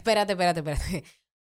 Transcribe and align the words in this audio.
espérate, 0.00 0.32
espérate, 0.32 0.60
espérate. 0.60 1.04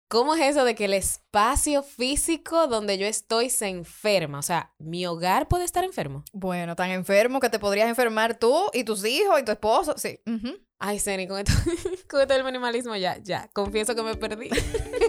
¿Cómo 0.09 0.35
es 0.35 0.41
eso 0.41 0.65
de 0.65 0.75
que 0.75 0.87
el 0.87 0.95
espacio 0.95 1.85
físico 1.85 2.67
donde 2.67 2.99
yo 2.99 3.07
estoy 3.07 3.49
se 3.49 3.69
enferma? 3.69 4.41
O 4.41 4.43
sea, 4.43 4.75
¿mi 4.79 5.07
hogar 5.07 5.47
puede 5.47 5.65
estar 5.65 5.85
enfermo? 5.85 6.25
Bueno, 6.33 6.75
tan 6.75 6.91
enfermo 6.91 7.39
que 7.39 7.49
te 7.49 7.61
podrías 7.61 7.89
enfermar 7.89 8.37
tú 8.37 8.71
y 8.73 8.83
tus 8.83 9.05
hijos 9.05 9.41
y 9.41 9.45
tu 9.45 9.53
esposo. 9.53 9.95
Sí. 9.97 10.19
Ay, 10.83 10.99
Seni, 10.99 11.27
con 11.27 11.39
esto, 11.39 11.53
con 12.09 12.23
esto 12.23 12.33
del 12.33 12.43
minimalismo 12.43 12.97
ya, 12.97 13.19
ya, 13.19 13.51
confieso 13.53 13.95
que 13.95 14.03
me 14.03 14.15
perdí. 14.15 14.49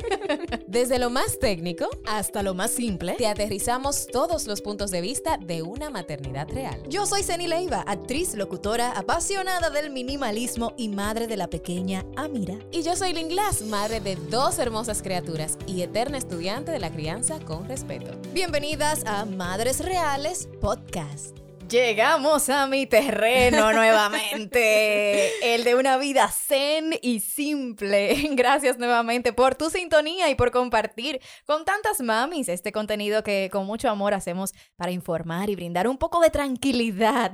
Desde 0.68 1.00
lo 1.00 1.10
más 1.10 1.40
técnico 1.40 1.88
Hasta 2.06 2.44
lo 2.44 2.54
más 2.54 2.72
simple. 2.72 3.16
te 3.18 3.26
aterrizamos 3.26 4.08
todos 4.08 4.48
los 4.48 4.62
puntos 4.62 4.92
de 4.92 5.00
vista 5.00 5.38
de 5.38 5.62
una 5.62 5.90
maternidad 5.90 6.50
real. 6.50 6.84
Yo 6.90 7.06
soy 7.06 7.24
Ceni 7.24 7.48
Leiva, 7.48 7.86
actriz, 7.88 8.36
locutora, 8.36 8.92
apasionada 8.92 9.70
del 9.70 9.92
minimalismo 9.92 10.74
y 10.76 10.90
madre 10.90 11.28
de 11.28 11.38
la 11.38 11.48
pequeña 11.50 12.06
Amira. 12.18 12.60
Y 12.72 12.84
yo 12.84 12.98
soy 12.98 13.14
Lynn 13.14 13.32
madre 13.70 14.02
de 14.02 14.18
dos 14.18 14.60
hermosas 14.60 15.02
criaturas 15.02 15.58
y 15.68 15.84
eterna 15.84 16.18
estudiante 16.18 16.72
de 16.72 16.80
la 16.80 16.92
crianza 16.92 17.40
con 17.40 17.70
respeto. 17.70 18.12
Bienvenidas 18.34 19.06
a 19.06 19.24
Madres 19.24 19.80
Reales 19.80 20.50
Podcast. 20.60 21.41
Llegamos 21.72 22.50
a 22.50 22.68
mi 22.68 22.86
terreno 22.86 23.72
nuevamente, 23.72 25.56
el 25.56 25.64
de 25.64 25.76
una 25.76 25.96
vida 25.96 26.28
zen 26.28 27.00
y 27.02 27.22
simple. 27.22 28.14
Gracias 28.32 28.78
nuevamente 28.78 29.32
por 29.32 29.56
tu 29.56 29.70
sintonía 29.70 30.30
y 30.30 30.36
por 30.36 30.52
compartir 30.52 31.22
con 31.46 31.64
tantas 31.64 32.02
mamis 32.02 32.50
este 32.50 32.74
contenido 32.74 33.24
que 33.24 33.48
con 33.50 33.66
mucho 33.66 33.90
amor 33.90 34.14
hacemos 34.14 34.54
para 34.76 34.92
informar 34.92 35.50
y 35.50 35.56
brindar 35.56 35.88
un 35.88 35.98
poco 35.98 36.20
de 36.20 36.30
tranquilidad 36.30 37.32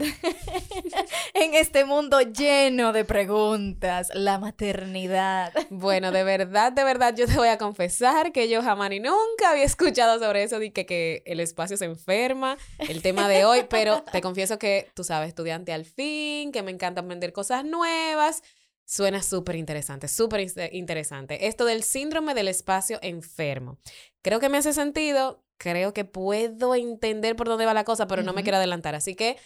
en 1.33 1.55
este 1.55 1.85
mundo 1.85 2.21
lleno 2.21 2.93
de 2.93 3.05
preguntas, 3.05 4.11
la 4.13 4.37
maternidad. 4.37 5.51
Bueno, 5.71 6.11
de 6.11 6.23
verdad, 6.23 6.71
de 6.71 6.83
verdad, 6.83 7.15
yo 7.15 7.25
te 7.25 7.37
voy 7.37 7.47
a 7.47 7.57
confesar 7.57 8.31
que 8.31 8.49
yo 8.49 8.61
jamás 8.61 8.91
ni 8.91 8.99
nunca 8.99 9.49
había 9.49 9.63
escuchado 9.63 10.19
sobre 10.19 10.43
eso 10.43 10.59
de 10.59 10.71
que, 10.71 10.85
que 10.85 11.23
el 11.25 11.39
espacio 11.39 11.75
se 11.75 11.85
enferma, 11.85 12.55
el 12.77 13.01
tema 13.01 13.27
de 13.27 13.43
hoy, 13.43 13.65
pero 13.67 14.03
te 14.03 14.26
confieso 14.27 14.59
que, 14.59 14.91
tú 14.93 15.03
sabes, 15.03 15.29
estudiante 15.29 15.73
al 15.73 15.85
fin, 15.85 16.51
que 16.51 16.63
me 16.63 16.71
encanta 16.71 17.01
aprender 17.01 17.33
cosas 17.33 17.65
nuevas. 17.65 18.43
Suena 18.85 19.21
súper 19.21 19.55
interesante, 19.55 20.07
súper 20.07 20.47
interesante. 20.71 21.47
Esto 21.47 21.65
del 21.65 21.83
síndrome 21.83 22.33
del 22.33 22.47
espacio 22.47 22.99
enfermo. 23.01 23.79
Creo 24.21 24.39
que 24.39 24.49
me 24.49 24.57
hace 24.57 24.71
sentido, 24.73 25.43
creo 25.57 25.93
que 25.93 26.05
puedo 26.05 26.75
entender 26.75 27.35
por 27.35 27.47
dónde 27.47 27.65
va 27.65 27.73
la 27.73 27.83
cosa, 27.83 28.07
pero 28.07 28.23
no 28.23 28.33
me 28.33 28.43
quiero 28.43 28.57
adelantar. 28.57 28.95
Así 28.95 29.15
que 29.15 29.37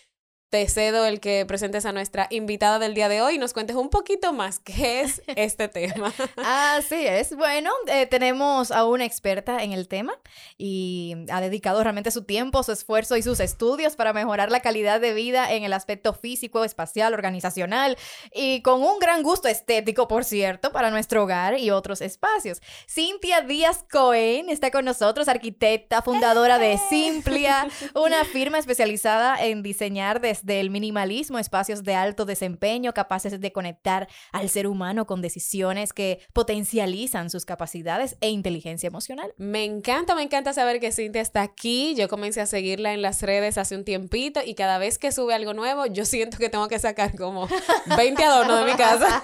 te 0.52 0.67
cedo 0.67 1.05
el 1.05 1.21
que 1.21 1.45
presentes 1.45 1.85
a 1.85 1.94
nuestra 1.94 2.27
invitada 2.30 2.77
del 2.77 2.94
día 2.94 3.07
de 3.07 3.21
hoy 3.21 3.35
y 3.35 3.38
nos 3.38 3.53
cuentes 3.53 3.77
un 3.77 3.89
poquito 3.89 4.33
más 4.33 4.59
qué 4.59 4.99
es 4.99 5.21
este 5.38 5.69
tema. 5.69 6.13
Así 6.35 7.07
es. 7.07 7.33
Bueno, 7.38 7.71
eh, 7.88 8.05
tenemos 8.05 8.69
a 8.72 8.83
una 8.83 9.05
experta 9.05 9.63
en 9.63 9.72
el 9.72 9.88
tema 9.88 10.13
y 10.57 11.16
ha 11.31 11.39
dedicado 11.39 11.81
realmente 11.81 12.11
su 12.11 12.25
tiempo, 12.25 12.63
su 12.63 12.73
esfuerzo 12.73 13.16
y 13.16 13.23
sus 13.23 13.39
estudios 13.39 13.95
para 13.95 14.11
mejorar 14.11 14.52
la 14.52 14.59
calidad 14.59 14.99
de 14.99 15.13
vida 15.13 15.53
en 15.53 15.63
el 15.63 15.72
aspecto 15.72 16.13
físico, 16.13 16.66
espacial, 16.66 17.13
organizacional 17.13 17.97
y 18.33 18.61
con 18.61 18.83
un 18.83 18.99
gran 18.99 19.23
gusto 19.23 19.47
estético, 19.47 20.09
por 20.09 20.25
cierto, 20.25 20.73
para 20.73 20.91
nuestro 20.91 21.23
hogar 21.23 21.57
y 21.59 21.72
otros 21.72 22.02
espacios. 22.02 22.61
Cintia 22.89 23.39
Díaz 23.39 23.85
Cohen 23.89 24.49
está 24.49 24.69
con 24.69 24.83
nosotros, 24.83 25.29
arquitecta, 25.29 26.02
fundadora 26.02 26.59
de 26.59 26.77
Simplia, 26.89 27.69
una 27.95 28.25
firma 28.25 28.59
especializada 28.59 29.41
en 29.41 29.63
diseñar 29.63 30.19
desde 30.44 30.59
el 30.59 30.70
minimalismo 30.70 31.39
espacios 31.39 31.84
de 31.84 31.95
alto 31.95 32.25
desempeño 32.25 32.94
capaces 32.94 33.39
de 33.39 33.52
conectar 33.52 34.08
al 34.31 34.50
ser 34.50 34.67
humano 34.67 35.06
con 35.06 35.22
decisiones 35.22 35.94
que 35.94 36.20
potencializan 36.34 37.30
sus 37.30 37.45
capacidades 37.45 38.17
e 38.22 38.30
inteligencia 38.30 38.88
emocional. 38.88 39.34
Me 39.38 39.64
encanta, 39.66 40.16
me 40.16 40.23
encanta 40.23 40.53
saber 40.53 40.80
que 40.80 40.92
Cintia 40.92 41.22
está 41.22 41.42
aquí. 41.42 41.95
Yo 41.95 42.08
comencé 42.09 42.42
a 42.42 42.45
seguirla 42.45 42.94
en 42.94 43.02
las 43.02 43.22
redes 43.22 43.58
hace 43.58 43.75
un 43.75 43.84
tiempito 43.86 44.41
y 44.46 44.56
cada 44.56 44.78
vez 44.78 44.97
que 44.97 45.12
sube 45.12 45.34
algo 45.34 45.53
nuevo, 45.53 45.85
yo 45.85 46.06
siento 46.06 46.38
que 46.38 46.50
tengo 46.50 46.68
que 46.68 46.79
sacar 46.79 47.16
como 47.18 47.47
20 47.97 48.23
adornos 48.23 48.59
de 48.66 48.72
mi 48.72 48.78
casa. 48.78 49.22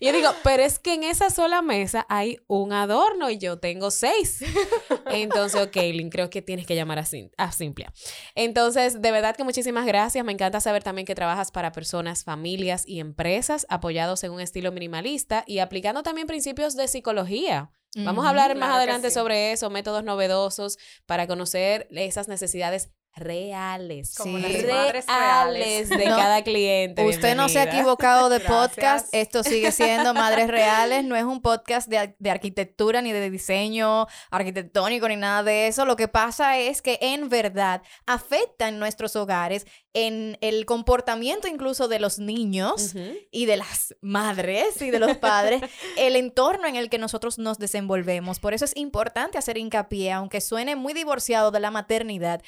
Y 0.00 0.06
yo 0.06 0.12
digo, 0.12 0.30
pero 0.42 0.62
es 0.62 0.78
que 0.78 0.94
en 0.94 1.02
esa 1.04 1.30
sola 1.30 1.62
mesa 1.62 2.06
hay 2.08 2.38
un 2.46 2.72
adorno 2.72 3.30
y 3.30 3.38
yo 3.38 3.58
tengo 3.58 3.90
seis. 3.90 4.42
Entonces, 5.10 5.60
ok, 5.60 5.76
Lynn, 5.76 6.10
creo 6.10 6.30
que 6.30 6.42
tienes 6.42 6.66
que 6.66 6.74
llamar 6.74 6.98
a, 6.98 7.02
Cin- 7.04 7.30
a 7.36 7.52
Simplia. 7.52 7.92
Entonces, 8.34 9.00
de 9.00 9.10
verdad 9.12 9.36
que 9.36 9.44
muchísimas 9.44 9.86
gracias. 9.86 10.24
Me 10.24 10.32
encanta 10.32 10.45
saber 10.60 10.82
también 10.82 11.06
que 11.06 11.14
trabajas 11.14 11.50
para 11.50 11.72
personas, 11.72 12.24
familias 12.24 12.84
y 12.86 13.00
empresas 13.00 13.66
apoyados 13.68 14.22
en 14.24 14.32
un 14.32 14.40
estilo 14.40 14.72
minimalista 14.72 15.44
y 15.46 15.58
aplicando 15.58 16.02
también 16.02 16.26
principios 16.26 16.76
de 16.76 16.88
psicología. 16.88 17.70
Vamos 17.96 18.18
a 18.24 18.28
Ujú. 18.28 18.28
hablar 18.28 18.50
más 18.56 18.68
claro 18.68 18.74
adelante 18.74 19.08
sí. 19.08 19.14
sobre 19.14 19.52
eso, 19.52 19.70
métodos 19.70 20.04
novedosos 20.04 20.76
para 21.06 21.26
conocer 21.26 21.86
esas 21.90 22.28
necesidades 22.28 22.90
reales. 23.14 24.14
Como 24.14 24.36
Sí. 24.36 24.44
reales 24.44 25.06
reales. 25.06 25.88
de 25.88 26.04
No, 26.06 26.16
cada 26.16 26.42
cliente. 26.42 27.02
Usted 27.06 27.34
no 27.34 27.48
se 27.48 27.58
ha 27.58 27.62
Bienvenida. 27.62 27.80
equivocado 27.80 28.28
de 28.28 28.38
Gracias. 28.40 28.68
podcast. 28.68 29.08
Esto 29.14 29.42
sigue 29.42 29.72
siendo 29.72 30.12
Madres 30.12 30.48
Reales. 30.48 31.02
No 31.04 31.16
es 31.16 31.24
un 31.24 31.40
podcast 31.40 31.88
de, 31.88 32.14
de 32.18 32.30
arquitectura 32.30 33.00
ni 33.00 33.12
de 33.12 33.30
diseño 33.30 34.06
arquitectónico 34.30 35.08
ni 35.08 35.16
nada 35.16 35.42
de 35.42 35.66
eso. 35.66 35.86
Lo 35.86 35.96
que 35.96 36.08
pasa 36.08 36.58
es 36.58 36.82
que 36.82 36.98
en 37.00 37.30
verdad 37.30 37.80
afecta 38.06 38.68
en 38.68 38.78
nuestros 38.78 39.16
hogares, 39.16 39.66
en 39.96 40.36
el 40.42 40.66
comportamiento 40.66 41.48
incluso 41.48 41.88
de 41.88 41.98
los 41.98 42.18
niños 42.18 42.94
Ujú. 42.94 43.14
y 43.30 43.46
de 43.46 43.56
las 43.56 43.96
madres 44.02 44.82
y 44.82 44.90
de 44.90 44.98
los 44.98 45.16
padres, 45.16 45.62
el 45.96 46.16
entorno 46.16 46.68
en 46.68 46.76
el 46.76 46.90
que 46.90 46.98
nosotros 46.98 47.38
nos 47.38 47.58
desenvolvemos. 47.58 48.38
Por 48.38 48.52
eso 48.52 48.66
es 48.66 48.76
importante 48.76 49.38
hacer 49.38 49.56
hincapié, 49.56 50.12
aunque 50.12 50.42
suene 50.42 50.76
muy 50.76 50.92
divorciado 50.92 51.50
de 51.50 51.60
la 51.60 51.70
maternidad, 51.70 52.42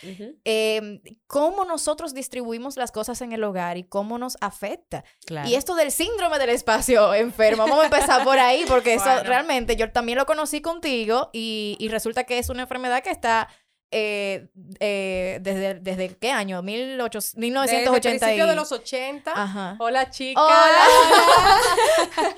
eh, 0.45 1.01
cómo 1.27 1.65
nosotros 1.65 2.13
distribuimos 2.13 2.77
las 2.77 2.93
cosas 2.93 3.23
en 3.23 3.33
el 3.33 3.43
hogar 3.43 3.79
y 3.79 3.85
cómo 3.85 4.19
nos 4.19 4.37
afecta. 4.43 5.05
Claro. 5.25 5.49
Y 5.49 5.55
esto 5.55 5.75
del 5.75 5.91
síndrome 5.91 6.39
del 6.39 6.51
espacio 6.51 7.15
enfermo, 7.15 7.63
vamos 7.67 7.81
a 7.81 7.85
empezar 7.87 8.25
por 8.25 8.39
ahí, 8.39 8.65
porque 8.69 8.93
eso 8.93 9.05
realmente 9.25 9.75
yo 9.75 9.91
también 9.91 10.19
lo 10.19 10.27
conocí 10.27 10.61
contigo 10.61 11.31
y, 11.33 11.79
y 11.81 11.89
resulta 11.89 12.25
que 12.25 12.39
es 12.39 12.51
una 12.51 12.61
enfermedad 12.63 13.03
que 13.03 13.11
está... 13.11 13.49
eh, 13.91 14.49
eh, 14.81 15.39
desde, 15.41 15.75
¿Desde 15.75 16.17
qué 16.17 16.31
año? 16.31 16.63
1800, 16.63 17.35
Desde 17.35 17.39
el 17.39 17.41
1980 17.41 18.17
y... 18.17 18.19
principio 18.19 18.47
de 18.47 18.55
los 18.57 18.73
80. 18.73 19.33
Ajá. 19.35 19.77
Hola, 19.79 20.11
chicas. 20.11 20.43
Hola. 20.45 20.87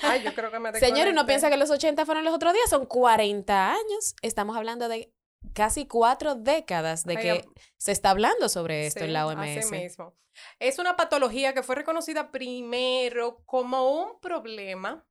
Ay, 0.03 0.23
yo 0.23 0.35
creo 0.35 0.51
que 0.51 0.59
me 0.59 0.73
Señor, 0.75 1.09
uno 1.09 1.23
desconecté. 1.23 1.27
piensa 1.27 1.51
que 1.51 1.57
los 1.57 1.71
80 1.71 2.07
fueron 2.07 2.25
los 2.25 2.35
otros 2.35 2.53
días, 2.53 2.71
son 2.71 2.87
40 2.87 3.73
años. 3.73 4.15
Estamos 4.23 4.57
hablando 4.57 4.89
de 4.89 5.13
casi 5.55 5.87
cuatro 5.87 6.35
décadas 6.35 7.05
de 7.05 7.17
Ay, 7.17 7.23
que 7.23 7.49
se 7.79 7.93
está 7.93 8.11
hablando 8.11 8.49
sobre 8.49 8.87
esto 8.87 9.01
Sí, 9.01 9.07
en 9.07 9.13
la 9.13 9.23
así 9.31 9.59
OMS. 9.59 9.71
mismo. 9.71 10.15
Es 10.59 10.79
una 10.79 10.97
patología 10.97 11.53
que 11.55 11.63
fue 11.63 11.75
reconocida 11.75 12.31
primero 12.31 13.43
como 13.47 13.91
un 14.03 14.21
problema, 14.21 15.05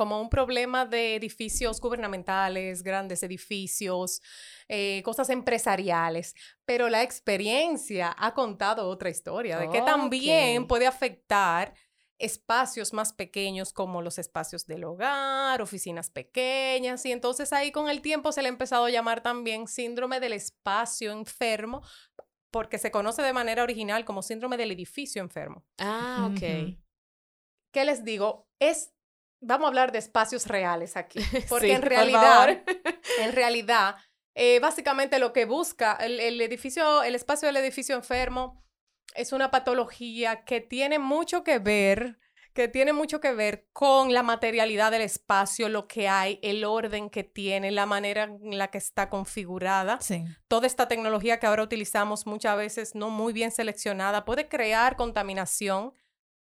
como 0.00 0.18
un 0.18 0.30
problema 0.30 0.86
de 0.86 1.14
edificios 1.14 1.78
gubernamentales, 1.78 2.82
grandes 2.82 3.22
edificios, 3.22 4.22
eh, 4.66 5.02
cosas 5.04 5.28
empresariales, 5.28 6.34
pero 6.64 6.88
la 6.88 7.02
experiencia 7.02 8.16
ha 8.16 8.32
contado 8.32 8.88
otra 8.88 9.10
historia 9.10 9.58
de 9.58 9.68
que 9.68 9.82
también 9.82 10.66
puede 10.66 10.86
afectar 10.86 11.74
espacios 12.16 12.94
más 12.94 13.12
pequeños 13.12 13.74
como 13.74 14.00
los 14.00 14.18
espacios 14.18 14.66
del 14.66 14.84
hogar, 14.84 15.60
oficinas 15.60 16.08
pequeñas, 16.08 17.04
y 17.04 17.12
entonces 17.12 17.52
ahí 17.52 17.70
con 17.70 17.90
el 17.90 18.00
tiempo 18.00 18.32
se 18.32 18.40
le 18.40 18.48
ha 18.48 18.52
empezado 18.52 18.86
a 18.86 18.90
llamar 18.90 19.22
también 19.22 19.68
síndrome 19.68 20.18
del 20.18 20.32
espacio 20.32 21.12
enfermo, 21.12 21.82
porque 22.50 22.78
se 22.78 22.90
conoce 22.90 23.20
de 23.20 23.34
manera 23.34 23.62
original 23.64 24.06
como 24.06 24.22
síndrome 24.22 24.56
del 24.56 24.70
edificio 24.70 25.20
enfermo. 25.20 25.62
Ah, 25.76 26.30
ok. 26.32 26.78
¿Qué 27.70 27.84
les 27.84 28.02
digo? 28.02 28.48
Es, 28.58 28.94
vamos 29.40 29.66
a 29.66 29.68
hablar 29.68 29.92
de 29.92 29.98
espacios 29.98 30.46
reales 30.46 30.96
aquí, 30.96 31.20
porque 31.48 31.66
Sí, 31.66 31.72
en 31.72 31.80
por 31.80 31.90
realidad, 31.90 32.62
en 33.20 33.32
realidad, 33.32 33.96
eh, 34.34 34.60
básicamente 34.60 35.18
lo 35.18 35.32
que 35.32 35.44
busca 35.44 35.94
el, 35.94 36.20
el 36.20 36.40
edificio, 36.40 37.02
el 37.02 37.14
espacio 37.14 37.46
del 37.46 37.56
edificio 37.56 37.96
enfermo 37.96 38.64
es 39.14 39.32
una 39.32 39.50
patología 39.50 40.44
que 40.44 40.60
tiene 40.60 40.98
mucho 40.98 41.42
que 41.42 41.58
ver 41.58 42.18
que 42.52 42.68
tiene 42.68 42.92
mucho 42.92 43.20
que 43.20 43.32
ver 43.32 43.68
con 43.72 44.12
la 44.12 44.22
materialidad 44.22 44.90
del 44.90 45.02
espacio, 45.02 45.68
lo 45.68 45.86
que 45.86 46.08
hay, 46.08 46.38
el 46.42 46.64
orden 46.64 47.08
que 47.08 47.22
tiene, 47.22 47.70
la 47.70 47.86
manera 47.86 48.24
en 48.24 48.58
la 48.58 48.68
que 48.68 48.78
está 48.78 49.08
configurada. 49.08 50.00
Sí. 50.00 50.24
Toda 50.48 50.66
esta 50.66 50.88
tecnología 50.88 51.38
que 51.38 51.46
ahora 51.46 51.62
utilizamos 51.62 52.26
muchas 52.26 52.56
veces 52.56 52.94
no 52.94 53.10
muy 53.10 53.32
bien 53.32 53.52
seleccionada 53.52 54.24
puede 54.24 54.48
crear 54.48 54.96
contaminación 54.96 55.92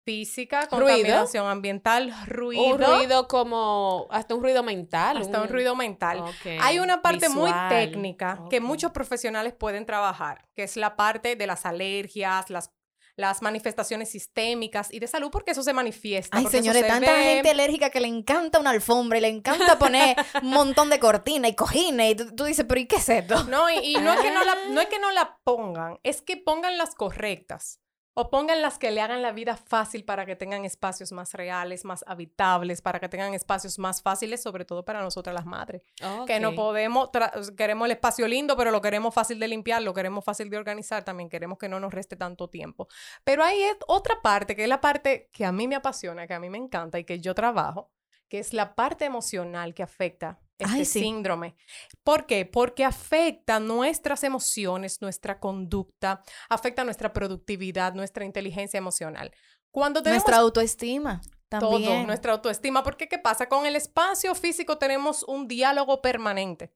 física, 0.06 0.60
¿Ruido? 0.70 0.86
contaminación 0.86 1.46
ambiental, 1.48 2.14
ruido, 2.26 2.62
Un 2.62 2.78
ruido 2.80 3.28
como, 3.28 4.06
hasta 4.10 4.34
un 4.34 4.42
ruido 4.42 4.62
mental. 4.62 5.16
hasta 5.18 5.42
un 5.42 5.48
ruido 5.48 5.74
mental. 5.74 6.20
Ok, 6.20 6.46
Hay 6.62 6.78
una 6.78 7.02
parte 7.02 7.28
muy 7.28 7.50
visual. 7.50 7.68
técnica 7.68 8.40
que 8.48 8.58
Ok. 8.58 8.62
muchos 8.64 8.92
profesionales 8.92 9.52
pueden 9.52 9.84
trabajar, 9.84 10.46
que 10.54 10.62
es 10.62 10.76
la 10.76 10.96
parte 10.96 11.34
de 11.36 11.46
las 11.48 11.66
alergias, 11.66 12.48
las, 12.50 12.70
las 13.16 13.42
manifestaciones 13.42 14.10
sistémicas 14.10 14.92
y 14.92 15.00
de 15.00 15.06
salud, 15.08 15.30
porque 15.32 15.50
eso 15.50 15.62
se 15.62 15.72
manifiesta. 15.72 16.36
Ay, 16.38 16.46
señores, 16.46 16.82
se 16.82 16.88
tanta 16.88 17.12
ve. 17.12 17.22
gente 17.24 17.50
alérgica 17.50 17.90
que 17.90 17.98
le 18.00 18.08
encanta 18.08 18.60
una 18.60 18.70
alfombra 18.70 19.18
y 19.18 19.22
le 19.22 19.28
encanta 19.28 19.78
poner 19.78 20.14
un 20.42 20.50
montón 20.50 20.88
de 20.90 21.00
cortina 21.00 21.48
y 21.48 21.54
cojines. 21.54 22.12
Y 22.12 22.14
tú, 22.14 22.34
tú 22.36 22.44
dices, 22.44 22.64
pero 22.68 22.78
¿y 22.80 22.86
qué 22.86 22.96
es 22.96 23.08
esto? 23.08 23.42
No, 23.44 23.68
y, 23.70 23.78
y 23.78 23.94
no, 23.96 24.12
es 24.12 24.20
que 24.20 24.30
no, 24.30 24.44
la, 24.44 24.54
no 24.70 24.80
es 24.80 24.86
que 24.88 24.98
no 25.00 25.10
la 25.10 25.38
pongan, 25.44 25.98
es 26.04 26.22
que 26.22 26.36
pongan 26.36 26.76
las 26.78 26.94
correctas. 26.94 27.80
O 28.18 28.30
pongan 28.30 28.62
las 28.62 28.78
que 28.78 28.90
le 28.90 29.02
hagan 29.02 29.20
la 29.20 29.30
vida 29.30 29.58
fácil 29.58 30.02
para 30.02 30.24
que 30.24 30.36
tengan 30.36 30.64
espacios 30.64 31.12
más 31.12 31.34
reales, 31.34 31.84
más 31.84 32.02
habitables, 32.06 32.80
para 32.80 32.98
que 32.98 33.10
tengan 33.10 33.34
espacios 33.34 33.78
más 33.78 34.00
fáciles, 34.00 34.42
sobre 34.42 34.64
todo 34.64 34.86
para 34.86 35.02
nosotras 35.02 35.34
las 35.34 35.44
madres. 35.44 35.82
Que 36.26 36.40
no 36.40 36.54
podemos, 36.54 37.10
queremos 37.58 37.84
el 37.84 37.92
espacio 37.92 38.26
lindo, 38.26 38.56
pero 38.56 38.70
lo 38.70 38.80
queremos 38.80 39.12
fácil 39.12 39.38
de 39.38 39.48
limpiar, 39.48 39.82
lo 39.82 39.92
queremos 39.92 40.24
fácil 40.24 40.48
de 40.48 40.56
organizar, 40.56 41.04
también 41.04 41.28
queremos 41.28 41.58
que 41.58 41.68
no 41.68 41.78
nos 41.78 41.92
reste 41.92 42.16
tanto 42.16 42.48
tiempo. 42.48 42.88
Pero 43.22 43.44
hay 43.44 43.60
otra 43.86 44.22
parte, 44.22 44.56
que 44.56 44.62
es 44.62 44.68
la 44.70 44.80
parte 44.80 45.28
que 45.30 45.44
a 45.44 45.52
mí 45.52 45.68
me 45.68 45.76
apasiona, 45.76 46.26
que 46.26 46.32
a 46.32 46.40
mí 46.40 46.48
me 46.48 46.56
encanta 46.56 46.98
y 46.98 47.04
que 47.04 47.20
yo 47.20 47.34
trabajo, 47.34 47.92
que 48.30 48.38
es 48.38 48.54
la 48.54 48.74
parte 48.74 49.04
emocional 49.04 49.74
que 49.74 49.82
afecta 49.82 50.40
este 50.58 50.74
Ay, 50.74 50.84
sí. 50.84 51.00
síndrome. 51.00 51.56
¿Por 52.02 52.26
qué? 52.26 52.46
Porque 52.46 52.84
afecta 52.84 53.60
nuestras 53.60 54.24
emociones, 54.24 55.00
nuestra 55.02 55.38
conducta, 55.38 56.22
afecta 56.48 56.84
nuestra 56.84 57.12
productividad, 57.12 57.94
nuestra 57.94 58.24
inteligencia 58.24 58.78
emocional. 58.78 59.32
Cuando 59.70 60.02
tenemos 60.02 60.22
Nuestra 60.24 60.38
autoestima 60.38 61.20
también. 61.48 61.82
todo, 61.84 62.06
nuestra 62.06 62.32
autoestima. 62.32 62.82
Porque, 62.82 63.08
¿qué 63.08 63.18
pasa? 63.18 63.48
Con 63.48 63.66
el 63.66 63.76
espacio 63.76 64.34
físico 64.34 64.78
tenemos 64.78 65.22
un 65.24 65.46
diálogo 65.46 66.00
permanente. 66.00 66.72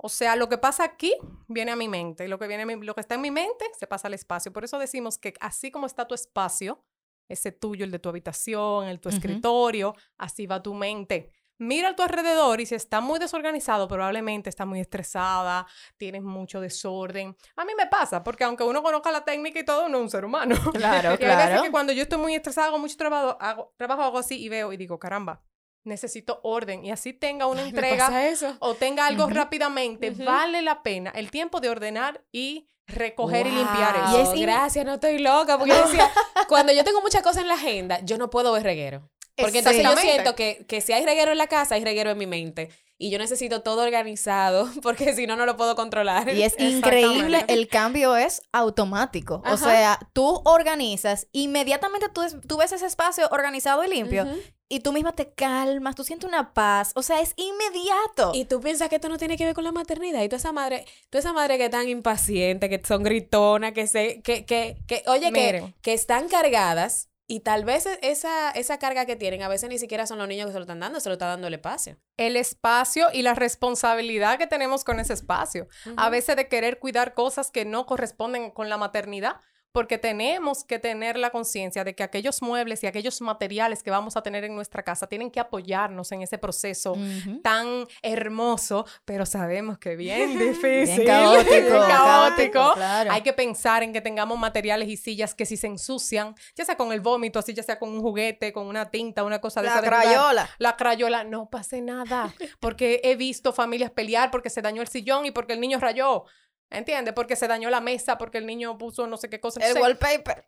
O 0.00 0.08
sea, 0.08 0.36
lo 0.36 0.48
que 0.48 0.58
pasa 0.58 0.84
aquí 0.84 1.12
viene 1.48 1.72
a 1.72 1.76
mi 1.76 1.88
mente 1.88 2.24
y 2.24 2.28
lo 2.28 2.38
que, 2.38 2.46
viene 2.46 2.64
lo 2.76 2.94
que 2.94 3.00
está 3.00 3.16
en 3.16 3.20
mi 3.20 3.32
mente 3.32 3.66
se 3.78 3.86
pasa 3.86 4.06
al 4.06 4.14
espacio. 4.14 4.52
Por 4.52 4.64
eso 4.64 4.78
decimos 4.78 5.18
que 5.18 5.34
así 5.40 5.70
como 5.70 5.86
está 5.86 6.06
tu 6.06 6.14
espacio, 6.14 6.84
ese 7.28 7.52
tuyo, 7.52 7.84
el 7.84 7.90
de 7.90 7.98
tu 7.98 8.08
habitación, 8.08 8.86
el 8.86 8.96
de 8.96 9.00
tu 9.00 9.08
escritorio, 9.08 9.94
así 10.16 10.46
va 10.46 10.62
tu 10.62 10.72
mente. 10.72 11.32
Mira 11.58 11.88
a 11.88 11.96
tu 11.96 12.02
alrededor 12.02 12.60
y 12.60 12.66
si 12.66 12.74
está 12.76 13.00
muy 13.00 13.18
desorganizado, 13.18 13.88
probablemente 13.88 14.48
está 14.48 14.64
muy 14.64 14.78
estresada, 14.80 15.66
tienes 15.96 16.22
mucho 16.22 16.60
desorden. 16.60 17.36
A 17.56 17.64
mí 17.64 17.72
me 17.76 17.86
pasa, 17.86 18.22
porque 18.22 18.44
aunque 18.44 18.62
uno 18.62 18.82
conozca 18.82 19.10
la 19.10 19.24
técnica 19.24 19.58
y 19.58 19.64
todo, 19.64 19.86
uno 19.86 19.98
es 19.98 20.02
un 20.04 20.10
ser 20.10 20.24
humano. 20.24 20.54
Claro, 20.72 21.10
Y 21.20 21.24
hay 21.24 21.36
veces 21.36 21.46
claro. 21.48 21.62
que 21.62 21.70
cuando 21.70 21.92
yo 21.92 22.02
estoy 22.02 22.18
muy 22.18 22.34
estresada, 22.34 22.68
hago 22.68 22.78
mucho 22.78 22.96
trabajo, 22.96 23.36
hago, 23.40 23.74
trabajo, 23.76 24.02
hago 24.02 24.18
así 24.18 24.40
y 24.40 24.48
veo 24.48 24.72
y 24.72 24.76
digo, 24.76 24.98
caramba, 25.00 25.42
necesito 25.84 26.38
orden. 26.44 26.84
Y 26.84 26.92
así 26.92 27.12
tenga 27.12 27.46
una 27.46 27.62
entrega 27.62 28.28
eso. 28.28 28.56
o 28.60 28.74
tenga 28.74 29.06
algo 29.06 29.24
Ujú. 29.24 29.34
rápidamente, 29.34 30.10
Ujú. 30.12 30.24
vale 30.24 30.62
la 30.62 30.82
pena 30.84 31.10
el 31.14 31.30
tiempo 31.32 31.60
de 31.60 31.70
ordenar 31.70 32.24
y 32.30 32.68
recoger 32.86 33.46
y 33.46 33.50
Wow, 33.50 33.58
limpiar 33.58 33.96
eso. 33.96 34.34
Y 34.34 34.40
es 34.40 34.40
gracias, 34.40 34.84
no 34.86 34.94
estoy 34.94 35.18
loca. 35.18 35.58
Porque 35.58 35.72
yo 35.72 35.82
decía, 35.86 36.08
cuando 36.48 36.72
yo 36.72 36.84
tengo 36.84 37.00
muchas 37.02 37.22
cosas 37.22 37.42
en 37.42 37.48
la 37.48 37.54
agenda, 37.54 38.00
yo 38.00 38.16
no 38.16 38.30
puedo 38.30 38.52
ver 38.52 38.62
reguero. 38.62 39.10
Porque 39.38 39.58
entonces 39.58 39.82
yo 39.82 39.96
siento 39.96 40.34
que, 40.34 40.64
que 40.68 40.80
si 40.80 40.92
hay 40.92 41.04
reguero 41.04 41.32
en 41.32 41.38
la 41.38 41.46
casa, 41.46 41.74
hay 41.76 41.84
reguero 41.84 42.10
en 42.10 42.18
mi 42.18 42.26
mente. 42.26 42.70
Y 43.00 43.10
yo 43.10 43.18
necesito 43.18 43.62
todo 43.62 43.84
organizado, 43.84 44.68
porque 44.82 45.14
si 45.14 45.28
no, 45.28 45.36
no 45.36 45.46
lo 45.46 45.56
puedo 45.56 45.76
controlar. 45.76 46.28
Y 46.34 46.42
es 46.42 46.58
increíble, 46.58 47.44
el 47.46 47.68
cambio 47.68 48.16
es 48.16 48.42
automático. 48.50 49.36
O 49.44 49.46
Ajá. 49.46 49.56
sea, 49.56 49.98
tú 50.12 50.42
organizas, 50.44 51.28
inmediatamente 51.30 52.08
tú, 52.12 52.22
es- 52.22 52.36
tú 52.48 52.56
ves 52.56 52.72
ese 52.72 52.86
espacio 52.86 53.28
organizado 53.30 53.84
y 53.84 53.88
limpio, 53.88 54.24
Ujú. 54.24 54.36
y 54.68 54.80
tú 54.80 54.90
misma 54.92 55.12
te 55.12 55.32
calmas, 55.32 55.94
tú 55.94 56.02
sientes 56.02 56.28
una 56.28 56.52
paz. 56.52 56.90
O 56.96 57.02
sea, 57.04 57.20
es 57.20 57.34
inmediato. 57.36 58.32
Y 58.34 58.46
tú 58.46 58.60
piensas 58.60 58.88
que 58.88 58.96
esto 58.96 59.08
no 59.08 59.16
tiene 59.16 59.36
que 59.36 59.44
ver 59.44 59.54
con 59.54 59.62
la 59.62 59.70
maternidad. 59.70 60.22
Y 60.24 60.28
toda 60.28 60.38
esa 60.38 60.50
madre, 60.50 60.84
toda 61.08 61.20
esa 61.20 61.32
madre 61.32 61.56
que 61.56 61.66
están 61.66 61.88
impacientes, 61.88 62.68
que 62.68 62.82
son 62.84 63.04
gritonas, 63.04 63.74
que 63.74 63.86
se, 63.86 64.22
que, 64.22 64.44
que, 64.44 64.76
que 64.88 65.04
oye, 65.06 65.32
que, 65.32 65.72
que 65.82 65.92
están 65.94 66.28
cargadas. 66.28 67.08
Y 67.30 67.40
tal 67.40 67.66
vez 67.66 67.84
e- 67.84 67.98
esa, 68.02 68.50
esa 68.50 68.78
carga 68.78 69.04
que 69.04 69.14
tienen, 69.14 69.42
a 69.42 69.48
veces 69.48 69.68
ni 69.68 69.78
siquiera 69.78 70.06
son 70.06 70.18
los 70.18 70.26
niños 70.26 70.46
que 70.46 70.52
se 70.52 70.58
lo 70.58 70.62
están 70.62 70.80
dando, 70.80 70.98
se 70.98 71.10
lo 71.10 71.12
está 71.12 71.26
dando 71.26 71.46
el 71.46 71.54
espacio. 71.54 71.98
El 72.16 72.36
espacio 72.36 73.08
y 73.12 73.20
la 73.20 73.34
responsabilidad 73.34 74.38
que 74.38 74.46
tenemos 74.46 74.82
con 74.82 74.98
ese 74.98 75.12
espacio. 75.12 75.68
A 75.98 76.08
veces 76.08 76.36
de 76.36 76.48
querer 76.48 76.78
cuidar 76.78 77.12
cosas 77.12 77.50
que 77.50 77.66
no 77.66 77.84
corresponden 77.84 78.50
con 78.50 78.70
la 78.70 78.78
maternidad. 78.78 79.36
Porque 79.72 79.98
tenemos 79.98 80.64
que 80.64 80.78
tener 80.78 81.18
la 81.18 81.30
conciencia 81.30 81.84
de 81.84 81.94
que 81.94 82.02
aquellos 82.02 82.42
muebles 82.42 82.82
y 82.82 82.86
aquellos 82.86 83.20
materiales 83.20 83.82
que 83.82 83.90
vamos 83.90 84.16
a 84.16 84.22
tener 84.22 84.44
en 84.44 84.54
nuestra 84.54 84.82
casa 84.82 85.06
tienen 85.06 85.30
que 85.30 85.40
apoyarnos 85.40 86.10
en 86.12 86.22
ese 86.22 86.38
proceso 86.38 86.96
tan 87.42 87.86
hermoso, 88.02 88.86
pero 89.04 89.26
sabemos 89.26 89.78
que 89.78 89.96
bien 89.96 90.38
difícil. 90.38 90.68
Bien 90.98 91.06
caótico. 91.06 91.52
bien 91.52 91.68
caótico. 91.70 92.72
claro. 92.74 93.12
Hay 93.12 93.22
que 93.22 93.32
pensar 93.32 93.82
en 93.82 93.92
que 93.92 94.00
tengamos 94.00 94.38
materiales 94.38 94.88
y 94.88 94.96
sillas 94.96 95.34
que 95.34 95.46
si 95.46 95.56
se 95.56 95.66
ensucian, 95.66 96.34
ya 96.56 96.64
sea 96.64 96.76
con 96.76 96.92
el 96.92 97.00
vómito, 97.00 97.38
así 97.38 97.54
ya 97.54 97.62
sea 97.62 97.78
con 97.78 97.90
un 97.90 98.00
juguete, 98.00 98.52
con 98.52 98.66
una 98.66 98.90
tinta, 98.90 99.24
una 99.24 99.40
cosa 99.40 99.60
de 99.60 99.66
La 99.66 99.72
esa 99.74 99.82
de 99.82 99.88
jugar, 99.88 100.02
crayola. 100.02 100.50
La 100.58 100.76
crayola, 100.76 101.24
no 101.24 101.50
pase 101.50 101.80
nada. 101.80 102.34
Porque 102.60 103.00
he 103.04 103.16
visto 103.16 103.52
familias 103.52 103.90
pelear 103.90 104.30
porque 104.30 104.50
se 104.50 104.62
dañó 104.62 104.82
el 104.82 104.88
sillón 104.88 105.26
y 105.26 105.30
porque 105.30 105.52
el 105.52 105.60
niño 105.60 105.78
rayó. 105.78 106.24
¿Entiendes? 106.70 107.14
Porque 107.14 107.34
se 107.36 107.48
dañó 107.48 107.70
la 107.70 107.80
mesa, 107.80 108.18
porque 108.18 108.38
el 108.38 108.46
niño 108.46 108.76
puso 108.76 109.06
no 109.06 109.16
sé 109.16 109.30
qué 109.30 109.40
cosa. 109.40 109.60
El 109.60 109.68
Entonces, 109.76 109.82
wallpaper. 109.82 110.44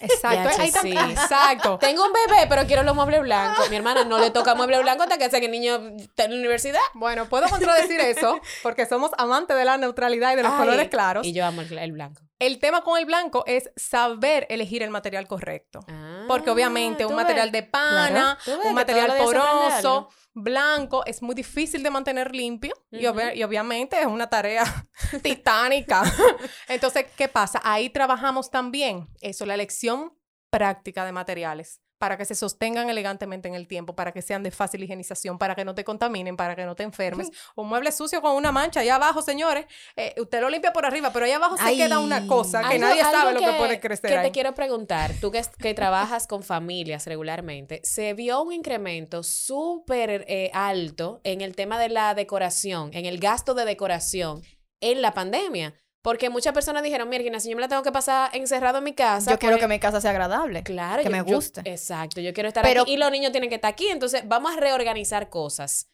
Exacto. 0.00 0.60
Ahí 0.60 0.72
sí. 0.72 0.92
Exacto. 0.92 1.78
Tengo 1.78 2.04
un 2.04 2.12
bebé, 2.12 2.46
pero 2.48 2.66
quiero 2.66 2.82
los 2.82 2.94
muebles 2.96 3.20
blancos. 3.20 3.70
Mi 3.70 3.76
hermana 3.76 4.04
no 4.04 4.18
le 4.18 4.30
toca 4.30 4.56
mueble 4.56 4.80
blanco 4.82 5.04
hasta 5.04 5.16
que 5.18 5.30
sea 5.30 5.38
que 5.38 5.46
el 5.46 5.52
niño 5.52 5.76
esté 5.96 6.24
en 6.24 6.32
la 6.32 6.36
universidad. 6.38 6.80
Bueno, 6.94 7.28
puedo 7.28 7.48
contradecir 7.48 8.00
eso 8.00 8.40
porque 8.64 8.86
somos 8.86 9.12
amantes 9.18 9.56
de 9.56 9.64
la 9.64 9.76
neutralidad 9.78 10.32
y 10.32 10.36
de 10.36 10.42
los 10.42 10.52
Ay, 10.52 10.58
colores 10.58 10.88
claros. 10.88 11.24
Y 11.24 11.32
yo 11.32 11.46
amo 11.46 11.60
el, 11.62 11.78
el 11.78 11.92
blanco. 11.92 12.20
El 12.40 12.58
tema 12.58 12.82
con 12.82 12.98
el 12.98 13.04
blanco 13.06 13.44
es 13.46 13.70
saber 13.76 14.48
elegir 14.50 14.82
el 14.82 14.90
material 14.90 15.28
correcto. 15.28 15.78
Porque 16.26 16.50
obviamente 16.50 17.04
Ah, 17.04 17.06
un 17.06 17.14
material 17.14 17.52
ves. 17.52 17.62
de 17.62 17.68
pana, 17.68 18.36
un 18.64 18.74
material 18.74 19.12
poroso. 19.18 20.08
Blanco, 20.34 21.04
es 21.04 21.22
muy 21.22 21.34
difícil 21.34 21.82
de 21.82 21.90
mantener 21.90 22.34
limpio 22.34 22.74
y, 22.90 23.02
y 23.02 23.42
obviamente 23.42 24.00
es 24.00 24.06
una 24.06 24.28
tarea 24.28 24.64
titánica. 25.22 26.02
Entonces, 26.68 27.06
¿qué 27.16 27.28
pasa? 27.28 27.60
Ahí 27.62 27.90
trabajamos 27.90 28.50
también 28.50 29.08
eso, 29.20 29.44
la 29.44 29.54
elección 29.54 30.16
práctica 30.50 31.04
de 31.04 31.12
materiales 31.12 31.81
para 32.02 32.16
que 32.16 32.24
se 32.24 32.34
sostengan 32.34 32.90
elegantemente 32.90 33.46
en 33.46 33.54
el 33.54 33.68
tiempo, 33.68 33.94
para 33.94 34.10
que 34.10 34.22
sean 34.22 34.42
de 34.42 34.50
fácil 34.50 34.82
higienización, 34.82 35.38
para 35.38 35.54
que 35.54 35.64
no 35.64 35.72
te 35.72 35.84
contaminen, 35.84 36.36
para 36.36 36.56
que 36.56 36.64
no 36.64 36.74
te 36.74 36.82
enfermes. 36.82 37.30
Un 37.54 37.68
mueble 37.68 37.92
sucio 37.92 38.20
con 38.20 38.34
una 38.34 38.50
mancha 38.50 38.80
allá 38.80 38.96
abajo, 38.96 39.22
señores, 39.22 39.66
eh, 39.94 40.12
usted 40.18 40.40
lo 40.40 40.50
limpia 40.50 40.72
por 40.72 40.84
arriba, 40.84 41.12
pero 41.12 41.26
allá 41.26 41.36
abajo 41.36 41.56
se 41.56 41.76
queda 41.76 42.00
una 42.00 42.26
cosa 42.26 42.58
que 42.62 42.74
Algo- 42.74 42.88
nadie 42.88 43.02
sabe 43.02 43.34
lo 43.34 43.38
que, 43.38 43.52
puede 43.52 43.78
crecer 43.78 44.10
Que 44.10 44.18
ahí. 44.18 44.26
te 44.26 44.32
quiero 44.32 44.52
preguntar, 44.52 45.12
tú 45.20 45.30
que, 45.30 45.40
que 45.60 45.74
trabajas 45.74 46.26
con 46.26 46.42
familias 46.42 47.06
regularmente, 47.06 47.80
¿se 47.84 48.14
vio 48.14 48.42
un 48.42 48.52
incremento 48.52 49.22
súper 49.22 50.24
eh, 50.26 50.50
alto 50.54 51.20
en 51.22 51.40
el 51.40 51.54
tema 51.54 51.78
de 51.78 51.88
la 51.88 52.16
decoración, 52.16 52.90
en 52.94 53.06
el 53.06 53.20
gasto 53.20 53.54
de 53.54 53.64
decoración 53.64 54.42
en 54.80 55.02
la 55.02 55.14
pandemia? 55.14 55.72
Porque 56.02 56.30
muchas 56.30 56.52
personas 56.52 56.82
dijeron, 56.82 57.08
mira, 57.08 57.38
si 57.38 57.48
yo 57.48 57.54
me 57.56 57.62
la 57.62 57.68
tengo 57.68 57.82
que 57.84 57.92
pasar 57.92 58.34
encerrado 58.34 58.78
en 58.78 58.84
mi 58.84 58.92
casa. 58.92 59.30
Yo 59.30 59.38
quiero 59.38 59.58
que 59.58 59.68
mi 59.68 59.78
casa 59.78 60.00
sea 60.00 60.10
agradable. 60.10 60.62
Claro, 60.64 60.98
que 61.02 61.08
yo- 61.08 61.12
me 61.12 61.18
yo- 61.18 61.36
guste. 61.36 61.60
exacto, 61.64 62.20
yo 62.20 62.32
quiero 62.34 62.48
estar 62.48 62.64
Pero- 62.64 62.82
aquí 62.82 62.94
y 62.94 62.96
los 62.96 63.10
niños 63.12 63.30
tienen 63.30 63.48
que 63.48 63.54
estar 63.56 63.70
aquí, 63.70 63.86
entonces 63.88 64.22
vamos 64.26 64.52
a 64.56 64.60
reorganizar 64.60 65.30
cosas. 65.30 65.88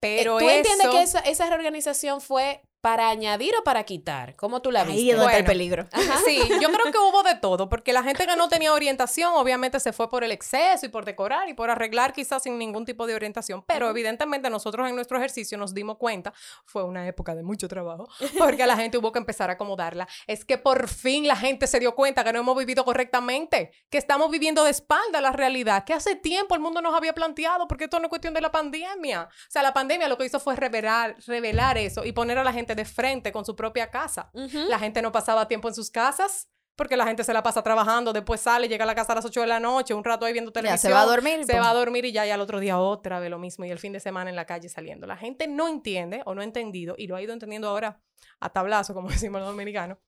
Pero 0.00 0.38
¿Tú 0.38 0.48
entiendes 0.48 0.88
que 0.88 1.02
esa, 1.02 1.20
esa 1.20 1.46
reorganización 1.48 2.20
fue 2.20 2.60
para 2.82 3.08
añadir 3.08 3.54
o 3.58 3.62
para 3.62 3.84
quitar? 3.84 4.34
¿Cómo 4.34 4.60
tú 4.60 4.72
la 4.72 4.82
viste? 4.82 5.00
Ahí 5.00 5.10
es 5.10 5.16
donde 5.16 5.32
está 5.32 5.38
el 5.38 5.44
peligro. 5.44 5.86
Sí, 6.26 6.38
yo 6.60 6.68
creo 6.70 6.92
que 6.92 6.98
hubo 6.98 7.22
de 7.22 7.36
todo, 7.36 7.68
porque 7.68 7.92
la 7.92 8.02
gente 8.02 8.26
que 8.26 8.36
no 8.36 8.48
tenía 8.48 8.72
orientación 8.72 9.32
obviamente 9.34 9.78
se 9.78 9.92
fue 9.92 10.10
por 10.10 10.24
el 10.24 10.32
exceso 10.32 10.86
y 10.86 10.88
por 10.88 11.04
decorar 11.04 11.48
y 11.48 11.54
por 11.54 11.70
arreglar 11.70 12.12
quizás 12.12 12.42
sin 12.42 12.58
ningún 12.58 12.84
tipo 12.84 13.06
de 13.06 13.14
orientación, 13.14 13.62
pero 13.66 13.88
evidentemente 13.88 14.50
nosotros 14.50 14.88
en 14.88 14.96
nuestro 14.96 15.16
ejercicio 15.16 15.56
nos 15.56 15.72
dimos 15.72 15.96
cuenta, 15.96 16.34
fue 16.64 16.82
una 16.82 17.06
época 17.06 17.36
de 17.36 17.44
mucho 17.44 17.68
trabajo, 17.68 18.08
porque 18.36 18.66
la 18.66 18.76
gente 18.76 18.98
hubo 18.98 19.12
que 19.12 19.20
empezar 19.20 19.48
a 19.50 19.52
acomodarla. 19.52 20.08
Es 20.26 20.44
que 20.44 20.58
por 20.58 20.88
fin 20.88 21.28
la 21.28 21.36
gente 21.36 21.68
se 21.68 21.78
dio 21.78 21.94
cuenta 21.94 22.24
que 22.24 22.32
no 22.32 22.40
hemos 22.40 22.58
vivido 22.58 22.84
correctamente, 22.84 23.70
que 23.90 23.98
estamos 23.98 24.28
viviendo 24.28 24.64
de 24.64 24.70
espalda 24.72 25.20
la 25.20 25.30
realidad, 25.30 25.84
que 25.84 25.92
hace 25.92 26.16
tiempo 26.16 26.56
el 26.56 26.60
mundo 26.60 26.82
nos 26.82 26.96
había 26.96 27.14
planteado, 27.14 27.68
porque 27.68 27.84
esto 27.84 28.00
no 28.00 28.06
es 28.06 28.10
cuestión 28.10 28.34
de 28.34 28.40
la 28.40 28.50
pandemia. 28.50 29.28
O 29.30 29.50
sea, 29.50 29.62
la 29.62 29.72
pandemia 29.72 30.08
lo 30.08 30.18
que 30.18 30.24
hizo 30.24 30.40
fue 30.40 30.56
revelar, 30.56 31.14
revelar 31.28 31.78
eso 31.78 32.04
y 32.04 32.10
poner 32.10 32.38
a 32.38 32.44
la 32.44 32.52
gente 32.52 32.71
de 32.74 32.84
frente 32.84 33.32
con 33.32 33.44
su 33.44 33.54
propia 33.56 33.90
casa. 33.90 34.30
La 34.68 34.78
gente 34.78 35.02
no 35.02 35.12
pasaba 35.12 35.48
tiempo 35.48 35.68
en 35.68 35.74
sus 35.74 35.90
casas 35.90 36.48
porque 36.76 36.96
la 36.96 37.04
gente 37.06 37.22
se 37.22 37.32
la 37.32 37.42
pasa 37.42 37.62
trabajando, 37.62 38.12
después 38.12 38.40
sale, 38.40 38.66
llega 38.68 38.84
a 38.84 38.86
la 38.86 38.94
casa 38.94 39.12
a 39.12 39.16
las 39.16 39.24
8 39.24 39.42
de 39.42 39.46
la 39.46 39.60
noche, 39.60 39.92
un 39.92 40.02
rato 40.04 40.24
ahí 40.24 40.32
viendo 40.32 40.50
Ya 40.50 40.54
televisión. 40.54 40.90
se 40.90 40.92
va 40.92 41.02
a 41.02 41.06
dormir. 41.06 41.40
Se 41.44 41.52
pues. 41.52 41.60
va 41.62 41.70
a 41.70 41.74
dormir 41.74 42.04
y 42.06 42.12
ya, 42.12 42.26
y 42.26 42.30
al 42.30 42.40
otro 42.40 42.60
día 42.60 42.78
otra 42.78 43.20
vez 43.20 43.30
lo 43.30 43.38
mismo 43.38 43.64
y 43.64 43.70
el 43.70 43.78
fin 43.78 43.92
de 43.92 44.00
semana 44.00 44.30
en 44.30 44.36
la 44.36 44.46
calle 44.46 44.68
saliendo. 44.68 45.06
La 45.06 45.16
gente 45.16 45.46
no 45.48 45.68
entiende 45.68 46.22
o 46.24 46.34
no 46.34 46.40
ha 46.40 46.44
entendido 46.44 46.94
y 46.96 47.06
lo 47.06 47.16
ha 47.16 47.22
ido 47.22 47.32
entendiendo 47.34 47.68
ahora 47.68 48.00
a 48.40 48.48
tablazo, 48.48 48.94
como 48.94 49.08
decimos 49.10 49.40
los 49.40 49.50
dominicanos, 49.50 49.98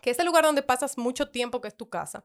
que 0.00 0.10
es 0.10 0.18
el 0.18 0.26
lugar 0.26 0.44
donde 0.44 0.62
pasas 0.62 0.96
mucho 0.96 1.30
tiempo 1.30 1.60
que 1.60 1.68
es 1.68 1.76
tu 1.76 1.88
casa. 1.88 2.24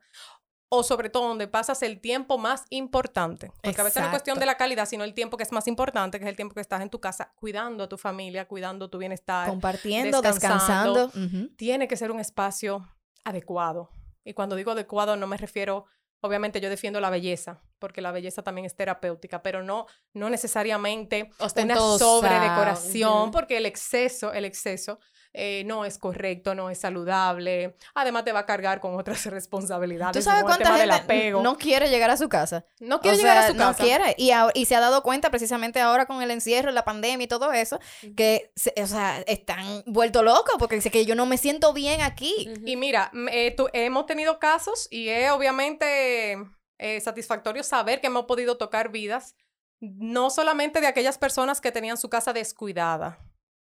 O 0.73 0.83
sobre 0.83 1.09
todo 1.09 1.27
donde 1.27 1.49
pasas 1.49 1.81
el 1.83 1.99
tiempo 1.99 2.37
más 2.37 2.65
importante. 2.69 3.51
Porque 3.61 3.81
a 3.81 3.83
veces 3.83 4.01
no 4.01 4.07
es 4.07 4.11
cuestión 4.11 4.35
Exacto. 4.35 4.39
de 4.39 4.45
la 4.45 4.57
calidad, 4.57 4.85
sino 4.87 5.03
el 5.03 5.13
tiempo 5.13 5.35
que 5.35 5.43
es 5.43 5.51
más 5.51 5.67
importante, 5.67 6.17
que 6.17 6.23
es 6.23 6.29
el 6.29 6.37
tiempo 6.37 6.55
que 6.55 6.61
estás 6.61 6.81
en 6.81 6.89
tu 6.89 7.01
casa 7.01 7.33
cuidando 7.35 7.83
a 7.83 7.89
tu 7.89 7.97
familia, 7.97 8.47
cuidando 8.47 8.89
tu 8.89 8.97
bienestar. 8.97 9.49
Compartiendo, 9.49 10.21
descansando. 10.21 11.07
descansando. 11.07 11.49
Tiene 11.57 11.89
que 11.89 11.97
ser 11.97 12.09
un 12.09 12.21
espacio 12.21 12.87
adecuado. 13.25 13.89
Y 14.23 14.33
cuando 14.33 14.55
digo 14.55 14.71
adecuado 14.71 15.17
no 15.17 15.27
me 15.27 15.35
refiero, 15.35 15.85
obviamente 16.21 16.61
yo 16.61 16.69
defiendo 16.69 17.01
la 17.01 17.09
belleza, 17.09 17.61
porque 17.79 17.99
la 17.99 18.11
belleza 18.11 18.41
también 18.41 18.65
es 18.65 18.75
terapéutica, 18.75 19.41
pero 19.43 19.63
no, 19.63 19.87
no 20.13 20.29
necesariamente 20.29 21.31
una 21.37 21.45
Ostentosa. 21.47 22.05
sobredecoración, 22.05 23.23
Ujú. 23.23 23.31
porque 23.31 23.57
el 23.57 23.65
exceso, 23.65 24.31
el 24.31 24.45
exceso 24.45 24.99
eh, 25.33 25.63
no 25.65 25.85
es 25.85 25.97
correcto, 25.97 26.55
no 26.55 26.69
es 26.69 26.79
saludable. 26.79 27.75
Además 27.93 28.25
te 28.25 28.31
va 28.33 28.39
a 28.39 28.45
cargar 28.45 28.79
con 28.79 28.95
otras 28.95 29.25
responsabilidades. 29.27 30.13
¿Tú 30.17 30.21
sabes 30.21 30.43
cuánta 30.43 30.71
gente 30.77 31.31
no 31.43 31.57
quiere 31.57 31.89
llegar 31.89 32.09
a 32.09 32.17
su 32.17 32.27
casa? 32.29 32.65
No 32.79 32.97
O 32.97 32.99
quiere 32.99 33.17
llegar 33.17 33.37
a 33.37 33.47
su 33.47 33.55
casa. 33.55 33.71
No 33.71 33.77
quiere. 33.77 34.15
Y, 34.17 34.65
se 34.65 34.75
ha 34.75 34.79
dado 34.79 35.03
cuenta 35.03 35.29
precisamente 35.29 35.79
ahora 35.79 36.05
con 36.05 36.21
el 36.21 36.31
encierro, 36.31 36.71
la 36.71 36.83
pandemia 36.85 37.25
y 37.25 37.27
todo 37.27 37.51
eso, 37.53 37.79
que, 38.15 38.51
se- 38.55 38.73
o 38.81 38.87
sea, 38.87 39.21
están 39.21 39.83
vueltos 39.85 40.23
locos 40.23 40.55
porque 40.59 40.75
dice 40.75 40.91
que 40.91 41.05
yo 41.05 41.15
no 41.15 41.25
me 41.25 41.37
siento 41.37 41.73
bien 41.73 42.01
aquí. 42.01 42.51
Y 42.65 42.75
mira, 42.75 43.11
eh, 43.31 43.51
tu- 43.55 43.69
hemos 43.73 44.05
tenido 44.05 44.39
casos 44.39 44.87
y 44.91 45.07
es 45.09 45.31
obviamente 45.31 46.37
eh, 46.77 46.99
satisfactorio 46.99 47.63
saber 47.63 48.01
que 48.01 48.07
hemos 48.07 48.25
podido 48.25 48.57
tocar 48.57 48.89
vidas, 48.91 49.35
no 49.79 50.29
solamente 50.29 50.81
de 50.81 50.87
aquellas 50.87 51.17
personas 51.17 51.61
que 51.61 51.71
tenían 51.71 51.97
su 51.97 52.09
casa 52.09 52.33
descuidada, 52.33 53.19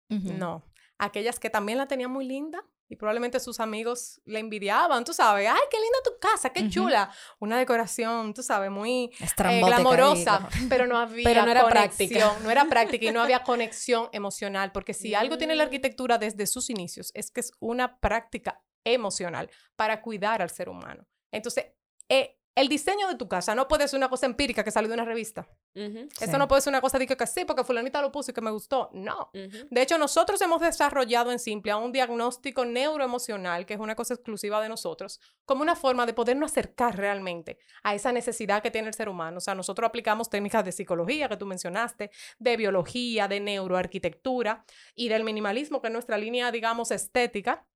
no, 0.09 0.62
aquellas 1.04 1.38
que 1.40 1.50
también 1.50 1.78
la 1.78 1.87
tenían 1.88 2.11
muy 2.11 2.25
linda 2.25 2.64
y 2.88 2.97
probablemente 2.97 3.40
sus 3.40 3.59
amigos 3.59 4.21
le 4.26 4.38
envidiaban, 4.38 5.02
tú 5.04 5.12
sabes, 5.14 5.49
ay, 5.50 5.61
qué 5.71 5.78
linda 5.80 5.99
tu 6.04 6.11
casa, 6.21 6.50
qué 6.50 6.68
chula, 6.68 7.11
una 7.40 7.59
decoración, 7.59 8.35
tú 8.35 8.42
sabes, 8.42 8.71
muy 8.71 9.11
eh, 9.18 9.61
glamorosa, 9.64 10.49
pero 10.68 10.87
no 10.87 10.99
había 10.99 11.25
Pero 11.25 11.44
no 11.44 11.50
era 11.50 11.62
conexión, 11.62 12.09
práctica. 12.11 12.38
no 12.44 12.50
era 12.50 12.64
práctica 12.66 13.06
y 13.06 13.11
no 13.11 13.23
había 13.23 13.42
conexión 13.44 14.09
emocional, 14.12 14.73
porque 14.73 14.92
si 14.94 15.14
algo 15.14 15.38
tiene 15.38 15.54
la 15.54 15.64
Mm. 15.64 15.66
arquitectura 15.68 16.18
desde 16.18 16.47
sus 16.47 16.68
inicios 16.71 17.11
es 17.14 17.30
que 17.30 17.40
es 17.40 17.52
una 17.61 17.99
práctica 17.99 18.62
emocional 18.85 19.49
para 19.76 20.02
cuidar 20.02 20.42
al 20.42 20.50
ser 20.50 20.68
humano. 20.68 21.06
Entonces, 21.30 21.66
eh, 22.09 22.38
el 22.54 22.68
diseño 22.68 23.09
de 23.09 23.14
tu 23.16 23.28
casa 23.28 23.54
no 23.54 23.66
puede 23.66 23.88
ser 23.88 23.97
una 23.99 24.11
cosa 24.11 24.26
empírica 24.26 24.62
que 24.62 24.71
salió 24.71 24.88
de 24.88 24.94
una 24.94 25.04
revista. 25.06 25.49
Ujú. 25.75 26.09
Eso 26.21 26.32
Sí. 26.32 26.38
no 26.38 26.49
puede 26.49 26.61
ser 26.61 26.71
una 26.71 26.82
cosa 26.82 26.99
de 26.99 27.06
que, 27.06 27.16
que 27.16 27.26
sí, 27.26 27.44
porque 27.47 27.64
fulanita 27.64 28.02
lo 28.02 28.12
puso 28.12 28.30
y 28.30 28.35
que 28.35 28.42
me 28.42 28.50
gustó. 28.50 28.90
No. 28.92 29.30
De 29.32 29.80
hecho, 29.82 29.97
nosotros 29.97 30.40
hemos 30.42 30.61
desarrollado 30.61 31.32
en 31.32 31.38
Simple 31.38 31.75
un 31.75 31.92
diagnóstico 31.92 32.64
neuroemocional, 32.66 33.64
que 33.64 33.75
es 33.75 33.80
una 33.80 33.94
cosa 33.94 34.14
exclusiva 34.14 34.61
de 34.61 34.68
nosotros, 34.68 35.18
como 35.47 35.62
una 35.62 35.75
forma 35.76 36.04
de 36.04 36.12
podernos 36.12 36.50
acercar 36.52 36.97
realmente 36.97 37.59
a 37.82 37.94
esa 37.94 38.12
necesidad 38.12 38.62
que 38.62 38.71
tiene 38.71 38.88
el 38.88 38.94
ser 38.94 39.09
humano. 39.09 39.38
O 39.38 39.40
sea, 39.40 39.54
nosotros 39.54 39.88
aplicamos 39.88 40.28
técnicas 40.28 40.64
de 40.64 40.73
psicología 40.73 41.28
que 41.30 41.37
tú 41.38 41.47
mencionaste, 41.47 42.11
de 42.38 42.56
biología, 42.56 43.28
de 43.28 43.40
neuroarquitectura 43.40 44.64
y 44.94 45.09
del 45.09 45.25
minimalismo, 45.25 45.80
que 45.80 45.88
es 45.88 45.92
nuestra 45.92 46.18
línea, 46.18 46.50
digamos, 46.52 46.90
estética 46.90 47.66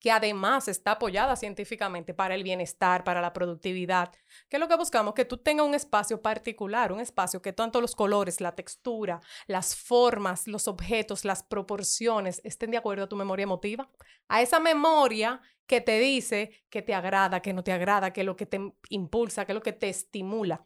que 0.00 0.10
además 0.10 0.68
está 0.68 0.92
apoyada 0.92 1.36
científicamente 1.36 2.14
para 2.14 2.34
el 2.34 2.42
bienestar, 2.42 3.04
para 3.04 3.20
la 3.20 3.32
productividad. 3.32 4.12
¿Qué 4.48 4.56
es 4.56 4.60
lo 4.60 4.68
que 4.68 4.76
buscamos? 4.76 5.14
Que 5.14 5.24
tú 5.24 5.38
tengas 5.38 5.66
un 5.66 5.74
espacio 5.74 6.22
particular, 6.22 6.92
un 6.92 7.00
espacio 7.00 7.42
que 7.42 7.52
tanto 7.52 7.80
los 7.80 7.94
colores, 7.94 8.40
la 8.40 8.54
textura, 8.54 9.20
las 9.46 9.74
formas, 9.74 10.46
los 10.46 10.68
objetos, 10.68 11.24
las 11.24 11.42
proporciones 11.42 12.40
estén 12.44 12.70
de 12.70 12.76
acuerdo 12.76 13.04
a 13.04 13.08
tu 13.08 13.16
memoria 13.16 13.44
emotiva, 13.44 13.90
a 14.28 14.42
esa 14.42 14.60
memoria 14.60 15.40
que 15.68 15.80
te 15.82 15.98
dice 16.00 16.50
que 16.70 16.82
te 16.82 16.94
agrada, 16.94 17.40
que 17.40 17.52
no 17.52 17.62
te 17.62 17.72
agrada, 17.72 18.12
que 18.12 18.22
es 18.22 18.26
lo 18.26 18.36
que 18.36 18.46
te 18.46 18.58
impulsa, 18.88 19.44
que 19.44 19.52
es 19.52 19.54
lo 19.54 19.62
que 19.62 19.72
te 19.72 19.88
estimula. 19.88 20.64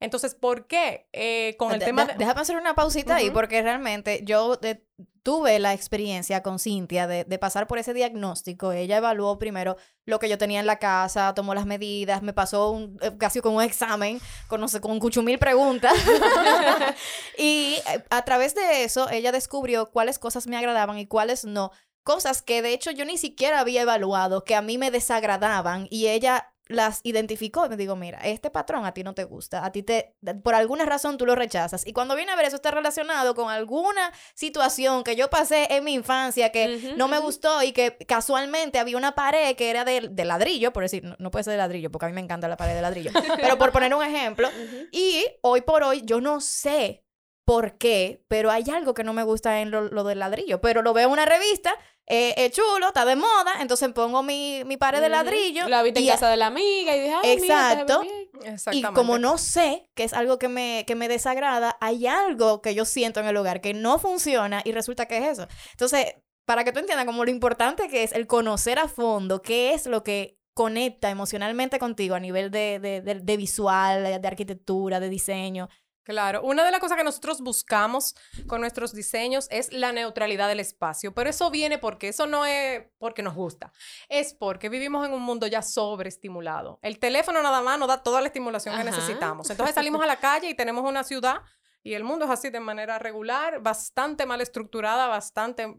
Entonces, 0.00 0.34
¿por 0.34 0.66
qué? 0.66 1.08
Eh, 1.12 1.56
con 1.58 1.72
el 1.72 1.78
De- 1.78 1.84
tema 1.84 2.06
de-. 2.06 2.14
Déjame 2.14 2.40
hacer 2.40 2.56
una 2.56 2.74
pausita 2.74 3.16
ahí, 3.16 3.30
porque 3.30 3.60
realmente 3.62 4.22
yo 4.24 4.58
tuve 5.22 5.58
la 5.58 5.74
experiencia 5.74 6.42
con 6.42 6.58
Cintia 6.58 7.06
de, 7.06 7.24
de 7.24 7.38
pasar 7.38 7.66
por 7.66 7.78
ese 7.78 7.92
diagnóstico. 7.92 8.72
Ella 8.72 8.96
evaluó 8.96 9.38
primero 9.38 9.76
lo 10.06 10.18
que 10.18 10.28
yo 10.30 10.38
tenía 10.38 10.60
en 10.60 10.66
la 10.66 10.78
casa, 10.78 11.34
tomó 11.34 11.52
las 11.54 11.66
medidas, 11.66 12.22
me 12.22 12.32
pasó 12.32 12.70
un, 12.70 12.96
eh, 13.02 13.12
casi 13.18 13.40
con 13.40 13.54
un 13.54 13.62
examen, 13.62 14.20
con, 14.48 14.60
no 14.60 14.68
sé, 14.68 14.80
con 14.80 14.98
cuchumil 14.98 15.38
preguntas. 15.38 15.92
y 17.38 17.74
eh, 17.86 18.04
a 18.10 18.22
través 18.24 18.54
de 18.54 18.84
eso, 18.84 19.10
ella 19.10 19.32
descubrió 19.32 19.90
cuáles 19.90 20.18
cosas 20.18 20.46
me 20.46 20.56
agradaban 20.56 20.98
y 20.98 21.06
cuáles 21.06 21.44
no. 21.44 21.70
Cosas 22.02 22.42
que 22.42 22.62
de 22.62 22.72
hecho 22.72 22.90
yo 22.90 23.04
ni 23.04 23.18
siquiera 23.18 23.60
había 23.60 23.82
evaluado, 23.82 24.44
que 24.44 24.54
a 24.54 24.62
mí 24.62 24.78
me 24.78 24.90
desagradaban 24.90 25.86
y 25.90 26.08
ella 26.08 26.52
las 26.70 27.00
identificó 27.02 27.66
y 27.66 27.68
me 27.68 27.76
digo, 27.76 27.96
mira, 27.96 28.18
este 28.20 28.48
patrón 28.48 28.86
a 28.86 28.94
ti 28.94 29.02
no 29.02 29.12
te 29.12 29.24
gusta, 29.24 29.64
a 29.64 29.72
ti 29.72 29.82
te, 29.82 30.14
por 30.44 30.54
alguna 30.54 30.86
razón 30.86 31.18
tú 31.18 31.26
lo 31.26 31.34
rechazas. 31.34 31.84
Y 31.84 31.92
cuando 31.92 32.14
viene 32.14 32.30
a 32.30 32.36
ver 32.36 32.46
eso 32.46 32.56
está 32.56 32.70
relacionado 32.70 33.34
con 33.34 33.50
alguna 33.50 34.12
situación 34.34 35.02
que 35.02 35.16
yo 35.16 35.28
pasé 35.28 35.66
en 35.70 35.84
mi 35.84 35.94
infancia 35.94 36.52
que 36.52 36.94
no 36.96 37.08
me 37.08 37.18
gustó 37.18 37.62
y 37.62 37.72
que 37.72 37.96
casualmente 38.06 38.78
había 38.78 38.96
una 38.96 39.16
pared 39.16 39.56
que 39.56 39.68
era 39.68 39.84
de, 39.84 40.08
de 40.10 40.24
ladrillo, 40.24 40.72
por 40.72 40.84
decir, 40.84 41.02
no, 41.02 41.16
no 41.18 41.30
puede 41.32 41.44
ser 41.44 41.52
de 41.52 41.58
ladrillo 41.58 41.90
porque 41.90 42.06
a 42.06 42.08
mí 42.08 42.14
me 42.14 42.20
encanta 42.20 42.46
la 42.46 42.56
pared 42.56 42.74
de 42.74 42.82
ladrillo, 42.82 43.10
pero 43.36 43.58
por 43.58 43.72
poner 43.72 43.92
un 43.92 44.04
ejemplo, 44.04 44.48
y 44.92 45.24
hoy 45.42 45.62
por 45.62 45.82
hoy 45.82 46.02
yo 46.04 46.20
no 46.20 46.40
sé 46.40 47.04
por 47.50 47.78
qué, 47.78 48.24
pero 48.28 48.50
hay 48.52 48.64
algo 48.72 48.94
que 48.94 49.02
no 49.02 49.12
me 49.12 49.24
gusta 49.24 49.60
en 49.60 49.70
lo, 49.72 49.82
lo 49.88 50.04
del 50.04 50.20
ladrillo. 50.20 50.60
Pero 50.60 50.82
lo 50.82 50.92
veo 50.92 51.06
en 51.06 51.12
una 51.12 51.24
revista, 51.26 51.74
eh, 52.06 52.32
es 52.36 52.52
chulo, 52.52 52.86
está 52.86 53.04
de 53.04 53.16
moda, 53.16 53.54
entonces 53.60 53.88
pongo 53.92 54.22
mi, 54.22 54.62
mi 54.66 54.76
pared 54.76 55.00
de 55.00 55.08
ladrillo. 55.08 55.68
La 55.68 55.82
viste 55.82 55.98
en 55.98 56.06
casa 56.06 56.28
de 56.28 56.36
la 56.36 56.46
amiga 56.46 56.94
y 56.96 57.00
dije, 57.00 57.14
ay, 57.22 57.40
mira, 57.40 57.72
Exacto. 57.72 58.02
bien". 58.02 58.56
y 58.72 58.82
como 58.82 59.18
no 59.18 59.36
sé 59.36 59.90
que 59.94 60.04
es 60.04 60.12
algo 60.12 60.38
que 60.38 60.46
me, 60.48 60.84
que 60.86 60.94
me 60.94 61.08
desagrada, 61.08 61.76
hay 61.80 62.06
algo 62.06 62.62
que 62.62 62.74
yo 62.76 62.84
siento 62.84 63.18
en 63.20 63.26
el 63.26 63.36
hogar 63.36 63.60
que 63.60 63.74
no 63.74 63.98
funciona 63.98 64.62
y 64.64 64.70
resulta 64.72 65.06
que 65.06 65.18
es 65.18 65.24
eso. 65.38 65.48
Entonces, 65.72 66.14
para 66.46 66.62
que 66.64 66.70
tú 66.72 66.78
entiendas 66.78 67.06
como 67.06 67.24
lo 67.24 67.30
importante 67.32 67.88
que 67.88 68.02
es 68.04 68.12
el 68.12 68.26
conocer 68.28 68.78
a 68.78 68.86
fondo 68.88 69.42
qué 69.42 69.74
es 69.74 69.86
lo 69.86 70.02
que 70.04 70.38
conecta 70.54 71.10
emocionalmente 71.10 71.78
contigo 71.78 72.14
a 72.14 72.20
nivel 72.20 72.50
de, 72.50 72.78
de, 72.80 73.00
de- 73.00 73.20
de 73.20 73.36
visual, 73.36 74.04
de 74.22 74.28
arquitectura, 74.28 75.00
de 75.00 75.08
diseño. 75.08 75.68
Claro, 76.02 76.42
una 76.42 76.64
de 76.64 76.70
las 76.70 76.80
cosas 76.80 76.96
que 76.96 77.04
nosotros 77.04 77.40
buscamos 77.42 78.14
con 78.46 78.60
nuestros 78.60 78.92
diseños 78.94 79.46
es 79.50 79.72
la 79.72 79.92
neutralidad 79.92 80.48
del 80.48 80.60
espacio, 80.60 81.12
pero 81.14 81.28
eso 81.28 81.50
viene 81.50 81.78
porque 81.78 82.08
eso 82.08 82.26
no 82.26 82.46
es 82.46 82.82
porque 82.98 83.22
nos 83.22 83.34
gusta, 83.34 83.72
es 84.08 84.34
porque 84.34 84.68
vivimos 84.68 85.06
en 85.06 85.12
un 85.12 85.22
mundo 85.22 85.46
ya 85.46 85.62
sobreestimulado. 85.62 86.78
El 86.82 86.98
teléfono 86.98 87.42
nada 87.42 87.60
más 87.60 87.78
nos 87.78 87.88
da 87.88 88.02
toda 88.02 88.20
la 88.20 88.28
estimulación 88.28 88.76
que 88.76 88.84
necesitamos. 88.84 89.50
Entonces 89.50 89.74
salimos 89.74 90.02
a 90.02 90.06
la 90.06 90.16
calle 90.16 90.48
y 90.48 90.54
tenemos 90.54 90.88
una 90.88 91.04
ciudad 91.04 91.42
y 91.82 91.94
el 91.94 92.04
mundo 92.04 92.26
es 92.26 92.30
así 92.30 92.50
de 92.50 92.60
manera 92.60 92.98
regular, 92.98 93.60
bastante 93.60 94.26
mal 94.26 94.40
estructurada, 94.40 95.06
bastante 95.06 95.76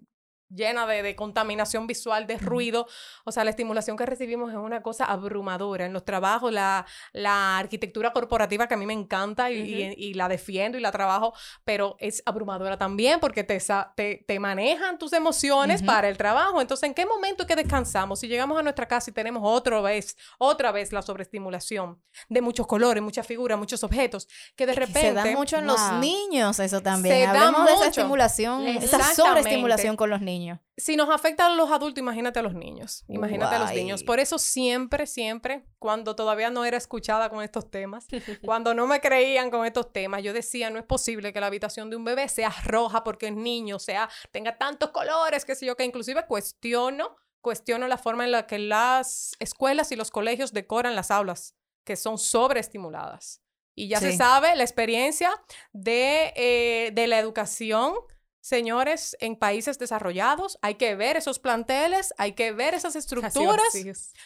llena 0.53 0.86
de, 0.88 1.01
de 1.03 1.15
contaminación 1.15 1.88
visual, 1.88 2.27
de 2.27 2.38
ruido. 2.38 2.88
O 3.25 3.31
sea, 3.31 3.43
la 3.43 3.50
estimulación 3.51 3.98
que 3.98 4.05
recibimos 4.05 4.51
es 4.51 4.58
una 4.58 4.81
cosa 4.81 5.05
abrumadora. 5.05 5.86
En 5.86 5.93
los 5.93 6.03
trabajos, 6.05 6.51
la, 6.51 6.86
la 7.13 7.58
arquitectura 7.58 8.12
corporativa 8.13 8.67
que 8.67 8.74
a 8.74 8.77
mí 8.77 8.86
me 8.86 8.93
encanta 8.93 9.50
y, 9.51 9.58
y- 9.60 9.93
y 9.98 10.13
la 10.13 10.27
defiendo 10.27 10.77
y 10.77 10.81
la 10.81 10.91
trabajo, 10.91 11.34
pero 11.63 11.96
es 12.00 12.22
abrumadora 12.25 12.77
también 12.77 13.20
porque 13.20 13.43
te, 13.43 13.62
te, 13.96 14.24
te 14.27 14.39
manejan 14.39 14.98
tus 14.98 15.13
emociones 15.13 15.81
Ujú. 15.81 15.88
para 15.88 16.10
el 16.10 16.17
trabajo. 16.17 16.60
Entonces, 16.62 16.88
¿en 16.88 16.93
qué 16.93 17.05
momento 17.05 17.43
es 17.43 17.48
que 17.48 17.55
descansamos? 17.55 18.20
Si 18.20 18.27
llegamos 18.27 18.60
a 18.60 18.63
nuestra 18.63 18.88
casa 18.88 19.10
y 19.10 19.13
tenemos 19.13 19.41
otra 19.46 19.79
vez, 19.81 20.17
otra 20.38 20.72
vez 20.72 20.91
la 20.91 21.01
sobreestimulación 21.01 22.01
de 22.29 22.41
muchos 22.41 22.67
colores, 22.67 23.01
muchas 23.01 23.25
figuras, 23.25 23.58
muchos 23.58 23.84
objetos, 23.84 24.27
que 24.55 24.65
de 24.65 24.74
repente... 24.74 25.01
se 25.01 25.13
da 25.13 25.25
mucho 25.27 25.58
en 25.58 25.67
los 25.67 25.79
wow. 25.79 26.00
niños 26.00 26.60
eso 26.60 26.81
también. 26.81 27.15
Se 27.15 27.22
da 27.34 27.48
Hablemos 27.48 27.65
de 27.65 27.72
esa 27.72 27.86
mucho. 27.86 27.89
estimulación, 28.01 28.67
esa 28.67 29.13
sobreestimulación 29.15 29.96
con 29.96 30.10
los 30.10 30.22
niños. 30.22 30.40
Si 30.77 30.95
nos 30.95 31.10
afecta 31.10 31.45
a 31.45 31.50
los 31.50 31.71
adultos, 31.71 32.00
imagínate 32.00 32.39
a 32.39 32.41
los 32.41 32.53
niños. 32.53 33.03
Imagínate 33.07 33.55
a 33.55 33.60
los 33.60 33.71
niños. 33.71 34.03
Por 34.03 34.19
eso 34.19 34.39
siempre, 34.39 35.05
siempre, 35.05 35.65
cuando 35.79 36.15
todavía 36.15 36.50
no 36.50 36.65
era 36.65 36.77
escuchada 36.77 37.29
con 37.29 37.43
estos 37.43 37.69
temas, 37.69 38.07
cuando 38.43 38.74
no 38.74 38.88
me 38.88 39.00
creían 39.00 39.51
con 39.51 39.65
estos 39.65 39.91
temas, 39.93 40.24
yo 40.24 40.33
decía, 40.33 40.69
no 40.69 40.79
es 40.79 40.86
posible 40.86 41.33
que 41.33 41.39
la 41.39 41.48
habitación 41.48 41.89
de 41.89 41.95
un 41.95 42.03
bebé 42.03 42.27
sea 42.29 42.53
roja 42.63 43.03
porque 43.03 43.27
es 43.27 43.36
niño, 43.36 43.79
sea, 43.79 44.10
tenga 44.31 44.57
tantos 44.57 44.89
colores, 44.91 45.45
que 45.45 45.55
sé 45.55 45.65
yo, 45.65 45.75
que 45.75 45.86
inclusive 45.86 46.25
cuestiono, 46.25 47.15
cuestiono 47.41 47.88
la 47.88 47.98
forma 47.98 48.25
en 48.25 48.31
la 48.31 48.48
que 48.48 48.60
las 48.60 49.33
escuelas 49.39 49.91
y 49.91 49.95
los 49.95 50.12
colegios 50.12 50.53
decoran 50.53 50.95
las 50.95 51.12
aulas, 51.12 51.55
que 51.83 51.95
son 51.95 52.17
sobreestimuladas. 52.17 53.41
Y 53.74 53.88
ya 53.88 54.00
se 54.00 54.15
sabe 54.15 54.55
la 54.55 54.63
experiencia 54.63 55.31
de, 55.71 56.33
eh, 56.36 56.91
de 56.93 57.07
la 57.07 57.19
educación 57.19 57.93
Señores, 58.41 59.15
en 59.19 59.36
países 59.36 59.77
desarrollados 59.77 60.57
hay 60.63 60.75
que 60.75 60.95
ver 60.95 61.15
esos 61.15 61.38
planteles, 61.39 62.12
hay 62.17 62.33
que 62.33 62.51
ver 62.51 62.74
esas 62.74 62.95
estructuras 62.95 63.67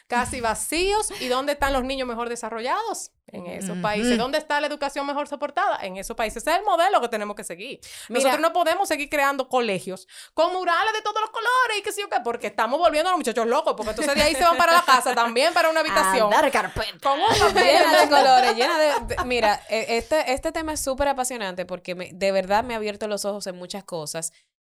casi 0.08 0.40
vacíos. 0.42 1.12
¿Y 1.22 1.28
dónde 1.28 1.52
están 1.54 1.74
los 1.74 1.84
niños 1.84 2.08
mejor 2.08 2.30
desarrollados? 2.30 3.12
En 3.28 3.48
esos 3.48 3.76
países. 3.80 4.18
¿Dónde 4.20 4.38
está 4.38 4.62
la 4.62 4.68
educación 4.68 5.06
mejor 5.06 5.28
soportada? 5.28 5.78
En 5.82 5.98
esos 5.98 6.16
países. 6.16 6.44
Ese 6.44 6.52
es 6.52 6.58
el 6.60 6.64
modelo 6.64 7.02
que 7.02 7.10
tenemos 7.10 7.36
que 7.36 7.44
seguir. 7.44 7.80
Nosotros 8.08 8.40
no 8.40 8.54
podemos 8.54 8.88
seguir 8.88 9.10
creando 9.10 9.50
colegios 9.50 10.08
con 10.36 10.54
murales 10.54 10.94
de 10.94 11.02
todos 11.02 11.20
los 11.20 11.32
colores 11.32 11.78
y 11.80 11.82
qué 11.82 11.92
sé 11.92 12.02
yo 12.02 12.10
qué, 12.10 12.20
porque 12.24 12.48
estamos 12.48 12.80
volviendo 12.80 13.10
a 13.10 13.12
los 13.14 13.18
muchachos 13.20 13.48
locos, 13.48 13.74
porque 13.76 13.90
entonces 13.90 14.14
de 14.16 14.22
ahí 14.22 14.36
se 14.36 14.44
van 14.44 14.56
para 14.58 14.74
la 14.74 14.84
casa, 14.84 15.14
también 15.16 15.54
para 15.54 15.70
una 15.72 15.80
habitación. 15.82 16.32
A 16.32 16.36
dar 16.42 16.52
carpeta. 16.52 17.00
Con 17.02 17.20
un 17.20 17.54
llena 17.56 18.00
de 18.02 18.10
colores, 18.16 18.56
llena 18.56 18.78
de, 18.78 19.16
de- 19.16 19.26
Mira, 19.26 19.60
eh, 19.70 19.86
este, 19.98 20.32
este 20.32 20.52
tema 20.52 20.74
es 20.74 20.80
súper 20.80 21.08
apasionante 21.10 21.66
porque 21.66 21.96
me- 21.96 22.12
de 22.14 22.32
verdad 22.32 22.64
me 22.64 22.76
ha 22.76 22.78
abierto 22.78 23.08
los 23.08 23.26
ojos 23.26 23.48
en 23.48 23.58
muchas 23.58 23.84
cosas. 23.84 24.05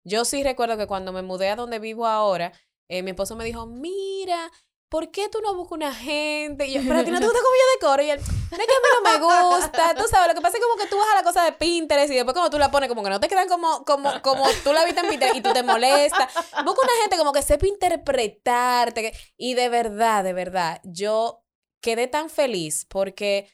Yo 0.03 0.25
sí 0.25 0.43
recuerdo 0.43 0.77
que 0.77 0.87
cuando 0.87 1.11
me 1.11 1.21
mudé 1.21 1.49
a 1.49 1.55
donde 1.55 1.79
vivo 1.79 2.05
ahora, 2.05 2.51
eh, 2.89 3.01
mi 3.01 3.11
esposo 3.11 3.35
me 3.35 3.43
dijo, 3.43 3.65
mira, 3.65 4.51
¿por 4.89 5.11
qué 5.11 5.29
tú 5.29 5.39
no 5.41 5.55
buscas 5.55 5.73
una 5.73 5.93
gente? 5.93 6.67
Y 6.67 6.73
yo, 6.73 6.81
pero 6.87 6.99
a 6.99 7.03
ti 7.03 7.11
no 7.11 7.19
te 7.19 7.25
gusta 7.25 7.39
como 7.41 7.55
yo 7.55 7.79
decoro. 7.79 8.03
Y 8.03 8.09
él, 8.11 8.19
es 8.19 8.49
que 8.49 8.55
a 8.55 8.59
mí 8.59 8.89
no 8.93 9.11
me 9.11 9.19
gusta. 9.19 9.95
Tú 9.95 10.03
sabes, 10.09 10.27
lo 10.27 10.35
que 10.35 10.41
pasa 10.41 10.57
es 10.57 10.63
como 10.63 10.75
que 10.77 10.87
tú 10.87 10.97
vas 10.97 11.07
a 11.11 11.15
la 11.15 11.23
cosa 11.23 11.43
de 11.43 11.51
Pinterest 11.53 12.11
y 12.11 12.15
después 12.15 12.35
como 12.35 12.49
tú 12.49 12.57
la 12.57 12.71
pones, 12.71 12.87
como 12.87 13.03
que 13.03 13.09
no 13.09 13.19
te 13.19 13.27
quedan 13.27 13.49
como, 13.49 13.83
como, 13.83 14.21
como 14.21 14.45
tú 14.63 14.73
la 14.73 14.85
viste 14.85 15.01
en 15.01 15.09
Pinterest 15.09 15.37
y 15.37 15.41
tú 15.41 15.53
te 15.53 15.63
molestas. 15.63 16.33
Busca 16.63 16.81
una 16.81 17.01
gente 17.01 17.17
como 17.17 17.33
que 17.33 17.41
sepa 17.41 17.67
interpretarte. 17.67 19.13
Y 19.37 19.55
de 19.55 19.69
verdad, 19.69 20.23
de 20.23 20.33
verdad, 20.33 20.81
yo 20.83 21.43
quedé 21.81 22.07
tan 22.07 22.29
feliz 22.29 22.85
porque 22.87 23.49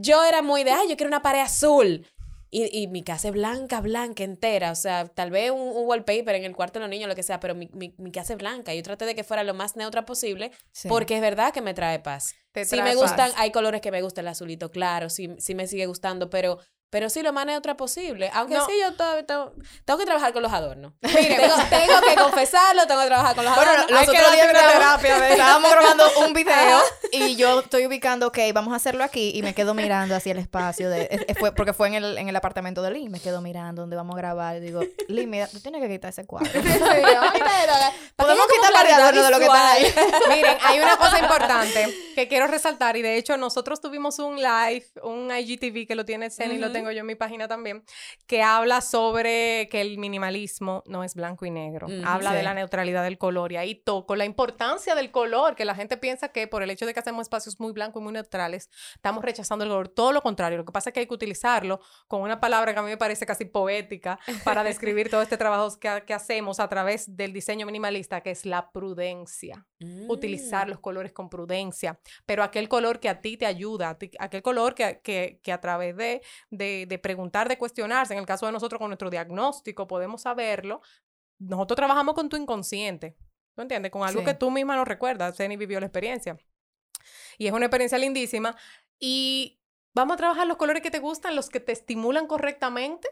yo 0.00 0.24
era 0.24 0.42
muy 0.42 0.64
de, 0.64 0.70
ay, 0.70 0.88
yo 0.88 0.96
quiero 0.96 1.08
una 1.08 1.22
pared 1.22 1.40
azul. 1.40 2.06
Y, 2.50 2.76
y 2.76 2.88
mi 2.88 3.02
casa 3.04 3.28
es 3.28 3.34
blanca, 3.34 3.80
blanca, 3.80 4.24
entera. 4.24 4.72
O 4.72 4.74
sea, 4.74 5.06
tal 5.06 5.30
vez 5.30 5.50
un, 5.52 5.60
un 5.60 5.86
wallpaper 5.86 6.34
en 6.34 6.44
el 6.44 6.56
cuarto 6.56 6.78
de 6.78 6.84
los 6.84 6.90
niños, 6.90 7.08
lo 7.08 7.14
que 7.14 7.22
sea, 7.22 7.38
pero 7.38 7.54
mi, 7.54 7.68
mi, 7.72 7.94
mi 7.98 8.10
casa 8.10 8.32
es 8.32 8.38
blanca. 8.38 8.74
Yo 8.74 8.82
traté 8.82 9.04
de 9.06 9.14
que 9.14 9.22
fuera 9.24 9.44
lo 9.44 9.54
más 9.54 9.76
neutra 9.76 10.04
posible 10.04 10.50
Sí. 10.72 10.88
porque 10.88 11.14
es 11.14 11.20
verdad 11.20 11.52
que 11.52 11.60
me 11.60 11.74
trae 11.74 12.00
paz. 12.00 12.34
Te 12.52 12.66
trae 12.66 12.82
me 12.82 12.96
gustan, 12.96 13.30
paz. 13.30 13.34
hay 13.36 13.52
colores 13.52 13.80
que 13.80 13.92
me 13.92 14.02
gusta, 14.02 14.20
el 14.20 14.28
azulito 14.28 14.70
claro, 14.72 15.08
sí, 15.10 15.30
sí 15.38 15.54
me 15.54 15.68
sigue 15.68 15.86
gustando, 15.86 16.28
pero, 16.30 16.58
pero 16.90 17.08
sí 17.08 17.22
lo 17.22 17.32
más 17.32 17.46
neutra 17.46 17.76
posible. 17.76 18.30
Aunque 18.34 18.54
No. 18.56 18.66
sí, 18.66 18.72
yo 18.80 18.94
todavía 18.94 19.24
tengo, 19.24 19.52
tengo 19.84 19.98
que 19.98 20.04
trabajar 20.06 20.32
con 20.32 20.42
los 20.42 20.52
adornos. 20.52 20.92
tengo, 21.00 21.54
tengo 21.70 22.00
que 22.00 22.14
confesarlo, 22.16 22.86
tengo 22.86 23.00
que 23.00 23.06
trabajar 23.06 23.34
con 23.36 23.44
los 23.44 23.54
Bueno, 23.54 23.70
adornos. 23.70 23.90
los 23.90 24.00
Hay 24.00 24.06
que 24.08 24.18
otros 24.18 24.32
días 24.32 24.48
terapia 24.48 25.28
estábamos 25.30 25.70
grabando 25.70 26.04
un 26.26 26.32
video 26.34 26.80
y 27.12 27.36
yo 27.36 27.60
estoy 27.60 27.86
ubicando, 27.86 28.26
ok, 28.28 28.38
vamos 28.52 28.72
a 28.72 28.76
hacerlo 28.76 29.04
aquí 29.04 29.32
y 29.34 29.42
me 29.42 29.54
quedo 29.54 29.72
mirando 29.74 30.14
hacia 30.16 30.32
el 30.32 30.38
espacio 30.38 30.90
de, 30.90 31.08
es- 31.10 31.20
es- 31.28 31.38
fue, 31.38 31.52
porque 31.54 31.72
fue 31.72 31.88
en 31.88 31.94
el, 31.94 32.18
en 32.18 32.28
el 32.28 32.36
apartamento 32.36 32.82
de 32.82 32.90
Lee, 32.90 33.08
me 33.08 33.20
quedo 33.20 33.40
mirando 33.40 33.82
donde 33.82 33.96
vamos 33.96 34.14
a 34.16 34.18
grabar 34.18 34.56
y 34.56 34.60
digo, 34.60 34.80
Lee, 35.08 35.26
mira, 35.26 35.46
tú 35.46 35.60
tienes 35.60 35.80
que 35.80 35.88
quitar 35.88 36.10
ese 36.10 36.26
cuadro. 36.26 36.50
Podemos 38.16 38.46
quitar 38.46 38.72
la 38.72 38.84
de 38.84 38.92
adorno 38.92 39.22
de 39.22 39.30
lo 39.30 39.38
que 39.38 39.44
está 39.44 39.70
ahí. 39.72 39.94
Miren, 40.28 40.56
hay 40.62 40.80
una 40.80 40.96
cosa 40.96 41.18
importante 41.18 41.86
que 42.14 42.28
quiero 42.28 42.46
resaltar 42.46 42.96
y 42.96 43.02
de 43.02 43.16
hecho 43.16 43.36
nosotros 43.36 43.80
tuvimos 43.80 44.18
un 44.18 44.36
live, 44.36 44.84
un 45.02 45.30
IGTV 45.34 45.86
que 45.86 45.94
lo 45.94 46.04
tiene 46.04 46.30
Zen 46.30 46.52
y 46.52 46.58
lo 46.58 46.66
Ujú. 46.66 46.74
Tengo 46.80 46.92
yo 46.92 47.00
en 47.00 47.06
mi 47.06 47.14
página 47.14 47.48
también, 47.48 47.84
que 48.26 48.42
habla 48.42 48.80
sobre 48.80 49.68
que 49.70 49.80
el 49.80 49.98
minimalismo 49.98 50.82
no 50.86 51.04
es 51.04 51.14
blanco 51.14 51.46
y 51.46 51.50
negro, 51.50 51.86
Ujú, 51.86 52.02
habla 52.04 52.32
de 52.32 52.38
sí. 52.40 52.44
la 52.44 52.54
neutralidad 52.54 53.02
del 53.04 53.18
color 53.18 53.52
y 53.52 53.56
ahí 53.56 53.74
toco 53.74 54.16
la 54.16 54.24
importancia 54.24 54.94
del 54.94 55.10
color, 55.10 55.54
que 55.54 55.64
la 55.64 55.74
gente 55.74 55.96
piensa 55.96 56.28
que 56.32 56.46
por 56.46 56.62
el 56.62 56.70
hecho 56.70 56.86
de 56.86 56.94
que 56.94 57.00
hacemos 57.00 57.22
espacios 57.22 57.60
muy 57.60 57.72
blancos 57.72 58.00
y 58.00 58.04
muy 58.04 58.12
neutrales, 58.12 58.68
estamos 58.94 59.24
rechazando 59.24 59.64
el 59.64 59.70
color, 59.70 59.88
todo 59.88 60.12
lo 60.12 60.22
contrario, 60.22 60.58
lo 60.58 60.64
que 60.64 60.72
pasa 60.72 60.90
es 60.90 60.94
que 60.94 61.00
hay 61.00 61.06
que 61.06 61.14
utilizarlo 61.14 61.80
con 62.08 62.22
una 62.22 62.40
palabra 62.40 62.72
que 62.72 62.78
a 62.78 62.82
mí 62.82 62.88
me 62.90 62.96
parece 62.96 63.26
casi 63.26 63.44
poética 63.44 64.18
para 64.44 64.62
describir 64.64 65.10
todo 65.10 65.22
este 65.22 65.36
trabajo 65.36 65.78
que, 65.78 66.04
que 66.06 66.14
hacemos 66.14 66.60
a 66.60 66.68
través 66.68 67.16
del 67.16 67.32
diseño 67.32 67.66
minimalista, 67.66 68.20
que 68.22 68.30
es 68.30 68.44
la 68.46 68.70
prudencia 68.70 69.66
Mm. 69.82 70.10
utilizar 70.10 70.68
los 70.68 70.78
colores 70.80 71.10
con 71.10 71.30
prudencia, 71.30 71.98
pero 72.26 72.42
aquel 72.42 72.68
color 72.68 73.00
que 73.00 73.08
a 73.08 73.22
ti 73.22 73.38
te 73.38 73.46
ayuda, 73.46 73.96
ti- 73.96 74.10
aquel 74.18 74.42
color 74.42 74.74
que, 74.74 75.00
que, 75.02 75.40
que 75.42 75.52
a 75.52 75.60
través 75.62 75.96
de, 75.96 76.20
de, 76.50 76.69
de 76.88 76.98
preguntar, 76.98 77.48
de 77.48 77.58
cuestionarse, 77.58 78.14
en 78.14 78.20
el 78.20 78.26
caso 78.26 78.46
de 78.46 78.52
nosotros 78.52 78.78
con 78.78 78.88
nuestro 78.88 79.10
diagnóstico 79.10 79.86
podemos 79.86 80.22
saberlo, 80.22 80.80
nosotros 81.38 81.76
trabajamos 81.76 82.14
con 82.14 82.28
tu 82.28 82.36
inconsciente, 82.36 83.16
¿tú 83.54 83.62
entiendes? 83.62 83.90
Con 83.90 84.02
algo 84.02 84.20
Sí. 84.20 84.26
que 84.26 84.34
tú 84.34 84.50
misma 84.50 84.76
no 84.76 84.84
recuerdas, 84.84 85.36
Ceni 85.36 85.56
vivió 85.56 85.80
la 85.80 85.86
experiencia. 85.86 86.36
Y 87.38 87.46
es 87.46 87.52
una 87.52 87.66
experiencia 87.66 87.98
lindísima 87.98 88.56
y 88.98 89.59
vamos 89.94 90.14
a 90.14 90.16
trabajar 90.16 90.46
los 90.46 90.56
colores 90.56 90.82
que 90.82 90.90
te 90.90 90.98
gustan, 90.98 91.36
los 91.36 91.48
que 91.48 91.60
te 91.60 91.72
estimulan 91.72 92.26
correctamente 92.26 93.08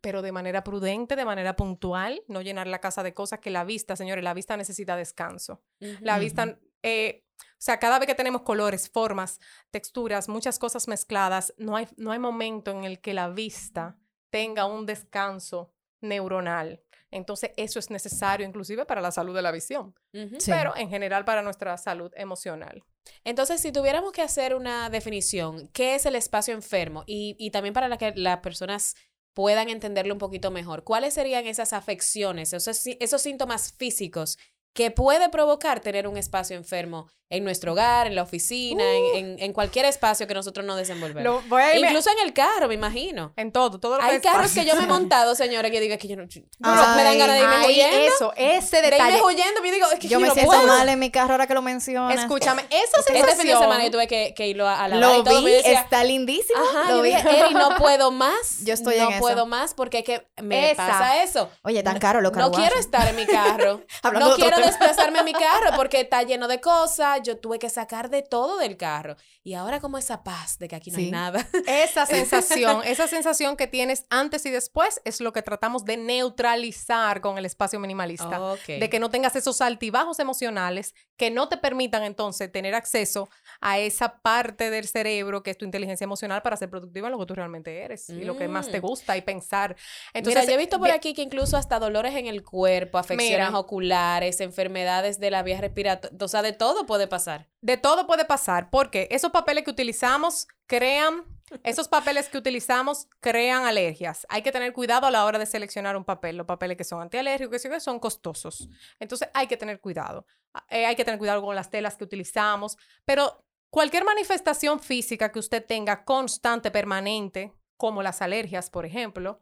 pero 0.00 0.22
de 0.22 0.32
manera 0.32 0.64
prudente, 0.64 1.16
de 1.16 1.24
manera 1.24 1.56
puntual, 1.56 2.22
no 2.28 2.40
llenar 2.40 2.66
la 2.66 2.80
casa 2.80 3.02
de 3.02 3.14
cosas 3.14 3.40
que 3.40 3.50
la 3.50 3.64
vista, 3.64 3.96
señores, 3.96 4.24
la 4.24 4.34
vista 4.34 4.56
necesita 4.56 4.96
descanso. 4.96 5.62
La 6.00 6.18
vista, 6.18 6.58
eh, 6.82 7.24
o 7.40 7.62
sea, 7.62 7.78
cada 7.78 7.98
vez 7.98 8.06
que 8.06 8.14
tenemos 8.14 8.42
colores, 8.42 8.88
formas, 8.88 9.40
texturas, 9.70 10.28
muchas 10.28 10.58
cosas 10.58 10.88
mezcladas, 10.88 11.54
no 11.58 11.76
hay, 11.76 11.88
no 11.96 12.12
hay 12.12 12.18
momento 12.18 12.70
en 12.70 12.84
el 12.84 13.00
que 13.00 13.14
la 13.14 13.28
vista 13.28 13.96
tenga 14.30 14.66
un 14.66 14.86
descanso 14.86 15.72
neuronal. 16.00 16.82
Entonces, 17.10 17.50
eso 17.56 17.78
es 17.78 17.90
necesario 17.90 18.46
inclusive 18.46 18.86
para 18.86 19.00
la 19.00 19.10
salud 19.10 19.34
de 19.34 19.42
la 19.42 19.50
visión. 19.50 19.94
Sí. 20.12 20.50
pero 20.50 20.76
en 20.76 20.88
general 20.88 21.24
para 21.24 21.42
nuestra 21.42 21.76
salud 21.76 22.12
emocional. 22.16 22.84
Entonces, 23.24 23.60
si 23.60 23.72
tuviéramos 23.72 24.12
que 24.12 24.22
hacer 24.22 24.54
una 24.54 24.90
definición, 24.90 25.68
¿qué 25.68 25.94
es 25.94 26.06
el 26.06 26.16
espacio 26.16 26.54
enfermo? 26.54 27.04
Y, 27.06 27.36
y 27.38 27.50
también 27.50 27.74
para 27.74 27.96
que 27.96 28.12
las 28.16 28.38
personas 28.38 28.94
puedan 29.34 29.68
entenderlo 29.68 30.14
un 30.14 30.18
poquito 30.18 30.50
mejor, 30.50 30.84
¿cuáles 30.84 31.14
serían 31.14 31.46
esas 31.46 31.72
afecciones, 31.72 32.52
esos, 32.52 32.86
esos 32.86 33.22
síntomas 33.22 33.72
físicos 33.72 34.38
que 34.74 34.90
puede 34.90 35.28
provocar 35.28 35.80
tener 35.80 36.06
un 36.06 36.16
espacio 36.16 36.56
enfermo 36.56 37.08
en 37.30 37.44
nuestro 37.44 37.72
hogar, 37.72 38.06
en 38.08 38.14
la 38.16 38.22
oficina, 38.22 38.84
en, 38.92 39.16
en- 39.16 39.36
en 39.38 39.52
cualquier 39.52 39.84
espacio 39.86 40.26
que 40.26 40.34
nosotros 40.34 40.66
nos 40.66 40.76
desenvolvemos? 40.76 41.44
Incluso 41.76 42.10
en 42.10 42.26
el 42.26 42.32
carro, 42.32 42.68
me 42.68 42.74
imagino. 42.74 43.32
en 43.36 43.52
todo, 43.52 43.78
todo 43.80 43.94
lo 43.96 44.00
que 44.02 44.04
Hay 44.10 44.16
es 44.16 44.22
carros 44.22 44.52
que 44.52 44.64
yo 44.64 44.74
me 44.76 44.82
he 44.82 44.86
montado, 44.86 45.34
señora, 45.34 45.70
que 45.70 45.76
yo 45.76 45.82
digo 45.82 45.96
que 45.98 46.08
yo 46.08 46.16
no... 46.16 46.24
yo- 46.24 46.42
Ay, 46.62 46.96
me 46.96 47.04
dan 47.04 47.18
ganas 47.18 47.36
de 47.36 47.42
irme 47.42 47.54
Ay, 47.56 47.66
huyendo. 47.68 47.96
eso, 48.14 48.32
ese 48.36 48.80
de 48.82 48.88
irme 48.88 48.98
detalle. 48.98 49.22
huyendo, 49.22 49.64
yo 49.64 49.72
digo, 49.72 49.86
es 49.92 49.98
que 50.00 50.08
Yo 50.08 50.18
yo 50.18 50.20
me 50.20 50.26
no 50.28 50.34
siento 50.34 50.50
puedo. 50.52 50.66
mal 50.66 50.88
en 50.88 50.98
mi 50.98 51.10
carro 51.10 51.32
ahora 51.34 51.46
que 51.46 51.54
lo 51.54 51.62
mencionas. 51.62 52.18
Escúchame, 52.18 52.62
esa 52.68 52.98
Este 53.00 53.12
fin 53.12 53.22
de 53.22 53.28
sensación... 53.28 53.60
semana 53.60 53.84
yo 53.84 53.90
tuve 53.92 54.08
que, 54.08 54.34
que 54.36 54.48
irlo 54.48 54.66
a, 54.66 54.84
a 54.84 54.88
lavar 54.88 55.00
Lo 55.16 55.20
y 55.20 55.24
todo. 55.24 55.38
vi, 55.38 55.44
me 55.44 55.50
decía, 55.52 55.80
está 55.80 56.02
lindísimo. 56.04 56.58
Ajá, 56.60 56.90
lo 56.90 56.96
yo 56.96 57.02
vi. 57.02 57.10
dije, 57.14 57.40
Eri, 57.40 57.54
no 57.54 57.70
puedo 57.78 58.10
más. 58.10 58.64
Yo 58.64 58.74
estoy 58.74 58.96
no 58.98 59.04
en 59.04 59.10
esa. 59.12 59.20
puedo 59.20 59.46
más 59.46 59.74
porque 59.74 59.98
es 60.00 60.04
que 60.04 60.26
me 60.42 60.72
Esa. 60.72 60.86
pasa 60.86 61.22
eso. 61.22 61.48
Oye, 61.62 61.82
tan 61.84 61.98
caro 62.00 62.20
lo 62.20 62.32
No 62.32 62.50
quiero 62.50 62.76
estar 62.78 63.06
en 63.08 63.14
mi 63.16 63.26
carro. 63.26 63.82
No 64.20 64.34
quiero 64.34 64.58
desplazarme 64.58 65.20
en 65.20 65.24
mi 65.26 65.32
carro 65.32 65.70
porque 65.76 66.00
está 66.00 66.22
lleno 66.24 66.48
de 66.48 66.60
cosas. 66.60 67.19
Yo 67.22 67.38
tuve 67.38 67.58
que 67.58 67.70
sacar 67.70 68.10
de 68.10 68.22
todo 68.22 68.58
del 68.58 68.76
carro. 68.76 69.16
Y 69.42 69.54
ahora 69.54 69.80
como 69.80 69.98
esa 69.98 70.22
paz 70.22 70.58
de 70.58 70.68
que 70.68 70.76
aquí 70.76 70.90
no 70.90 70.98
hay 70.98 71.04
Sí. 71.06 71.10
nada. 71.10 71.46
Esa 71.66 72.06
sensación, 72.06 72.82
esa 72.84 73.06
sensación 73.08 73.56
que 73.56 73.66
tienes 73.66 74.06
antes 74.10 74.44
y 74.46 74.50
después 74.50 75.00
es 75.04 75.20
lo 75.20 75.32
que 75.32 75.42
tratamos 75.42 75.84
de 75.84 75.96
neutralizar 75.96 77.20
con 77.20 77.38
el 77.38 77.44
espacio 77.46 77.78
minimalista. 77.80 78.40
Ok. 78.52 78.66
De 78.66 78.88
que 78.90 78.98
no 78.98 79.10
tengas 79.10 79.36
esos 79.36 79.60
altibajos 79.60 80.18
emocionales 80.18 80.94
que 81.16 81.30
no 81.30 81.48
te 81.48 81.56
permitan 81.58 82.02
entonces 82.02 82.50
tener 82.50 82.74
acceso 82.74 83.28
a 83.60 83.78
esa 83.78 84.20
parte 84.20 84.70
del 84.70 84.86
cerebro 84.88 85.42
que 85.42 85.50
es 85.50 85.58
tu 85.58 85.64
inteligencia 85.64 86.04
emocional 86.04 86.40
para 86.42 86.56
ser 86.56 86.70
productiva 86.70 87.08
en 87.08 87.12
lo 87.12 87.18
que 87.18 87.26
tú 87.26 87.34
realmente 87.34 87.82
eres 87.82 88.08
y 88.08 88.24
lo 88.24 88.36
que 88.36 88.48
más 88.48 88.68
te 88.70 88.78
Mm. 88.78 88.82
gusta 88.82 89.16
y 89.16 89.22
pensar. 89.22 89.76
Entonces, 90.14 90.42
Mira, 90.42 90.50
yo 90.50 90.54
he 90.54 90.58
visto 90.62 90.78
por 90.78 90.90
aquí 90.90 91.12
que 91.12 91.22
incluso 91.22 91.56
hasta 91.58 91.78
dolores 91.78 92.14
en 92.14 92.26
el 92.26 92.42
cuerpo, 92.42 92.96
afecciones 92.98 93.48
Mira. 93.48 93.58
oculares, 93.58 94.40
enfermedades 94.40 95.20
de 95.20 95.30
la 95.30 95.42
vía 95.42 95.60
respiratoria, 95.60 96.16
o 96.24 96.28
sea, 96.28 96.40
de 96.42 96.52
todo 96.52 96.86
puede 96.86 97.06
pasar. 97.10 97.50
De 97.60 97.76
todo 97.76 98.06
puede 98.06 98.24
pasar, 98.24 98.70
porque 98.70 99.06
esos 99.10 99.30
papeles 99.30 99.64
que 99.64 99.70
utilizamos 99.70 100.48
crean, 100.66 101.24
esos 101.62 101.88
papeles 101.88 102.30
que 102.30 102.38
utilizamos 102.38 103.08
crean 103.20 103.66
alergias. 103.66 104.26
Hay 104.30 104.40
que 104.40 104.52
tener 104.52 104.72
cuidado 104.72 105.06
a 105.06 105.10
la 105.10 105.26
hora 105.26 105.38
de 105.38 105.44
seleccionar 105.44 105.96
un 105.98 106.04
papel. 106.04 106.38
Los 106.38 106.46
papeles 106.46 106.78
que 106.78 106.84
son 106.84 107.02
antialérgicos, 107.02 107.62
que 107.62 107.80
son 107.80 108.00
costosos. 108.00 108.70
Entonces 108.98 109.28
hay 109.34 109.46
que 109.46 109.58
tener 109.58 109.80
cuidado. 109.80 110.24
Eh, 110.70 110.86
hay 110.86 110.96
que 110.96 111.04
tener 111.04 111.18
cuidado 111.18 111.42
con 111.42 111.54
las 111.54 111.70
telas 111.70 111.96
que 111.96 112.04
utilizamos, 112.04 112.78
pero 113.04 113.44
cualquier 113.68 114.04
manifestación 114.04 114.80
física 114.80 115.30
que 115.30 115.38
usted 115.38 115.64
tenga 115.66 116.04
constante, 116.04 116.70
permanente, 116.70 117.52
como 117.76 118.02
las 118.02 118.20
alergias, 118.20 118.68
por 118.68 118.84
ejemplo, 118.84 119.40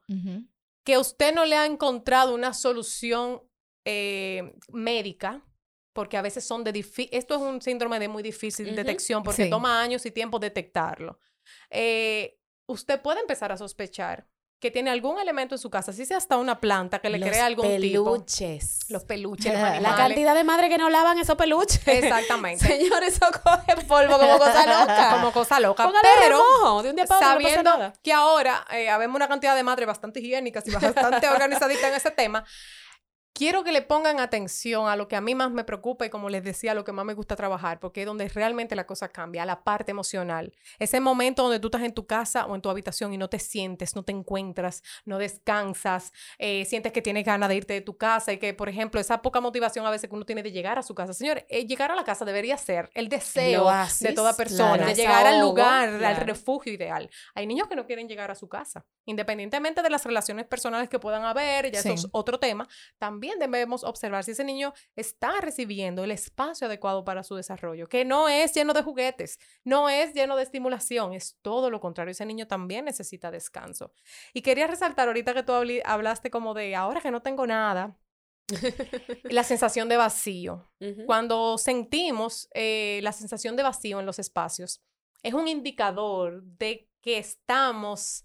que 0.85 0.97
usted 0.97 1.35
no 1.35 1.45
le 1.45 1.57
ha 1.57 1.67
encontrado 1.67 2.35
una 2.35 2.55
solución 2.55 3.43
eh, 3.85 4.55
médica, 4.69 5.43
porque 5.99 6.17
a 6.17 6.23
veces 6.23 6.47
son 6.47 6.63
de 6.63 6.71
difícil, 6.71 7.09
esto 7.11 7.35
es 7.35 7.41
un 7.41 7.61
síndrome 7.61 7.99
de 7.99 8.07
muy 8.07 8.23
difícil 8.23 8.77
detección 8.77 9.25
porque 9.25 9.43
Sí. 9.47 9.51
toma 9.51 9.81
años 9.83 10.07
y 10.07 10.13
tiempo 10.13 10.39
detectarlo. 10.39 11.19
Eh, 11.71 12.39
usted 12.67 13.01
puede 13.03 13.19
empezar 13.19 13.51
a 13.51 13.57
sospechar 13.57 14.29
que 14.61 14.71
tiene 14.71 14.91
algún 14.91 15.19
elemento 15.19 15.57
en 15.57 15.59
su 15.59 15.71
casa, 15.71 15.93
si 15.93 16.07
sea 16.07 16.17
hasta 16.19 16.37
una 16.37 16.61
planta 16.61 17.01
que 17.01 17.11
le 17.11 17.19
Los 17.19 17.29
crea 17.29 17.47
algún 17.47 17.67
tipo. 17.81 18.05
peluches. 18.15 18.87
Los 18.91 19.03
peluches, 19.05 19.53
los 19.53 19.61
La 19.63 19.81
La 19.81 19.97
cantidad 19.97 20.37
de 20.37 20.45
madre 20.45 20.69
que 20.69 20.79
no 20.79 20.89
lavan 20.89 21.19
esos 21.19 21.35
peluches. 21.37 21.81
Exactamente. 21.89 22.65
Señor, 22.69 23.03
eso 23.03 23.27
coge 23.43 23.75
polvo 23.89 24.19
como 24.21 24.39
cosa 24.39 24.67
loca. 24.81 25.11
Como 25.15 25.33
cosa 25.33 25.59
loca. 25.59 25.83
Póngale 25.85 26.09
pero 26.23 26.39
remojo, 26.61 26.83
de 26.85 26.91
un 26.91 26.97
día 26.97 27.07
para 27.07 27.19
otro 27.19 27.29
no 27.29 27.35
pasa 27.35 27.49
sabiendo 27.51 27.71
nada. 27.77 27.93
que 28.05 28.13
ahora 28.13 28.65
eh, 28.71 28.89
habemos 28.89 29.17
una 29.17 29.27
cantidad 29.27 29.57
de 29.57 29.65
madres 29.65 29.89
bastante 29.89 30.21
higiénicas 30.21 30.65
y 30.69 30.71
bastante 30.71 31.29
organizaditas 31.29 31.85
en 31.91 31.95
ese 31.95 32.11
tema, 32.13 32.45
quiero 33.33 33.63
que 33.63 33.71
le 33.73 33.83
pongan 33.83 34.19
atención 34.21 34.89
a 34.89 34.97
lo 34.97 35.07
que 35.07 35.15
a 35.17 35.21
mí 35.21 35.35
más 35.35 35.51
me 35.51 35.63
preocupa 35.65 36.05
y 36.07 36.11
como 36.11 36.29
les 36.29 36.43
decía, 36.43 36.75
lo 36.75 36.85
que 36.85 36.93
más 36.93 37.05
me 37.05 37.15
gusta 37.15 37.37
trabajar, 37.37 37.79
porque 37.79 38.01
es 38.01 38.07
donde 38.07 38.29
realmente 38.29 38.75
la 38.75 38.87
cosa 38.87 39.09
cambia, 39.09 39.45
la 39.47 39.63
parte 39.63 39.93
emocional. 39.93 40.53
Ese 40.79 41.01
momento 41.01 41.43
donde 41.45 41.61
tú 41.61 41.69
estás 41.69 41.83
en 41.83 41.93
tu 41.95 42.07
casa 42.07 42.47
o 42.47 42.55
en 42.55 42.61
tu 42.63 42.69
habitación 42.69 43.13
y 43.13 43.19
no 43.19 43.29
te 43.29 43.39
sientes, 43.39 43.95
no 43.95 44.03
te 44.03 44.13
encuentras, 44.13 44.83
no 45.05 45.19
descansas, 45.19 46.13
eh, 46.39 46.65
sientes 46.65 46.93
que 46.93 47.01
tienes 47.03 47.25
ganas 47.25 47.49
de 47.49 47.55
irte 47.57 47.75
de 47.75 47.81
tu 47.81 47.97
casa 47.97 48.33
y 48.33 48.39
que, 48.39 48.55
por 48.55 48.69
ejemplo, 48.69 49.01
esa 49.01 49.23
poca 49.23 49.41
motivación 49.41 49.87
a 49.87 49.91
veces 49.91 50.11
que 50.11 50.17
uno 50.17 50.25
tiene 50.27 50.43
de 50.43 50.51
llegar 50.51 50.79
a 50.79 50.83
su 50.83 50.95
casa. 50.95 51.13
Señor, 51.13 51.45
eh, 51.49 51.67
llegar 51.67 51.93
a 51.93 51.95
la 51.95 52.05
casa 52.05 52.25
debería 52.25 52.57
ser 52.57 52.91
el 52.95 53.09
deseo 53.09 53.67
oasis, 53.67 54.01
de 54.01 54.15
toda 54.15 54.35
persona, 54.35 54.75
claro. 54.79 54.87
de 54.89 54.95
llegar 54.95 55.27
al 55.27 55.41
lugar, 55.41 55.89
al 55.91 55.99
claro. 55.99 56.25
refugio 56.27 56.73
ideal. 56.73 57.09
Hay 57.35 57.47
niños 57.47 57.69
que 57.69 57.77
no 57.77 57.87
quieren 57.87 58.09
llegar 58.09 58.31
a 58.31 58.35
su 58.35 58.49
casa, 58.49 58.85
independientemente 59.05 59.83
de 59.83 59.91
las 59.91 60.05
relaciones 60.05 60.47
personales 60.47 60.89
que 60.89 60.99
puedan 60.99 61.25
haber, 61.25 61.71
ya 61.71 61.79
eso 61.81 61.89
Sí. 61.89 61.95
es 61.95 62.09
otro 62.11 62.39
tema. 62.41 62.67
También 62.99 63.18
también 63.19 63.41
debemos 63.41 63.83
observar 63.83 64.23
si 64.23 64.31
ese 64.31 64.45
niño 64.45 64.73
está 64.95 65.41
recibiendo 65.41 66.05
el 66.05 66.13
espacio 66.13 66.69
adecuado 66.69 67.05
para 67.05 67.25
su 67.25 67.35
desarrollo, 67.35 67.89
que 67.89 68.05
no 68.05 68.29
es 68.29 68.55
lleno 68.55 68.73
de 68.75 68.85
juguetes, 68.85 69.41
no 69.65 69.89
es 69.89 70.15
lleno 70.15 70.37
de 70.37 70.45
estimulación, 70.45 71.15
es 71.15 71.37
todo 71.43 71.69
lo 71.69 71.81
contrario. 71.81 72.13
Ese 72.13 72.25
niño 72.25 72.47
también 72.47 72.85
necesita 72.85 73.33
descanso. 73.33 73.93
Y 74.33 74.43
quería 74.43 74.69
resaltar 74.69 75.09
ahorita 75.09 75.35
que 75.35 75.43
tú 75.43 75.53
hablaste 75.85 76.31
como 76.31 76.55
de 76.55 76.77
ahora 76.77 77.01
que 77.01 77.11
no 77.11 77.21
tengo 77.21 77.45
nada, 77.45 77.99
la 79.25 79.43
sensación 79.43 79.89
de 79.89 79.97
vacío. 79.97 80.71
Cuando 81.07 81.59
sentimos 81.59 82.49
eh, 82.55 83.01
la 83.03 83.11
sensación 83.11 83.57
de 83.57 83.65
vacío 83.65 83.99
en 83.99 84.07
los 84.07 84.21
espacios, 84.21 84.81
es 85.25 85.35
un 85.35 85.49
indicador 85.49 86.45
de 86.45 86.89
que 87.01 87.19
estamos 87.19 88.25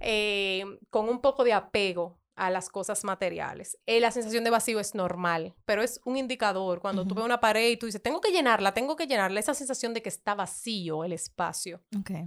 eh, 0.00 0.64
con 0.90 1.08
un 1.08 1.22
poco 1.22 1.44
de 1.44 1.54
apego 1.54 2.20
a 2.36 2.50
las 2.50 2.68
cosas 2.68 3.04
materiales. 3.04 3.78
Eh, 3.86 4.00
la 4.00 4.10
sensación 4.10 4.44
de 4.44 4.50
vacío 4.50 4.80
es 4.80 4.94
normal, 4.94 5.54
pero 5.64 5.82
es 5.82 6.00
un 6.04 6.16
indicador. 6.16 6.80
Cuando 6.80 7.06
tú 7.06 7.14
ves 7.14 7.24
una 7.24 7.40
pared 7.40 7.70
y 7.70 7.76
tú 7.76 7.86
dices, 7.86 8.02
tengo 8.02 8.20
que 8.20 8.32
llenarla, 8.32 8.74
tengo 8.74 8.96
que 8.96 9.06
llenarla, 9.06 9.40
esa 9.40 9.54
sensación 9.54 9.94
de 9.94 10.02
que 10.02 10.08
está 10.08 10.34
vacío 10.34 11.04
el 11.04 11.12
espacio, 11.12 11.82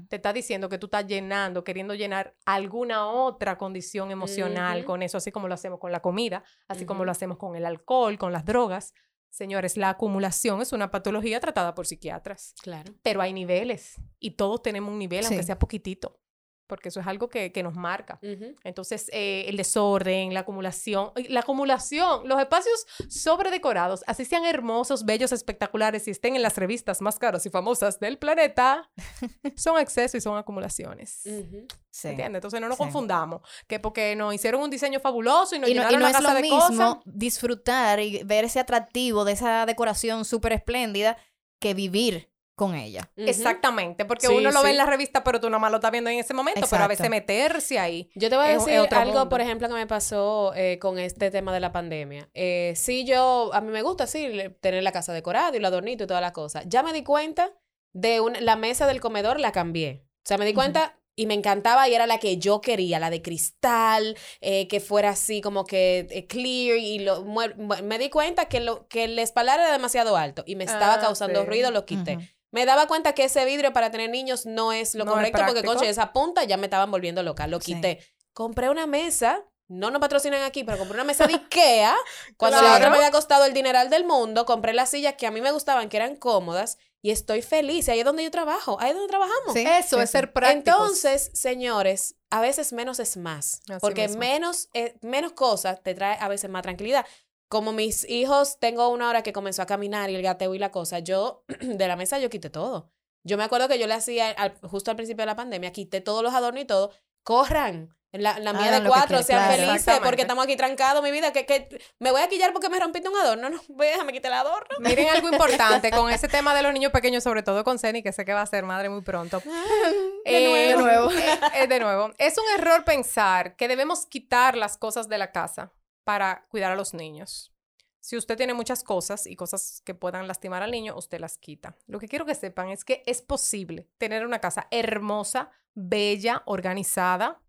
te 0.10 0.16
está 0.16 0.34
diciendo 0.34 0.70
que 0.70 0.78
tú 0.78 0.88
estás 0.88 1.06
llenando, 1.06 1.64
queriendo 1.64 1.94
llenar 1.94 2.36
alguna 2.46 3.08
otra 3.08 3.58
condición 3.58 4.12
emocional 4.12 4.86
con 4.86 5.04
eso, 5.04 5.18
así 5.18 5.32
como 5.32 5.48
lo 5.48 5.54
hacemos 5.54 5.80
con 5.80 5.92
la 5.92 6.02
comida, 6.02 6.44
así 6.68 6.86
como 6.86 7.06
lo 7.06 7.12
hacemos 7.12 7.38
con 7.38 7.56
el 7.56 7.66
alcohol, 7.66 8.18
con 8.18 8.32
las 8.32 8.46
drogas. 8.46 8.94
Señores, 9.30 9.78
la 9.78 9.90
acumulación 9.90 10.62
es 10.62 10.72
una 10.72 10.90
patología 10.90 11.40
tratada 11.40 11.76
por 11.76 11.86
psiquiatras. 11.86 12.56
Claro. 12.62 12.94
Pero 13.04 13.22
hay 13.22 13.34
niveles 13.34 14.02
y 14.20 14.32
todos 14.32 14.62
tenemos 14.62 14.92
un 14.92 15.00
nivel, 15.00 15.26
aunque 15.26 15.44
sea 15.44 15.60
poquitito 15.60 16.20
porque 16.68 16.90
eso 16.90 17.00
es 17.00 17.08
algo 17.08 17.30
que, 17.30 17.52
nos 17.64 17.74
marca. 17.74 18.20
Entonces, 18.64 19.10
eh, 19.12 19.46
el 19.48 19.58
desorden, 19.58 20.34
la 20.34 20.42
acumulación, 20.42 21.12
la 21.30 21.40
acumulación, 21.40 22.28
los 22.28 22.40
espacios 22.40 22.86
sobredecorados, 23.10 24.04
así 24.06 24.26
sean 24.26 24.46
hermosos, 24.46 25.06
bellos, 25.06 25.32
espectaculares 25.32 26.08
y 26.08 26.12
estén 26.12 26.36
en 26.36 26.42
las 26.42 26.56
revistas 26.58 27.02
más 27.02 27.18
caras 27.18 27.46
y 27.46 27.50
famosas 27.50 28.00
del 28.00 28.18
planeta, 28.18 28.90
son 29.56 29.80
exceso 29.80 30.18
y 30.18 30.22
son 30.22 30.38
acumulaciones. 30.38 31.26
¿Entiendes? 31.26 32.36
Entonces 32.36 32.62
no 32.62 32.68
nos 32.68 32.78
confundamos, 32.78 33.42
que 33.68 33.80
porque 33.80 34.16
nos 34.16 34.34
hicieron 34.34 34.62
un 34.62 34.70
diseño 34.70 35.00
fabuloso 35.00 35.56
y 35.56 35.60
nos 35.60 35.70
y 35.70 35.74
no, 35.74 35.92
y 35.92 35.98
no 35.98 36.08
es 36.08 36.22
lo 36.22 36.32
mismo 36.40 37.02
disfrutar 37.06 38.00
y 38.00 38.24
ver 38.24 38.46
ese 38.46 38.60
atractivo 38.60 39.26
de 39.26 39.32
esa 39.32 39.66
decoración 39.66 40.26
súper 40.26 40.54
espléndida 40.54 41.18
que 41.60 41.74
vivir 41.74 42.30
con 42.58 42.74
ella. 42.74 43.12
Exactamente, 43.16 44.04
porque 44.04 44.28
uno 44.28 44.50
lo 44.50 44.64
ve 44.64 44.72
en 44.72 44.78
la 44.78 44.88
revista, 44.88 45.24
pero 45.24 45.40
tú 45.40 45.48
nomás 45.48 45.70
lo 45.70 45.78
estás 45.78 45.92
viendo 45.92 46.10
en 46.10 46.18
ese 46.18 46.34
momento, 46.34 46.66
pero 46.68 46.84
a 46.84 46.88
veces 46.88 47.08
meterse 47.08 47.78
ahí. 47.78 48.10
Yo 48.16 48.32
te 48.32 48.36
voy 48.36 48.48
a 48.48 48.50
decir 48.58 48.80
algo, 48.96 49.30
por 49.30 49.42
ejemplo, 49.42 49.68
que 49.68 49.76
me 49.76 49.86
pasó 49.86 50.54
eh, 50.56 50.80
con 50.80 50.98
este 50.98 51.30
tema 51.30 51.54
de 51.54 51.60
la 51.60 51.72
pandemia. 51.72 52.32
Eh, 52.34 52.74
sí, 52.76 53.06
yo, 53.06 53.52
a 53.54 53.62
mí 53.62 53.70
me 53.72 53.84
gusta, 53.84 54.08
sí, 54.08 54.28
tener 54.60 54.82
la 54.82 54.92
casa 54.92 55.14
decorada 55.14 55.56
y 55.56 55.60
lo 55.60 55.68
adornito 55.68 56.06
y 56.06 56.08
todas 56.08 56.20
las 56.20 56.32
cosas. 56.32 56.64
Ya 56.66 56.82
me 56.82 56.94
di 56.94 57.04
cuenta 57.04 57.52
de 57.94 58.20
la 58.42 58.56
mesa 58.56 58.88
del 58.88 59.02
comedor, 59.02 59.40
la 59.40 59.52
cambié. 59.52 60.08
O 60.08 60.28
sea, 60.28 60.40
me 60.40 60.46
di 60.46 60.56
cuenta 60.56 60.98
y 61.16 61.28
me 61.28 61.36
encantaba 61.36 61.88
y 61.88 61.94
era 61.94 62.08
la 62.08 62.18
que 62.18 62.38
yo 62.38 62.60
quería, 62.60 62.98
la 62.98 63.12
de 63.12 63.22
cristal, 63.22 64.18
eh, 64.42 64.68
que 64.68 64.80
fuera 64.80 65.10
así 65.10 65.42
como 65.42 65.66
que 65.66 66.26
clear 66.28 66.80
y 66.80 67.00
lo, 67.00 67.24
me 67.24 68.00
di 68.00 68.10
cuenta 68.10 68.46
que, 68.46 68.62
lo, 68.62 68.88
que 68.88 69.04
el 69.04 69.20
espaldar 69.20 69.60
era 69.60 69.72
demasiado 69.72 70.18
alto 70.18 70.44
y 70.48 70.56
me 70.56 70.64
estaba 70.64 70.96
ah, 70.96 71.00
causando 71.00 71.46
ruido, 71.46 71.70
lo 71.70 71.86
quité. 71.86 72.37
Me 72.52 72.66
daba 72.66 72.88
cuenta 72.88 73.14
que 73.14 73.26
ese 73.26 73.44
vidrio 73.46 73.74
para 73.74 73.92
tener 73.92 74.10
niños 74.10 74.46
no 74.46 74.72
es 74.72 74.96
lo 74.96 75.06
correcto 75.06 75.42
porque, 75.46 75.64
conche, 75.64 75.90
esa 75.90 76.14
punta 76.14 76.44
ya 76.44 76.58
me 76.58 76.68
estaban 76.68 76.90
volviendo 76.90 77.24
loca. 77.24 77.48
Lo 77.48 77.60
quité. 77.60 78.00
Compré 78.34 78.70
una 78.70 78.88
mesa 78.88 79.44
no 79.70 79.92
nos 79.92 80.00
patrocinan 80.00 80.44
aquí, 80.44 80.64
pero 80.64 80.78
compré 80.78 80.96
una 80.96 81.04
mesa 81.04 81.28
de 81.28 81.34
Ikea. 81.34 81.96
cuando 82.38 82.62
la 82.62 82.76
otra 82.76 82.90
me 82.90 82.98
había 82.98 83.12
costado 83.12 83.46
el 83.46 83.54
dineral 83.54 83.90
del 83.90 84.06
mundo, 84.06 84.46
compré 84.46 84.74
las 84.74 84.90
sillas 84.90 85.16
que 85.16 85.28
a 85.28 85.32
mí 85.32 85.42
me 85.42 85.52
gustaban, 85.52 85.90
que 85.90 85.98
eran 85.98 86.16
cómodas, 86.16 86.78
y 87.02 87.12
estoy 87.12 87.42
feliz. 87.42 87.90
Ahí 87.90 88.00
es 88.00 88.06
donde 88.06 88.24
yo 88.24 88.32
trabajo, 88.32 88.78
ahí 88.80 88.90
es 88.90 88.96
donde 88.96 89.10
trabajamos. 89.10 89.56
Eso 89.56 90.02
es 90.02 90.10
ser 90.10 90.32
práctico. 90.32 90.72
Entonces, 90.72 91.32
señores, 91.34 92.16
a 92.30 92.40
veces 92.40 92.72
menos 92.72 93.00
es 93.00 93.18
más. 93.18 93.62
porque 93.82 94.08
menos, 94.08 94.70
eh, 94.74 94.96
menos 95.02 95.34
cosas 95.34 95.84
te 95.84 95.94
trae 95.94 96.18
a 96.20 96.28
veces 96.28 96.50
más 96.50 96.64
tranquilidad 96.64 97.06
como 97.48 97.72
mis 97.72 98.08
hijos, 98.10 98.60
tengo 98.60 98.90
una 98.90 99.10
hora 99.10 99.24
que 99.24 99.34
comenzó 99.34 99.62
a 99.62 99.66
caminar 99.66 100.10
y 100.10 100.16
el 100.16 100.22
gateo 100.22 100.54
y 100.54 100.60
la 100.60 100.72
cosa, 100.72 101.00
yo 101.00 101.44
de 101.62 101.88
la 101.88 101.96
mesa 101.96 102.20
yo 102.20 102.30
quité 102.30 102.50
todo. 102.50 102.92
Yo 103.24 103.38
me 103.38 103.44
acuerdo 103.44 103.68
que 103.68 103.78
yo 103.78 103.88
le 103.88 103.94
hacía, 103.94 104.36
justo 104.64 104.90
al 104.90 104.96
principio 104.96 105.24
de 105.24 105.28
la 105.28 105.36
pandemia, 105.36 105.72
quité 105.72 106.00
todos 106.00 106.24
los 106.24 106.34
adornos 106.34 106.64
y 106.64 106.66
todo. 106.66 106.92
Corran. 107.24 107.98
La, 108.14 108.40
la 108.40 108.54
mía 108.54 108.80
de 108.80 108.88
cuatro, 108.88 109.22
sean 109.22 109.52
felices, 109.52 110.00
porque 110.02 110.22
estamos 110.22 110.44
aquí 110.46 110.56
trancados, 110.56 111.04
mi 111.04 111.12
vida. 111.12 111.34
Que, 111.34 111.46
que 111.46 111.68
me 112.00 112.12
voy 112.12 112.22
a 112.22 112.30
quillar 112.30 112.54
porque 112.54 112.70
me 112.70 112.80
rompiste 112.80 113.10
un 113.10 113.18
adorno. 113.18 113.50
No, 113.58 113.62
déjame 113.78 114.14
quitar 114.14 114.32
el 114.32 114.38
adorno. 114.40 114.78
Miren 114.80 115.10
algo 115.10 115.30
importante 115.32 115.92
con 115.92 116.10
ese 116.10 116.28
tema 116.28 116.56
de 116.56 116.64
los 116.64 116.74
niños 116.74 116.92
pequeños, 116.92 117.24
sobre 117.24 117.44
todo 117.44 117.64
con 117.64 117.80
Ceni, 117.80 118.02
que 118.02 118.12
sé 118.12 118.26
que 118.26 118.34
va 118.34 118.42
a 118.42 118.46
ser 118.46 118.64
madre 118.64 118.90
muy 118.90 119.02
pronto. 119.02 119.42
de 120.26 120.76
nuevo. 120.78 121.12
Eh, 121.12 121.40
eh, 121.56 121.68
de 121.68 121.80
nuevo. 121.80 122.12
Es 122.18 122.38
un 122.38 122.46
error 122.58 122.84
pensar 122.86 123.56
que 123.56 123.68
debemos 123.68 124.06
quitar 124.06 124.56
las 124.56 124.78
cosas 124.78 125.10
de 125.10 125.18
la 125.18 125.32
casa 125.32 125.74
para 126.08 126.46
cuidar 126.48 126.72
a 126.72 126.78
los 126.78 126.94
niños. 126.94 127.52
Si 128.00 128.16
usted 128.16 128.38
tiene 128.38 128.54
muchas 128.54 128.82
cosas 128.82 129.28
y 129.28 129.36
cosas 129.36 129.82
que 129.84 129.94
puedan 129.94 130.26
lastimar 130.26 130.64
al 130.64 130.72
niño, 130.72 130.96
usted 130.96 131.20
las 131.20 131.38
quita. 131.38 131.76
Lo 131.86 132.00
que 132.00 132.08
quiero 132.08 132.26
que 132.26 132.34
sepan 132.34 132.70
es 132.70 132.86
que 132.86 133.04
es 133.06 133.22
posible 133.22 133.90
tener 133.98 134.26
una 134.26 134.40
casa 134.40 134.70
hermosa, 134.72 135.52
bella, 135.74 136.44
organizada, 136.46 137.42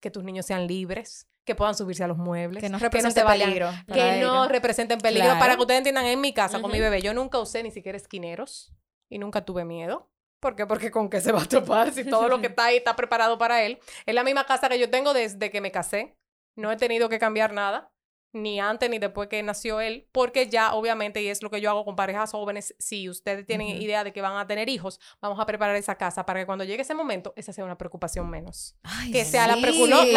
que 0.00 0.10
tus 0.10 0.24
niños 0.24 0.46
sean 0.46 0.66
libres, 0.66 1.28
que 1.44 1.54
puedan 1.54 1.76
subirse 1.76 2.02
a 2.02 2.08
los 2.08 2.18
muebles, 2.18 2.60
que 2.60 2.68
no 2.68 2.80
representen 2.80 3.24
peligro, 3.24 3.70
que 3.86 4.20
no 4.20 4.48
representen 4.48 4.98
peligro. 4.98 5.38
Para 5.38 5.54
que 5.54 5.60
ustedes 5.60 5.78
entiendan, 5.78 6.06
en 6.06 6.20
mi 6.20 6.34
casa 6.34 6.60
con 6.60 6.72
mi 6.72 6.80
bebé, 6.80 7.02
yo 7.02 7.14
nunca 7.14 7.38
usé 7.38 7.62
ni 7.62 7.70
siquiera 7.70 7.96
esquineros 7.96 8.74
y 9.08 9.20
nunca 9.20 9.44
tuve 9.44 9.64
miedo. 9.64 10.10
¿Por 10.40 10.56
qué? 10.56 10.66
Porque 10.66 10.90
con 10.90 11.08
qué 11.08 11.20
se 11.20 11.30
va 11.30 11.42
a 11.42 11.48
topar 11.48 11.92
si 11.92 12.04
todo 12.04 12.26
lo 12.26 12.40
que 12.40 12.46
está 12.48 12.64
ahí 12.64 12.78
está 12.78 12.96
preparado 12.96 13.38
para 13.38 13.62
él. 13.62 13.78
Es 14.06 14.14
la 14.16 14.24
misma 14.24 14.44
casa 14.44 14.68
que 14.68 14.80
yo 14.80 14.90
tengo 14.90 15.14
desde 15.14 15.52
que 15.52 15.60
me 15.60 15.70
casé. 15.70 16.16
No 16.54 16.70
he 16.70 16.76
tenido 16.76 17.08
que 17.08 17.18
cambiar 17.18 17.52
nada 17.52 17.92
ni 18.32 18.60
antes 18.60 18.88
ni 18.88 18.98
después 18.98 19.28
que 19.28 19.42
nació 19.42 19.80
él, 19.80 20.08
porque 20.12 20.48
ya 20.48 20.72
obviamente, 20.74 21.22
y 21.22 21.28
es 21.28 21.42
lo 21.42 21.50
que 21.50 21.60
yo 21.60 21.70
hago 21.70 21.84
con 21.84 21.96
parejas 21.96 22.32
jóvenes, 22.32 22.74
si 22.78 23.08
ustedes 23.08 23.46
tienen 23.46 23.68
idea 23.68 24.04
de 24.04 24.12
que 24.12 24.22
van 24.22 24.36
a 24.36 24.46
tener 24.46 24.68
hijos, 24.68 25.00
vamos 25.20 25.38
a 25.38 25.46
preparar 25.46 25.76
esa 25.76 25.96
casa 25.96 26.24
para 26.24 26.40
que 26.40 26.46
cuando 26.46 26.64
llegue 26.64 26.82
ese 26.82 26.94
momento, 26.94 27.32
esa 27.36 27.52
sea 27.52 27.64
una 27.64 27.76
preocupación 27.76 28.28
menos. 28.30 28.74
que 29.12 29.24
sea 29.24 29.46
la, 29.46 29.56
la, 29.56 29.62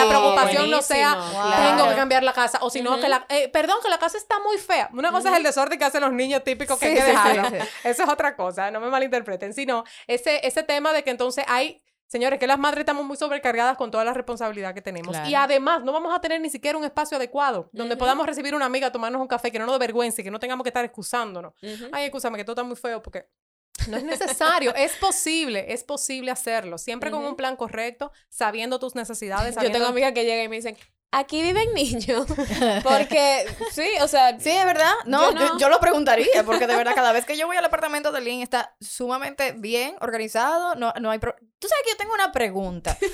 preocupación 0.07 0.69
no 0.69 0.81
sea, 0.81 1.17
tengo 1.57 1.89
que 1.89 1.95
cambiar 1.95 2.23
la 2.23 2.33
casa, 2.33 2.59
o 2.61 2.69
si 2.69 2.81
no, 2.81 2.99
que 2.99 3.09
la, 3.09 3.25
eh, 3.29 3.49
perdón, 3.49 3.77
que 3.83 3.89
la 3.89 3.99
casa 3.99 4.17
está 4.17 4.39
muy 4.39 4.57
fea. 4.57 4.89
Una 4.93 5.11
cosa 5.11 5.31
es 5.31 5.37
el 5.37 5.43
desorden 5.43 5.77
que 5.77 5.85
hacen 5.85 6.01
los 6.01 6.13
niños 6.13 6.43
típicos 6.43 6.79
que 6.79 6.85
hay 6.87 6.95
que 6.95 7.03
dejarlo. 7.03 7.43
Eso 7.83 8.03
es 8.03 8.09
otra 8.09 8.35
cosa, 8.35 8.71
no 8.71 8.79
me 8.79 8.89
malinterpreten, 8.89 9.53
sino 9.53 9.83
ese, 10.07 10.45
ese 10.47 10.63
tema 10.63 10.93
de 10.93 11.03
que 11.03 11.09
entonces 11.09 11.43
hay 11.47 11.81
Señores, 12.07 12.39
que 12.39 12.47
las 12.47 12.59
madres 12.59 12.81
estamos 12.81 13.03
muy 13.05 13.17
sobrecargadas 13.17 13.77
con 13.77 13.91
toda 13.91 14.05
la 14.05 14.13
responsabilidad 14.13 14.73
que 14.73 14.81
tenemos. 14.81 15.15
Y 15.27 15.35
además, 15.35 15.83
no 15.83 15.91
vamos 15.91 16.15
a 16.15 16.21
tener 16.21 16.39
ni 16.39 16.49
siquiera 16.49 16.77
un 16.77 16.85
espacio 16.85 17.17
adecuado 17.17 17.69
donde 17.73 17.97
podamos 17.97 18.25
recibir 18.25 18.55
una 18.55 18.65
amiga, 18.65 18.91
tomarnos 18.91 19.21
un 19.21 19.27
café, 19.27 19.51
que 19.51 19.59
no 19.59 19.65
nos 19.65 19.79
vergüence, 19.79 20.23
que 20.23 20.31
no 20.31 20.39
tengamos 20.39 20.63
que 20.63 20.69
estar 20.69 20.85
excusándonos. 20.85 21.53
Ay, 21.91 22.05
excúsame, 22.05 22.37
que 22.37 22.43
todo 22.43 22.53
está 22.53 22.63
muy 22.63 22.75
feo 22.75 23.01
porque 23.01 23.27
no 23.89 23.97
es 23.97 24.03
necesario, 24.03 24.73
es 24.75 24.95
posible, 24.97 25.73
es 25.73 25.83
posible 25.83 26.31
hacerlo, 26.31 26.77
siempre 26.77 27.11
con 27.11 27.25
un 27.25 27.35
plan 27.35 27.55
correcto, 27.55 28.11
sabiendo 28.29 28.79
tus 28.79 28.95
necesidades. 28.95 29.55
Yo 29.61 29.71
tengo 29.71 29.85
amigas 29.85 30.13
que 30.13 30.23
llegan 30.23 30.45
y 30.45 30.49
me 30.49 30.55
dicen, 30.57 30.77
aquí 31.15 31.41
viven 31.41 31.73
niños. 31.73 32.27
Porque, 32.83 33.45
sí, 33.71 33.89
o 34.01 34.07
sea. 34.07 34.39
Sí, 34.39 34.49
es 34.49 34.65
verdad. 34.65 34.91
No, 35.05 35.57
yo, 35.57 35.69
lo 35.69 35.79
preguntaría, 35.79 36.43
porque 36.45 36.67
de 36.67 36.75
verdad, 36.75 36.93
cada 36.95 37.11
vez 37.11 37.25
que 37.25 37.37
yo 37.37 37.47
voy 37.47 37.57
al 37.57 37.65
apartamento 37.65 38.11
de 38.11 38.21
Lynn 38.21 38.41
está 38.41 38.75
sumamente 38.79 39.53
bien 39.53 39.95
organizado. 40.01 40.75
No, 40.75 40.93
no 40.99 41.11
hay. 41.11 41.19
Tú 41.19 41.67
sabes 41.67 41.83
que 41.83 41.91
yo 41.91 41.97
tengo 41.97 42.13
una 42.13 42.31
pregunta. 42.31 42.97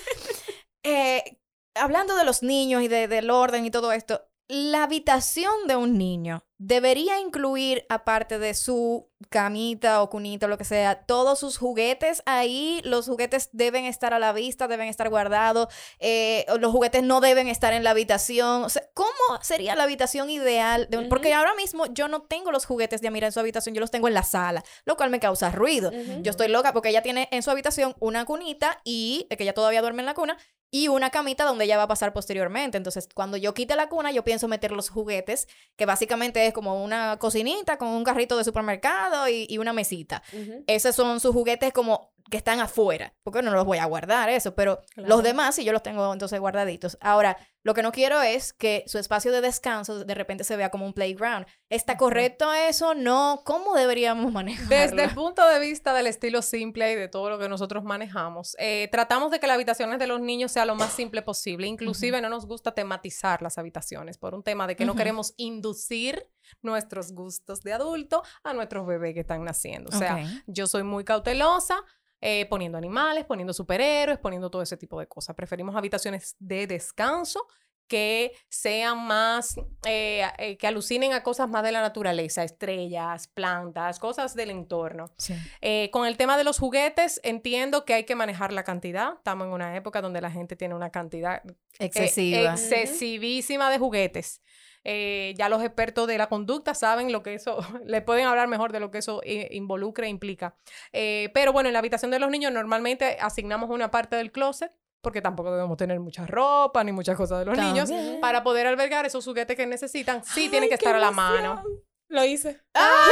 Eh, 0.83 1.37
hablando 1.75 2.15
de 2.15 2.25
los 2.25 2.41
niños 2.41 2.81
y 2.81 2.87
de, 2.87 3.07
del 3.07 3.29
orden 3.29 3.67
y 3.67 3.69
todo 3.69 3.91
esto, 3.91 4.27
la 4.47 4.81
habitación 4.81 5.67
de 5.67 5.75
un 5.75 5.95
niño 5.95 6.43
debería 6.63 7.19
incluir, 7.19 7.87
aparte 7.89 8.37
de 8.37 8.53
su 8.53 9.09
camita 9.29 10.03
o 10.03 10.11
cunita 10.11 10.45
o 10.45 10.49
lo 10.49 10.59
que 10.59 10.63
sea, 10.63 11.05
todos 11.05 11.39
sus 11.39 11.57
juguetes 11.57 12.21
ahí. 12.27 12.81
Los 12.83 13.07
juguetes 13.07 13.49
deben 13.51 13.85
estar 13.85 14.13
a 14.13 14.19
la 14.19 14.31
vista, 14.31 14.67
deben 14.67 14.87
estar 14.87 15.09
guardados. 15.09 15.73
Eh, 15.97 16.45
los 16.59 16.71
juguetes 16.71 17.01
no 17.01 17.19
deben 17.19 17.47
estar 17.47 17.73
en 17.73 17.83
la 17.83 17.89
habitación. 17.89 18.63
O 18.63 18.69
sea, 18.69 18.83
¿cómo 18.93 19.09
sería 19.41 19.75
la 19.75 19.83
habitación 19.83 20.29
ideal? 20.29 20.87
Porque 21.09 21.33
ahora 21.33 21.55
mismo 21.55 21.87
yo 21.87 22.07
no 22.07 22.21
tengo 22.21 22.51
los 22.51 22.67
juguetes 22.67 23.01
de 23.01 23.07
Amira 23.07 23.25
en 23.25 23.33
su 23.33 23.39
habitación, 23.39 23.73
yo 23.73 23.81
los 23.81 23.89
tengo 23.89 24.07
en 24.07 24.13
la 24.13 24.23
sala, 24.23 24.63
lo 24.85 24.95
cual 24.97 25.09
me 25.09 25.19
causa 25.19 25.49
ruido. 25.49 25.91
Yo 26.21 26.29
estoy 26.29 26.47
loca 26.47 26.73
porque 26.73 26.89
ella 26.89 27.01
tiene 27.01 27.27
en 27.31 27.41
su 27.41 27.49
habitación 27.49 27.95
una 27.99 28.25
cunita 28.25 28.81
y 28.83 29.25
que 29.31 29.43
ella 29.43 29.53
todavía 29.53 29.81
duerme 29.81 30.03
en 30.03 30.05
la 30.05 30.13
cuna 30.13 30.37
y 30.73 30.87
una 30.87 31.09
camita 31.09 31.43
donde 31.43 31.65
ella 31.65 31.75
va 31.75 31.83
a 31.83 31.87
pasar 31.87 32.13
posteriormente. 32.13 32.77
Entonces, 32.77 33.09
cuando 33.13 33.35
yo 33.35 33.53
quite 33.53 33.75
la 33.75 33.89
cuna, 33.89 34.11
yo 34.11 34.23
pienso 34.23 34.47
meter 34.47 34.71
los 34.71 34.89
juguetes, 34.89 35.49
que 35.75 35.85
básicamente 35.85 36.47
es 36.47 36.50
como 36.53 36.83
una 36.83 37.17
cocinita 37.17 37.77
con 37.77 37.89
un 37.89 38.03
carrito 38.03 38.37
de 38.37 38.43
supermercado 38.43 39.27
y, 39.27 39.57
una 39.57 39.73
mesita. 39.73 40.23
Esos 40.67 40.95
son 40.95 41.19
sus 41.19 41.33
juguetes 41.33 41.71
como 41.73 42.11
que 42.31 42.37
están 42.37 42.59
afuera, 42.59 43.13
porque 43.23 43.43
no 43.43 43.51
los 43.51 43.65
voy 43.65 43.77
a 43.77 43.85
guardar 43.85 44.29
eso, 44.29 44.55
pero 44.55 44.79
los 44.95 45.21
demás 45.21 45.53
sí 45.53 45.63
yo 45.63 45.71
los 45.73 45.83
tengo 45.83 46.11
entonces 46.11 46.39
guardaditos. 46.39 46.97
Ahora, 47.01 47.37
Lo 47.63 47.75
que 47.75 47.83
no 47.83 47.91
quiero 47.91 48.19
es 48.23 48.53
que 48.53 48.83
su 48.87 48.97
espacio 48.97 49.31
de 49.31 49.39
descanso 49.39 50.03
de 50.03 50.15
repente 50.15 50.43
se 50.43 50.55
vea 50.55 50.71
como 50.71 50.83
un 50.83 50.93
playground. 50.93 51.45
¿Está 51.69 51.95
correcto 51.95 52.51
eso? 52.51 52.95
No. 52.95 53.43
¿Cómo 53.45 53.75
deberíamos 53.75 54.31
manejarlo? 54.31 54.67
Desde 54.75 55.03
el 55.03 55.13
punto 55.13 55.47
de 55.47 55.59
vista 55.59 55.93
del 55.93 56.07
estilo 56.07 56.41
simple 56.41 56.91
y 56.91 56.95
de 56.95 57.07
todo 57.07 57.29
lo 57.29 57.37
que 57.37 57.47
nosotros 57.47 57.83
manejamos, 57.83 58.55
eh, 58.57 58.89
tratamos 58.91 59.29
de 59.29 59.39
que 59.39 59.45
las 59.45 59.53
habitaciones 59.53 59.99
de 59.99 60.07
los 60.07 60.19
niños 60.21 60.51
sea 60.51 60.65
lo 60.65 60.73
más 60.73 60.91
simple 60.91 61.21
posible. 61.21 61.67
Inclusive 61.67 62.19
no 62.19 62.29
nos 62.29 62.47
gusta 62.47 62.71
tematizar 62.71 63.43
las 63.43 63.59
habitaciones 63.59 64.17
por 64.17 64.33
un 64.33 64.41
tema 64.41 64.65
de 64.65 64.75
que 64.75 64.85
no 64.85 64.93
Ujú. 64.93 64.97
queremos 64.97 65.35
inducir 65.37 66.27
nuestros 66.63 67.11
gustos 67.11 67.61
de 67.61 67.73
adulto 67.73 68.23
a 68.43 68.53
nuestros 68.53 68.87
bebés 68.87 69.13
que 69.13 69.19
están 69.19 69.43
naciendo. 69.43 69.91
O 69.93 69.97
sea, 69.99 70.15
Ok. 70.15 70.21
yo 70.47 70.65
soy 70.65 70.81
muy 70.81 71.03
cautelosa. 71.03 71.77
Eh, 72.21 72.45
poniendo 72.45 72.77
animales, 72.77 73.25
poniendo 73.25 73.53
superhéroes, 73.53 74.19
poniendo 74.19 74.49
todo 74.49 74.61
ese 74.61 74.77
tipo 74.77 74.99
de 74.99 75.07
cosas. 75.07 75.35
Preferimos 75.35 75.75
habitaciones 75.75 76.35
de 76.39 76.67
descanso 76.67 77.45
que 77.91 78.31
sean 78.47 79.05
más, 79.05 79.57
eh, 79.85 80.23
eh, 80.37 80.55
que 80.55 80.65
alucinen 80.65 81.11
a 81.11 81.23
cosas 81.23 81.49
más 81.49 81.61
de 81.61 81.73
la 81.73 81.81
naturaleza, 81.81 82.41
estrellas, 82.41 83.27
plantas, 83.27 83.99
cosas 83.99 84.33
del 84.33 84.49
entorno. 84.49 85.11
Sí. 85.17 85.35
Eh, 85.59 85.89
con 85.91 86.07
el 86.07 86.15
tema 86.15 86.37
de 86.37 86.45
los 86.45 86.57
juguetes, 86.57 87.19
entiendo 87.21 87.83
que 87.83 87.93
hay 87.93 88.05
que 88.05 88.15
manejar 88.15 88.53
la 88.53 88.63
cantidad. 88.63 89.15
Estamos 89.17 89.47
en 89.47 89.51
una 89.51 89.75
época 89.75 90.01
donde 90.01 90.21
la 90.21 90.31
gente 90.31 90.55
tiene 90.55 90.73
una 90.73 90.89
cantidad 90.89 91.41
eh, 91.45 91.53
Excesiva. 91.79 92.53
excesivísima 92.53 93.69
de 93.69 93.77
juguetes. 93.77 94.41
Eh, 94.83 95.33
ya 95.37 95.47
los 95.49 95.61
expertos 95.63 96.07
de 96.07 96.17
la 96.17 96.27
conducta 96.27 96.73
saben 96.73 97.11
lo 97.11 97.21
que 97.23 97.33
eso, 97.35 97.57
le 97.85 98.01
pueden 98.01 98.25
hablar 98.25 98.47
mejor 98.47 98.71
de 98.71 98.79
lo 98.79 98.91
que 98.91 98.97
eso 98.99 99.21
eh, 99.23 99.49
involucra 99.51 100.05
e 100.07 100.09
implica. 100.09 100.55
Eh, 100.93 101.29
pero 101.33 101.53
bueno, 101.53 101.69
en 101.69 101.73
la 101.73 101.79
habitación 101.79 102.11
de 102.11 102.19
los 102.19 102.29
niños 102.29 102.51
normalmente 102.51 103.17
asignamos 103.19 103.69
una 103.69 103.91
parte 103.91 104.15
del 104.15 104.31
closet 104.31 104.71
porque 105.01 105.21
tampoco 105.21 105.51
debemos 105.51 105.77
tener 105.77 105.99
mucha 105.99 106.27
ropa 106.27 106.83
ni 106.83 106.91
muchas 106.91 107.17
cosas 107.17 107.39
de 107.39 107.45
los 107.45 107.57
niños 107.57 107.89
para 108.21 108.43
poder 108.43 108.67
albergar 108.67 109.03
esos 109.05 109.25
juguetes 109.25 109.57
que 109.57 109.65
necesitan. 109.65 110.23
Sí, 110.23 110.47
tienen 110.49 110.69
que 110.69 110.75
estar 110.75 110.93
a 110.95 110.99
la 110.99 111.07
emoción. 111.07 111.43
mano. 111.43 111.63
Lo 112.07 112.23
hice. 112.25 112.59
¡Ah, 112.75 113.07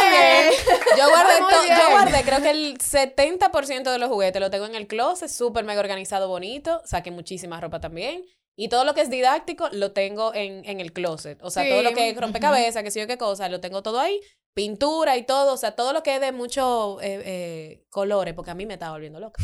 qué 0.00 0.08
bien! 0.10 0.60
Yo 0.98 1.08
guardé, 1.10 1.40
Muy 1.42 1.52
to- 1.52 1.62
bien. 1.62 1.76
yo 1.78 1.90
guardé, 1.90 2.22
creo 2.22 2.40
que 2.42 2.50
el 2.50 2.78
70% 2.78 3.92
de 3.92 3.98
los 3.98 4.08
juguetes 4.08 4.40
lo 4.40 4.50
tengo 4.50 4.64
en 4.66 4.74
el 4.74 4.86
closet, 4.86 5.28
súper 5.28 5.64
mega 5.64 5.78
organizado, 5.80 6.26
bonito. 6.26 6.80
Saqué 6.84 7.10
muchísima 7.10 7.60
ropa 7.60 7.80
también. 7.80 8.24
Y 8.60 8.68
todo 8.68 8.84
lo 8.84 8.92
que 8.92 9.00
es 9.00 9.08
didáctico 9.08 9.70
lo 9.72 9.92
tengo 9.92 10.34
en, 10.34 10.62
en 10.66 10.80
el 10.80 10.92
closet. 10.92 11.42
O 11.42 11.48
sea, 11.48 11.66
todo 11.66 11.82
lo 11.82 11.94
que 11.94 12.10
es 12.10 12.16
rompecabezas, 12.16 12.82
que 12.82 12.90
sé 12.90 13.00
yo 13.00 13.06
qué 13.06 13.16
cosa, 13.16 13.48
lo 13.48 13.58
tengo 13.58 13.82
todo 13.82 13.98
ahí. 13.98 14.20
Pintura 14.52 15.16
y 15.16 15.24
todo. 15.24 15.54
O 15.54 15.56
sea, 15.56 15.74
todo 15.74 15.94
lo 15.94 16.02
que 16.02 16.16
es 16.16 16.20
de 16.20 16.30
muchos 16.30 17.00
colores, 17.88 18.34
porque 18.34 18.50
a 18.50 18.54
mí 18.54 18.66
me 18.66 18.74
estaba 18.74 18.92
volviendo 18.92 19.18
loca. 19.18 19.42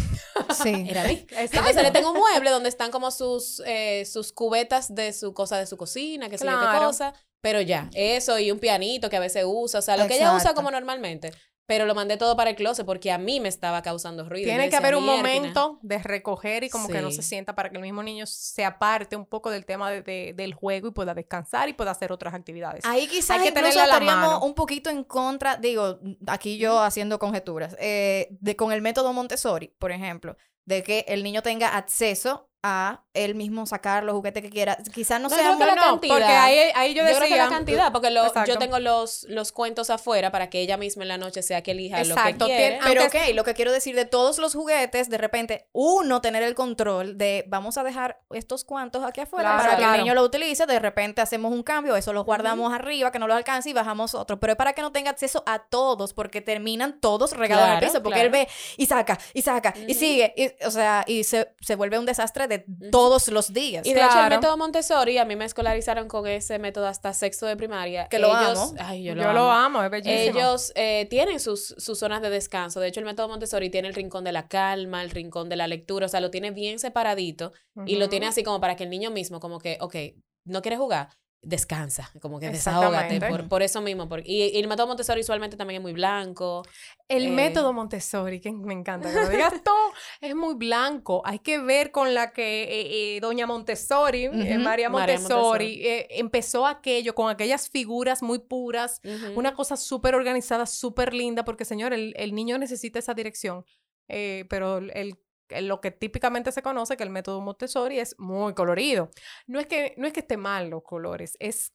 Sí. 0.62 0.84
Era 0.90 1.04
a 1.04 1.06
mí. 1.06 1.26
Entonces 1.30 1.82
le 1.82 1.92
tengo 1.92 2.10
un 2.10 2.18
mueble 2.18 2.50
donde 2.50 2.68
están 2.68 2.90
como 2.90 3.10
sus, 3.10 3.62
eh, 3.64 4.04
sus 4.04 4.34
cubetas 4.34 4.94
de 4.94 5.14
su 5.14 5.32
cosa 5.32 5.56
de 5.56 5.64
su 5.64 5.78
cocina, 5.78 6.28
que 6.28 6.36
sé 6.36 6.44
yo 6.44 6.60
qué 6.60 6.78
cosa. 6.78 7.14
Pero 7.40 7.62
ya, 7.62 7.88
eso 7.94 8.38
y 8.38 8.50
un 8.50 8.58
pianito 8.58 9.08
que 9.08 9.16
a 9.16 9.20
veces 9.20 9.44
usa, 9.46 9.78
o 9.78 9.82
sea, 9.82 9.96
lo 9.96 10.06
que 10.08 10.16
ella 10.16 10.36
usa 10.36 10.52
como 10.52 10.70
normalmente. 10.70 11.32
Pero 11.66 11.84
lo 11.84 11.94
mandé 11.96 12.16
todo 12.16 12.36
para 12.36 12.50
el 12.50 12.56
closet 12.56 12.86
porque 12.86 13.10
a 13.10 13.18
mí 13.18 13.40
me 13.40 13.48
estaba 13.48 13.82
causando 13.82 14.28
ruido. 14.28 14.44
Tiene 14.46 14.70
que 14.70 14.76
haber 14.76 14.94
un 14.94 15.04
momento 15.04 15.78
de 15.82 15.98
recoger 15.98 16.62
y 16.64 16.70
como 16.70 16.86
que 16.88 17.00
no 17.02 17.10
se 17.10 17.22
sienta 17.22 17.54
para 17.56 17.70
que 17.70 17.76
el 17.76 17.82
mismo 17.82 18.02
niño 18.04 18.24
se 18.26 18.64
aparte 18.64 19.16
un 19.16 19.26
poco 19.26 19.50
del 19.50 19.66
tema 19.66 19.90
de- 19.90 20.02
de- 20.02 20.32
del 20.36 20.54
juego 20.54 20.88
y 20.88 20.90
pueda 20.92 21.12
descansar 21.12 21.68
y 21.68 21.72
pueda 21.72 21.90
hacer 21.90 22.12
otras 22.12 22.34
actividades. 22.34 22.84
Ahí 22.84 23.08
quizás 23.08 23.42
que 23.42 23.48
incluso 23.48 23.82
estaríamos 23.82 24.28
mano. 24.34 24.44
un 24.46 24.54
poquito 24.54 24.90
en 24.90 25.02
contra, 25.02 25.56
digo, 25.56 25.98
aquí 26.28 26.56
yo 26.58 26.80
haciendo 26.80 27.18
conjeturas, 27.18 27.76
eh, 27.80 28.28
de 28.40 28.54
con 28.54 28.70
el 28.72 28.80
método 28.80 29.12
Montessori, 29.12 29.74
por 29.78 29.90
ejemplo, 29.90 30.36
de 30.66 30.82
que 30.84 31.04
el 31.08 31.22
niño 31.24 31.42
tenga 31.42 31.76
acceso 31.76 32.48
a 32.62 33.02
él 33.14 33.34
mismo 33.34 33.64
sacar 33.66 34.02
los 34.02 34.14
juguetes 34.16 34.42
que 34.42 34.50
quiera. 34.50 34.76
Quizás 34.92 35.20
no 35.20 35.28
No, 35.28 35.34
sea 35.34 35.38
creo 35.44 35.50
que 35.52 35.56
muy- 35.58 35.66
la 35.66 35.74
no, 35.76 35.82
cantidad. 35.82 36.14
porque 36.14 36.32
ahí, 36.32 36.58
ahí 36.74 36.94
yo 36.94 37.02
Yo, 37.02 37.04
decía... 37.06 37.18
creo 37.20 37.30
que 37.30 37.36
la 37.36 37.48
cantidad, 37.48 37.92
porque 37.92 38.10
lo- 38.10 38.44
yo 38.44 38.58
tengo 38.58 38.78
los, 38.80 39.24
los 39.28 39.52
cuentos 39.52 39.88
afuera 39.90 40.32
para 40.32 40.50
que 40.50 40.60
ella 40.60 40.76
misma 40.76 41.04
en 41.04 41.08
la 41.08 41.18
noche 41.18 41.42
sea 41.42 41.62
que 41.62 41.70
elija 41.70 42.00
Exacto, 42.00 42.44
lo 42.44 42.46
que 42.50 42.56
quiere. 42.56 42.78
Pero 42.84 43.00
Aunque- 43.02 43.18
ok, 43.30 43.34
lo 43.34 43.44
que 43.44 43.54
quiero 43.54 43.72
decir 43.72 43.94
de 43.94 44.04
todos 44.04 44.38
los 44.38 44.54
juguetes, 44.54 45.08
de 45.08 45.18
repente, 45.18 45.68
uno 45.72 46.20
tener 46.20 46.42
el 46.42 46.54
control 46.54 47.16
de 47.16 47.44
vamos 47.46 47.78
a 47.78 47.84
dejar 47.84 48.20
estos 48.30 48.64
cuantos 48.64 49.04
aquí 49.04 49.20
afuera 49.20 49.50
Claro, 49.50 49.62
para 49.62 49.76
que 49.76 49.82
claro. 49.82 49.94
el 49.94 50.00
niño 50.00 50.14
lo 50.14 50.22
utilice, 50.22 50.66
de 50.66 50.78
repente 50.78 51.20
hacemos 51.22 51.52
un 51.52 51.62
cambio, 51.62 51.94
eso 51.96 52.12
lo 52.12 52.24
guardamos 52.24 52.72
arriba, 52.74 53.12
que 53.12 53.18
no 53.18 53.28
lo 53.28 53.34
alcance 53.34 53.70
y 53.70 53.72
bajamos 53.74 54.14
otro, 54.14 54.40
pero 54.40 54.52
es 54.54 54.56
para 54.56 54.72
que 54.72 54.82
no 54.82 54.92
tenga 54.92 55.10
acceso 55.10 55.42
a 55.46 55.60
todos, 55.60 56.12
porque 56.14 56.40
terminan 56.40 57.00
todos 57.00 57.32
regados 57.36 57.64
en 57.64 57.70
el 57.72 57.78
Claro, 57.78 57.86
piso, 57.92 58.02
porque 58.02 58.20
claro. 58.20 58.26
él 58.36 58.46
ve 58.46 58.48
y 58.76 58.86
saca, 58.86 59.18
y 59.32 59.42
saca, 59.42 59.72
y 59.86 59.94
sigue, 59.94 60.34
y, 60.36 60.64
o 60.66 60.70
sea, 60.70 61.04
y 61.06 61.24
se, 61.24 61.54
se 61.60 61.76
vuelve 61.76 61.98
un 61.98 62.06
desastre 62.06 62.45
de 62.48 62.64
todos 62.90 63.28
los 63.28 63.52
días. 63.52 63.86
Y 63.86 63.94
de 63.94 64.04
hecho, 64.04 64.22
el 64.22 64.30
método 64.30 64.56
Montessori, 64.56 65.18
a 65.18 65.24
mí 65.24 65.36
me 65.36 65.44
escolarizaron 65.44 66.08
con 66.08 66.26
ese 66.26 66.58
método 66.58 66.86
hasta 66.86 67.12
sexto 67.12 67.46
de 67.46 67.56
primaria. 67.56 68.08
Que 68.08 68.18
lo 68.18 68.28
Ellos- 68.28 68.58
amo. 68.58 68.74
Ay, 68.78 69.02
yo 69.04 69.14
Yo 69.14 69.22
lo 69.24 69.32
lo, 69.32 69.50
amo. 69.50 69.82
es 69.82 69.90
bellísimo. 69.90 70.38
Ellos 70.38 70.72
eh, 70.74 71.06
tienen 71.10 71.40
sus, 71.40 71.74
sus 71.78 71.98
zonas 71.98 72.22
de 72.22 72.30
descanso. 72.30 72.80
De 72.80 72.88
hecho, 72.88 73.00
el 73.00 73.06
método 73.06 73.28
Montessori 73.28 73.70
tiene 73.70 73.88
el 73.88 73.94
rincón 73.94 74.24
de 74.24 74.32
la 74.32 74.48
calma, 74.48 75.02
el 75.02 75.10
rincón 75.10 75.48
de 75.48 75.56
la 75.56 75.66
lectura. 75.66 76.06
O 76.06 76.08
sea, 76.08 76.20
lo 76.20 76.30
tiene 76.30 76.50
bien 76.50 76.78
separadito 76.78 77.52
y 77.86 77.96
lo 77.96 78.08
tiene 78.08 78.26
así 78.26 78.42
como 78.42 78.60
para 78.60 78.76
que 78.76 78.84
el 78.84 78.90
niño 78.90 79.10
mismo, 79.10 79.40
como 79.40 79.58
que, 79.58 79.78
ok, 79.80 79.96
no 80.44 80.62
quiere 80.62 80.76
jugar, 80.76 81.08
descansa, 81.42 82.10
como 82.20 82.40
que 82.40 82.50
desahógate. 82.50 83.20
Por, 83.20 83.48
por 83.48 83.62
eso 83.62 83.80
mismo. 83.80 84.08
por- 84.08 84.20
y, 84.26 84.44
y 84.48 84.58
el 84.58 84.66
método 84.66 84.88
Montessori 84.88 85.20
usualmente 85.20 85.56
también 85.56 85.80
es 85.80 85.82
muy 85.82 85.92
blanco. 85.92 86.62
El 87.08 87.26
Eh, 87.26 87.30
método 87.30 87.72
Montessori, 87.72 88.40
que 88.40 88.50
me 88.52 88.74
encanta 88.74 89.12
que 89.12 89.20
lo 89.20 89.28
digas 89.28 89.52
tú, 89.64 89.70
es 90.20 90.34
muy 90.34 90.54
blanco. 90.54 91.22
Hay 91.24 91.38
que 91.38 91.58
ver 91.58 91.92
con 91.92 92.14
la 92.14 92.32
que 92.32 92.64
eh, 92.64 93.16
eh, 93.16 93.20
doña 93.20 93.46
Montessori, 93.46 94.28
Ujú, 94.28 94.36
María 94.36 94.58
María 94.58 94.88
Montessori, 94.90 95.80
empezó 96.10 96.66
aquello 96.66 97.14
con 97.14 97.30
aquellas 97.30 97.68
figuras 97.68 98.22
muy 98.22 98.40
puras, 98.40 99.00
una 99.36 99.54
cosa 99.54 99.76
súper 99.76 100.14
organizada, 100.16 100.66
súper 100.66 101.14
linda, 101.14 101.44
porque 101.44 101.64
señor, 101.64 101.92
el, 101.92 102.12
el 102.16 102.34
niño 102.34 102.58
necesita 102.58 102.98
esa 102.98 103.14
dirección. 103.14 103.64
Eh, 104.08 104.44
pero 104.48 104.78
el- 104.78 105.16
lo 105.60 105.80
que 105.80 105.90
típicamente 105.90 106.52
se 106.52 106.62
conoce 106.62 106.96
que 106.96 107.04
el 107.04 107.10
método 107.10 107.40
Montessori 107.40 107.98
es 107.98 108.18
muy 108.18 108.54
colorido. 108.54 109.10
No 109.46 109.60
es 109.60 109.66
que, 109.66 109.94
no 109.96 110.06
es 110.06 110.12
que 110.12 110.20
esté 110.20 110.36
mal 110.36 110.70
los 110.70 110.82
colores, 110.82 111.36
es 111.40 111.72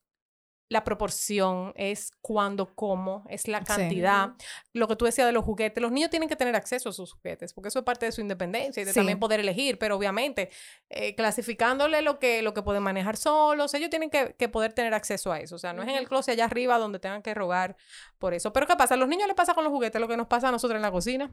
la 0.68 0.84
proporción, 0.84 1.74
es 1.76 2.12
cuándo, 2.22 2.74
cómo, 2.74 3.26
es 3.28 3.46
la 3.46 3.58
Sí. 3.58 3.66
cantidad. 3.66 4.30
Lo 4.72 4.88
que 4.88 4.96
tú 4.96 5.04
decías 5.04 5.26
de 5.26 5.32
los 5.32 5.44
juguetes, 5.44 5.82
los 5.82 5.92
niños 5.92 6.08
tienen 6.08 6.30
que 6.30 6.36
tener 6.36 6.56
acceso 6.56 6.88
a 6.88 6.92
sus 6.94 7.12
juguetes, 7.12 7.52
porque 7.52 7.68
eso 7.68 7.80
es 7.80 7.84
parte 7.84 8.06
de 8.06 8.12
su 8.12 8.22
independencia 8.22 8.80
y 8.80 8.86
de 8.86 8.92
Sí. 8.94 8.98
también 9.00 9.18
poder 9.20 9.40
elegir, 9.40 9.78
pero 9.78 9.96
obviamente 9.96 10.48
eh, 10.88 11.14
clasificándole 11.14 12.00
lo 12.00 12.18
que, 12.18 12.40
lo 12.40 12.54
que 12.54 12.62
pueden 12.62 12.82
manejar 12.82 13.18
solos, 13.18 13.74
ellos 13.74 13.90
tienen 13.90 14.08
que, 14.08 14.34
que 14.38 14.48
poder 14.48 14.72
tener 14.72 14.94
acceso 14.94 15.30
a 15.30 15.40
eso, 15.40 15.56
o 15.56 15.58
sea, 15.58 15.74
no 15.74 15.82
es 15.82 15.88
en 15.90 15.96
el 15.96 16.08
closet 16.08 16.32
allá 16.32 16.46
arriba 16.46 16.78
donde 16.78 16.98
tengan 16.98 17.20
que 17.22 17.34
rogar 17.34 17.76
por 18.18 18.32
eso. 18.32 18.54
Pero 18.54 18.66
¿qué 18.66 18.74
pasa? 18.76 18.94
A 18.94 18.96
los 18.96 19.08
niños 19.08 19.26
les 19.26 19.36
pasa 19.36 19.52
con 19.52 19.64
los 19.64 19.72
juguetes 19.74 20.00
lo 20.00 20.08
que 20.08 20.16
nos 20.16 20.26
pasa 20.28 20.48
a 20.48 20.52
nosotros 20.52 20.76
en 20.76 20.82
la 20.82 20.90
cocina. 20.90 21.30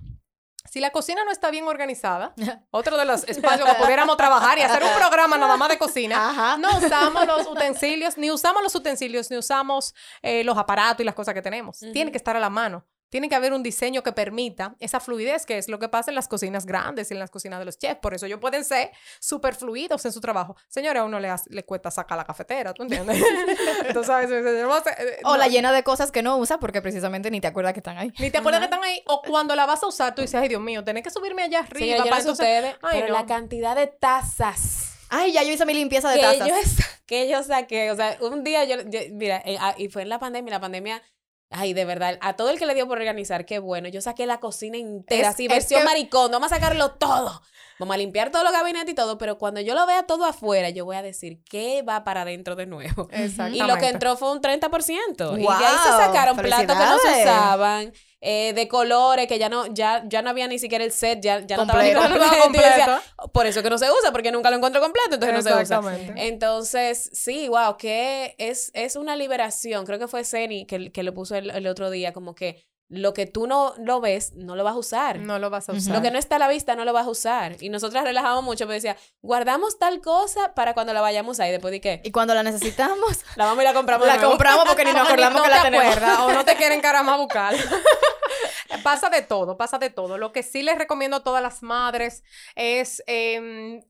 Si 0.69 0.80
la 0.80 0.91
cocina 0.91 1.24
no 1.24 1.32
está 1.32 1.50
bien 1.52 1.67
organizada, 1.67 2.34
otro 2.72 2.98
de 2.98 3.06
los 3.06 3.24
espacios 3.28 3.67
que 3.67 3.76
pudiéramos 3.76 4.17
trabajar 4.17 4.58
y 4.58 4.62
hacer 4.62 4.84
un 4.84 4.93
programa 4.93 5.38
nada 5.38 5.58
más 5.58 5.69
de 5.69 5.78
cocina, 5.78 6.30
Ajá. 6.30 6.58
no 6.58 6.78
usamos 6.78 7.26
los 7.26 7.48
utensilios, 7.48 8.17
ni 8.17 8.32
usamos 8.32 8.62
los 8.62 8.76
utensilios, 8.76 9.32
ni 9.32 9.38
usamos 9.38 9.95
eh, 10.22 10.43
los 10.43 10.58
aparatos 10.58 11.02
y 11.02 11.04
las 11.06 11.15
cosas 11.15 11.34
que 11.34 11.41
tenemos. 11.41 11.80
Tiene 11.93 12.12
que 12.12 12.17
estar 12.17 12.36
a 12.36 12.39
la 12.39 12.50
mano. 12.50 12.86
Tiene 13.10 13.28
que 13.30 13.36
haber 13.36 13.54
un 13.54 13.63
diseño 13.63 14.04
que 14.04 14.12
permita 14.12 14.76
esa 14.80 15.00
fluidez, 15.00 15.45
que 15.45 15.58
es 15.58 15.67
lo 15.67 15.80
que 15.80 15.89
pasa 15.89 16.12
en 16.12 16.15
las 16.15 16.28
cocinas 16.28 16.65
grandes 16.65 17.10
y 17.10 17.13
en 17.15 17.19
las 17.19 17.30
cocinas 17.32 17.60
de 17.60 17.65
los 17.65 17.78
chefs. 17.78 18.00
Por 18.02 18.13
eso 18.13 18.26
ellos 18.28 18.39
pueden 18.39 18.63
ser 18.63 18.91
súper 19.19 19.56
fluidos 19.56 20.06
en 20.06 20.12
su 20.12 20.22
trabajo. 20.22 20.56
Señora, 20.67 21.02
a 21.02 21.04
uno 21.06 21.19
le, 21.19 21.30
hace- 21.30 21.50
le 21.52 21.63
cuesta 21.65 21.89
sacar 21.91 22.17
la 22.17 22.26
cafetera, 22.26 22.74
¿tú 22.74 22.84
entiendes? 22.84 23.22
Entonces, 23.86 24.06
¿sabes? 24.08 24.30
Señor, 24.30 24.84
eh, 24.98 25.19
O 25.24 25.32
no. 25.32 25.38
la 25.38 25.48
llena 25.48 25.72
de 25.72 25.84
cosas 25.84 26.12
que 26.12 26.22
no 26.22 26.38
usa 26.38 26.60
porque 26.60 26.82
precisamente 26.82 27.32
ni 27.32 27.41
te 27.41 27.48
acuerdas 27.48 27.74
que 27.74 27.80
están 27.80 27.98
ahí. 27.98 28.13
Ni 28.19 28.30
te 28.32 28.38
acuerdas 28.38 28.60
que 28.62 28.65
están 28.65 28.84
ahí. 28.84 29.02
O 29.08 29.22
cuando 29.22 29.56
la 29.56 29.65
vas 29.65 29.82
a 29.84 29.88
usar, 29.88 30.13
tú 30.15 30.22
dices, 30.22 30.39
ay, 30.39 30.48
Dios 30.48 30.62
mío, 30.62 30.84
tenés 30.84 31.04
que 31.04 31.10
subirme 31.10 31.43
allá 31.43 31.60
arriba. 31.60 31.80
Señora, 31.80 31.98
no 32.04 32.10
para 32.10 32.22
entonces- 32.22 32.45
ustedes, 32.45 32.76
Ay, 32.82 33.02
pero 33.02 33.08
no. 33.08 33.13
la 33.19 33.26
cantidad 33.26 33.76
de 33.76 33.88
tazas 33.88 34.86
Ay, 35.10 35.32
ya 35.32 35.41
yo 35.43 35.52
hice 35.52 35.65
mi 35.65 35.74
limpieza 35.74 36.10
de 36.12 36.17
que 36.17 36.22
tazas. 36.22 36.48
yo, 36.48 36.56
que 37.08 37.28
yo 37.30 37.41
saqué. 37.43 37.89
O 37.91 37.95
sea, 37.95 38.17
un 38.22 38.43
día 38.43 38.63
yo, 38.65 38.76
yo- 38.86 39.00
mira, 39.13 39.41
eh, 39.43 39.58
ah, 39.60 39.74
y 39.78 39.89
fue 39.89 40.04
en 40.04 40.10
la 40.10 40.19
pandemia, 40.19 40.52
la 40.54 40.60
pandemia, 40.60 41.02
ay, 41.49 41.73
de 41.73 41.85
verdad, 41.85 42.17
a 42.21 42.33
todo 42.35 42.49
el 42.49 42.59
que 42.59 42.65
le 42.65 42.73
dio 42.75 42.88
por 42.88 42.97
organizar, 42.99 43.45
qué 43.45 43.59
bueno. 43.59 43.88
Yo 43.89 44.01
saqué 44.01 44.25
la 44.25 44.39
cocina 44.39 44.77
entera, 44.77 45.29
Es- 45.29 45.33
así, 45.35 45.47
versión 45.47 45.81
que- 45.81 45.85
maricón, 45.85 46.31
vamos 46.31 46.51
a 46.51 46.55
sacarlo 46.55 46.91
todo. 46.91 47.41
Vamos 47.79 47.93
a 47.93 47.97
limpiar 47.97 48.29
todos 48.29 48.43
los 48.43 48.51
gabinetes 48.51 48.91
y 48.91 48.93
todo, 48.95 49.17
pero 49.17 49.38
cuando 49.38 49.62
yo 49.62 49.73
lo 49.73 49.85
vea 49.85 50.03
todo 50.03 50.25
afuera, 50.25 50.69
yo 50.69 50.83
voy 50.83 50.97
a 50.97 51.01
decir, 51.01 51.41
¿qué 51.49 51.81
va 51.81 52.03
para 52.03 52.23
adentro 52.23 52.57
de 52.57 52.65
nuevo? 52.65 53.07
Exactamente. 53.12 53.57
Y 53.57 53.62
lo 53.67 53.77
que 53.77 53.88
entró 53.88 54.17
fue 54.17 54.31
un 54.33 54.41
30%. 54.41 55.38
y 55.38 55.41
de 55.43 55.47
ahí 55.47 55.75
se 55.85 55.89
sacaron 55.91 56.35
platos 56.35 56.75
que 56.75 56.83
no 56.85 56.99
se 56.99 57.21
usaban, 57.21 57.93
eh, 58.21 58.53
de 58.53 58.67
colores, 58.67 59.27
que 59.27 59.39
ya 59.39 59.47
no, 59.49 59.67
ya, 59.67 60.03
ya 60.08 60.21
no 60.21 60.29
había 60.29 60.47
ni 60.47 60.60
siquiera 60.60 60.84
el 60.84 60.91
set, 60.91 61.21
ya, 61.21 61.39
ya 61.39 61.55
no 61.55 61.63
estaba 61.63 61.84
ni 61.84 61.93
Completo. 61.93 62.51
decía, 62.51 63.01
por 63.32 63.45
eso 63.45 63.63
que 63.63 63.69
no 63.69 63.77
se 63.77 63.89
usa, 63.89 64.12
porque 64.12 64.32
nunca 64.32 64.49
lo 64.49 64.58
encuentro 64.58 64.82
completo, 64.82 65.15
entonces 65.15 65.36
no 65.36 65.41
se 65.41 65.49
usa. 65.49 65.62
Exactamente. 65.62 66.27
Entonces, 66.27 67.10
sí, 67.13 67.47
wow, 67.47 67.77
que 67.77 68.36
es, 68.38 68.71
es 68.73 68.95
una 68.95 69.15
liberación. 69.15 69.86
Creo 69.86 69.99
que 69.99 70.08
fue 70.08 70.23
Zeni 70.23 70.65
que, 70.65 70.91
que 70.91 71.03
lo 71.03 71.13
puso 71.13 71.36
el, 71.36 71.49
el 71.49 71.67
otro 71.67 71.89
día, 71.89 72.12
como 72.12 72.36
que 72.36 72.65
lo 72.91 73.13
que 73.13 73.28
tú 73.28 73.45
no 73.45 73.75
lo 73.78 74.02
ves, 74.02 74.34
no 74.34 74.56
lo 74.56 74.63
vas 74.63 74.73
a 74.73 74.78
usar. 74.80 75.19
No 75.19 75.38
lo 75.38 75.49
vas 75.52 75.69
a 75.69 75.73
usar. 75.73 75.93
Lo 75.95 76.02
que 76.02 76.10
no 76.10 76.17
está 76.17 76.38
a 76.38 76.39
la 76.39 76.47
vista 76.47 76.75
no 76.75 76.86
lo 76.86 76.91
vas 76.93 77.06
a 77.06 77.10
usar. 77.12 77.56
Y 77.62 77.69
nosotras 77.69 78.04
relajamos 78.04 78.43
mucho, 78.43 78.65
pero 78.65 78.73
decía, 78.73 78.97
guardamos 79.21 79.78
tal 79.78 80.02
cosa 80.02 80.56
para 80.56 80.73
cuando 80.73 80.91
la 80.93 81.02
vayamos 81.02 81.30
a 81.30 81.43
usar. 81.43 81.47
Y 81.49 81.52
después 81.52 81.71
de 81.71 81.82
qué? 81.82 82.02
Y 82.04 82.12
cuando 82.12 82.34
la 82.34 82.41
necesitamos, 82.41 83.23
La 83.36 83.45
vamos 83.45 83.62
y 83.63 83.65
la 83.65 83.73
compramos. 83.75 84.08
de 84.08 84.12
la 84.13 84.17
nuevo. 84.17 84.32
compramos 84.32 84.65
porque 84.67 84.86
ni 84.86 84.91
nos 84.93 85.08
acordamos 85.08 85.38
no 85.39 85.43
que 85.43 85.49
te 85.49 85.56
la 85.56 85.62
tenemos. 85.63 85.86
acuerdas 85.86 86.19
o 86.19 86.32
no 86.34 86.43
te 86.45 86.56
quieren 86.56 86.82
caramba 86.82 87.15
bucal. 87.17 87.56
pasa 88.84 89.10
de 89.10 89.21
todo, 89.21 89.56
pasa 89.58 89.78
de 89.78 89.89
todo. 89.89 90.17
Lo 90.17 90.32
que 90.32 90.43
sí 90.43 90.63
les 90.63 90.78
recomiendo 90.78 91.17
a 91.17 91.23
todas 91.23 91.43
las 91.43 91.62
madres 91.63 92.23
es 92.56 93.04
em, 93.08 93.84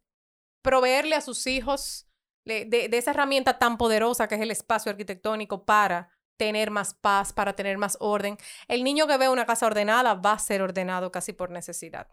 proveerle 0.62 1.16
a 1.16 1.22
sus 1.22 1.48
hijos 1.48 2.08
de, 2.46 2.66
de- 2.66 2.90
de 2.90 2.98
esa 2.98 3.12
herramienta 3.12 3.60
tan 3.60 3.78
poderosa 3.78 4.28
que 4.28 4.36
es 4.36 4.42
el 4.42 4.52
espacio 4.52 4.90
arquitectónico 4.92 5.66
para 5.66 6.12
tener 6.40 6.72
más 6.72 6.94
paz, 6.94 7.34
para 7.34 7.54
tener 7.54 7.78
más 7.78 7.98
orden. 8.00 8.38
El 8.70 8.84
niño 8.86 9.06
que 9.06 9.18
ve 9.18 9.28
una 9.28 9.46
casa 9.46 9.68
ordenada 9.68 10.14
va 10.14 10.32
a 10.32 10.40
ser 10.40 10.62
ordenado 10.62 11.12
casi 11.12 11.34
por 11.34 11.52
necesidad. 11.52 12.08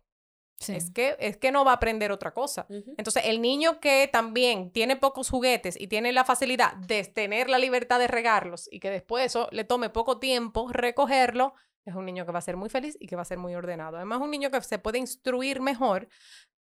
Sí. 0.59 0.75
Es, 0.75 0.91
que, 0.91 1.17
es 1.21 1.37
que 1.37 1.53
no 1.53 1.65
va 1.65 1.73
a 1.73 1.75
aprender 1.75 2.11
otra 2.11 2.33
cosa. 2.35 2.67
Entonces, 2.69 3.25
el 3.27 3.41
niño 3.41 3.79
que 3.79 4.09
también 4.11 4.73
tiene 4.73 4.97
pocos 4.97 5.31
juguetes 5.31 5.79
y 5.79 5.87
tiene 5.87 6.13
la 6.13 6.25
facilidad 6.25 6.75
de 6.77 7.05
tener 7.05 7.49
la 7.49 7.59
libertad 7.59 7.99
de 7.99 8.09
regarlos 8.09 8.69
y 8.73 8.81
que 8.81 8.91
después 8.91 9.27
eso 9.27 9.49
le 9.53 9.65
tome 9.65 9.91
poco 9.91 10.19
tiempo 10.19 10.69
recogerlo, 10.73 11.55
es 11.85 11.95
un 11.95 12.05
niño 12.05 12.27
que 12.27 12.33
va 12.33 12.41
a 12.41 12.43
ser 12.43 12.57
muy 12.57 12.69
feliz 12.69 12.97
y 12.99 13.07
que 13.07 13.15
va 13.15 13.23
a 13.23 13.27
ser 13.27 13.39
muy 13.39 13.55
ordenado. 13.55 13.97
Además, 13.97 14.21
un 14.21 14.31
niño 14.31 14.51
que 14.51 14.61
se 14.63 14.79
puede 14.79 14.99
instruir 14.99 15.61
mejor. 15.61 16.09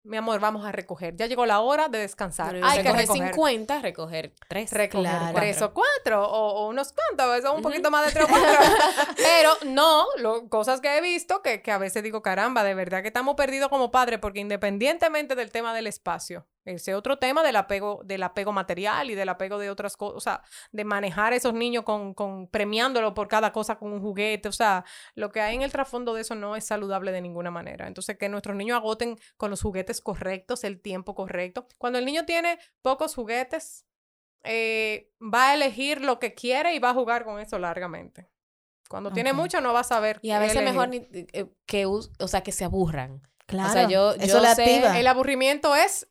Mi 0.05 0.17
amor, 0.17 0.41
vamos 0.41 0.65
a 0.65 0.73
recoger. 0.73 1.15
Ya 1.15 1.27
llegó 1.27 1.47
la 1.47 1.61
hora 1.61 1.89
de 1.89 1.99
descansar. 1.99 2.57
Hay 2.63 2.83
que 2.83 2.93
recoger 2.93 2.99
recoger. 3.21 3.35
50, 3.35 3.79
recoger 3.83 4.33
3. 4.49 4.73
Recoger 4.73 5.11
Claro. 5.11 5.35
tres 5.39 5.63
o 5.63 5.73
cuatro, 5.73 6.29
o, 6.29 6.65
o 6.65 6.69
unos 6.69 6.93
cuantos, 6.93 7.25
a 7.25 7.29
veces 7.37 7.49
un 7.55 7.63
poquito 7.63 7.89
más 7.91 8.07
de 8.07 8.11
tres 8.13 8.25
o 8.25 8.29
cuatro. 8.29 8.49
Pero 9.17 9.51
no, 9.73 10.07
lo- 10.17 10.49
cosas 10.49 10.81
que 10.81 10.97
he 10.97 11.01
visto 11.01 11.41
que, 11.41 11.63
que 11.63 11.71
a 11.71 11.79
veces 11.79 12.03
digo, 12.03 12.21
caramba, 12.21 12.65
de 12.65 12.75
verdad 12.75 13.03
que 13.03 13.09
estamos 13.09 13.37
perdidos 13.37 13.69
como 13.69 13.93
padres, 13.93 14.19
porque 14.19 14.41
independientemente 14.41 15.37
del 15.37 15.53
tema 15.53 15.73
del 15.73 15.87
espacio, 15.87 16.47
ese 16.65 16.95
otro 16.95 17.19
tema 17.19 17.43
del 17.43 17.57
apego, 17.57 18.03
del 18.05 18.23
apego 18.23 18.53
material 18.53 19.11
y 19.11 19.15
del 19.15 19.29
apego 19.29 19.59
de 19.59 19.69
otras 19.71 19.97
cosas, 19.97 20.17
o 20.17 20.21
sea, 20.21 20.43
de 20.71 20.85
manejar 20.85 21.33
a 21.33 21.37
esos 21.37 21.55
niños 21.55 21.83
con, 21.85 22.15
con 22.15 22.47
premiándolo 22.49 23.15
por 23.15 23.27
cada 23.29 23.53
cosa 23.53 23.77
con 23.79 23.93
un 23.93 24.01
juguete, 24.01 24.49
o 24.49 24.53
sea, 24.53 24.85
lo 25.15 25.31
que 25.33 25.41
hay 25.41 25.57
en 25.57 25.63
el 25.63 25.73
trasfondo 25.73 26.15
de 26.15 26.21
eso 26.21 26.35
no 26.35 26.55
es 26.55 26.65
saludable 26.65 27.11
de 27.13 27.21
ninguna 27.21 27.51
manera. 27.51 27.87
Entonces, 27.89 28.17
que 28.17 28.29
nuestros 28.29 28.55
niños 28.57 28.77
agoten 28.77 29.19
con 29.37 29.51
los 29.51 29.61
juguetes 29.63 30.01
correctos, 30.01 30.63
el 30.65 30.81
tiempo 30.81 31.15
correcto. 31.15 31.67
Cuando 31.79 31.99
el 31.99 32.05
niño 32.05 32.25
tiene 32.27 32.59
pocos 32.81 33.15
juguetes, 33.15 33.85
eh, 34.45 35.11
va 35.23 35.51
a 35.51 35.55
elegir 35.55 36.01
lo 36.01 36.19
que 36.19 36.35
quiere 36.35 36.75
y 36.75 36.79
va 36.79 36.91
a 36.91 36.95
jugar 36.95 37.25
con 37.25 37.39
eso 37.41 37.59
largamente. 37.59 38.29
Cuando 38.89 39.11
tiene 39.11 39.33
mucho 39.33 39.61
no 39.61 39.73
va 39.73 39.81
a 39.81 39.85
saber. 39.85 40.19
Y 40.23 40.33
a 40.33 40.39
veces 40.39 40.57
elegir. 40.57 40.73
mejor 40.75 40.89
ni- 40.91 41.07
eh, 41.33 41.47
que, 41.65 41.87
o 41.87 42.03
sea, 42.29 42.43
que 42.43 42.53
se 42.53 42.65
aburran. 42.65 43.23
Claro. 43.47 43.71
O 43.71 43.73
sea, 43.73 43.89
yo- 43.89 44.15
sé-. 44.55 45.01
El 45.01 45.07
aburrimiento 45.07 45.75
es 45.75 46.09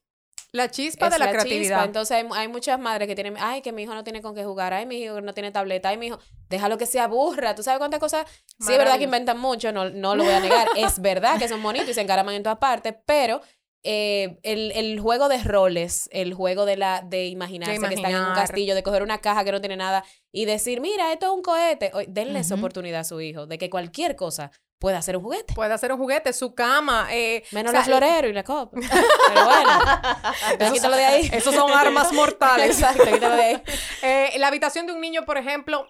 la 0.54 0.70
chispa 0.70 1.08
Es 1.08 1.13
de 1.13 1.20
la, 1.20 1.26
chispa. 1.28 1.44
creatividad. 1.44 1.86
Entonces 1.86 2.17
hay, 2.17 2.28
hay 2.34 2.48
muchas 2.48 2.78
madres 2.80 3.08
que 3.08 3.15
tienen, 3.15 3.36
ay, 3.39 3.62
que 3.62 3.72
mi 3.72 3.84
hijo 3.84 3.94
no 3.94 4.04
tiene 4.04 4.22
con 4.22 4.36
qué 4.36 4.44
jugar, 4.44 4.74
ay, 4.74 4.86
mi 4.86 4.98
hijo 4.98 5.22
no 5.22 5.34
tiene 5.34 5.52
tableta, 5.52 5.89
ay, 5.89 5.98
mi 5.98 6.08
hijo, 6.08 6.20
déjalo 6.50 6.78
que 6.78 6.86
se 6.86 7.00
aburra. 7.00 7.56
¿Tú 7.56 7.63
sabes 7.63 7.80
cuántas 7.80 8.00
cosas? 8.00 8.26
Sí, 8.60 8.74
es 8.74 8.78
verdad 8.78 8.98
que 8.98 9.06
inventan 9.06 9.39
mucho, 9.39 9.72
no, 9.72 9.89
no 9.89 10.15
lo 10.15 10.26
voy 10.26 10.34
a 10.34 10.39
negar. 10.41 10.67
es 10.76 11.00
verdad 11.02 11.39
que 11.39 11.48
son 11.48 11.63
bonitos 11.63 11.89
y 11.89 11.94
se 11.94 12.02
encaraman 12.02 12.36
en 12.36 12.44
todas 12.44 12.58
partes, 12.60 12.96
pero 13.06 13.41
eh, 13.84 14.38
el, 14.44 14.72
el 14.74 15.00
juego 15.00 15.30
de 15.30 15.41
roles, 15.41 16.10
el 16.12 16.34
juego 16.34 16.65
de 16.65 16.76
la 16.78 17.02
de 17.02 17.28
imaginarse 17.28 17.80
que 17.88 17.96
están 17.96 18.12
en 18.12 18.22
un 18.22 18.34
castillo, 18.34 18.76
de 18.76 18.84
coger 18.84 19.04
una 19.04 19.20
caja 19.20 19.46
que 19.46 19.52
no 19.54 19.62
tiene 19.62 19.78
nada 19.78 20.04
y 20.34 20.46
decir, 20.46 20.82
mira, 20.82 21.13
esto 21.13 21.28
es 21.28 21.32
un 21.32 21.41
cohete. 21.41 21.91
Denle 22.10 22.39
esa 22.39 22.56
oportunidad 22.56 23.00
a 23.00 23.04
su 23.06 23.22
hijo 23.22 23.48
de 23.48 23.58
que 23.58 23.70
cualquier 23.70 24.15
cosa 24.17 24.52
pueda 24.82 25.00
ser 25.04 25.15
un 25.15 25.24
juguete. 25.24 25.54
Puede 25.54 25.74
hacer 25.74 25.94
un 25.94 26.00
juguete, 26.00 26.34
su 26.34 26.56
cama. 26.56 27.08
eh, 27.12 27.44
Menos 27.52 27.70
o 27.70 27.72
sea, 27.72 27.80
los 27.82 27.86
floreros 27.88 28.32
y 28.32 28.34
la 28.34 28.44
copa. 28.44 28.78
Pero 28.82 29.46
bueno, 29.46 29.70
entonces 30.52 30.72
quítalo 30.74 30.96
de 30.98 31.06
ahí. 31.06 31.30
Esos 31.32 31.54
son 31.54 31.72
armas 31.72 32.12
mortales. 32.12 32.82
Exacto, 32.82 33.04
quítalo 33.06 33.36
de 33.36 33.41
ahí. 33.44 33.63
Eh, 34.04 34.34
la 34.39 34.48
habitación 34.48 34.88
de 34.88 34.94
un 34.94 35.00
niño, 35.00 35.24
por 35.26 35.38
ejemplo, 35.38 35.86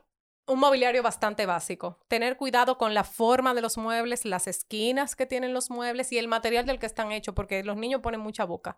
un 0.45 0.60
mobiliario 0.60 1.01
bastante 1.01 1.45
básico. 1.45 1.97
Tener 2.10 2.36
cuidado 2.36 2.77
con 2.77 2.93
la 2.93 3.06
forma 3.06 3.54
de 3.54 3.62
los 3.62 3.77
muebles, 3.77 4.25
las 4.25 4.47
esquinas 4.47 5.15
que 5.15 5.25
tienen 5.25 5.54
los 5.54 5.69
muebles 5.69 6.12
y 6.12 6.17
el 6.17 6.27
material 6.27 6.65
del 6.65 6.77
que 6.77 6.86
están 6.88 7.13
hechos, 7.13 7.34
porque 7.34 7.63
los 7.63 7.77
niños 7.77 8.01
ponen 8.01 8.19
mucha 8.19 8.43
boca. 8.43 8.77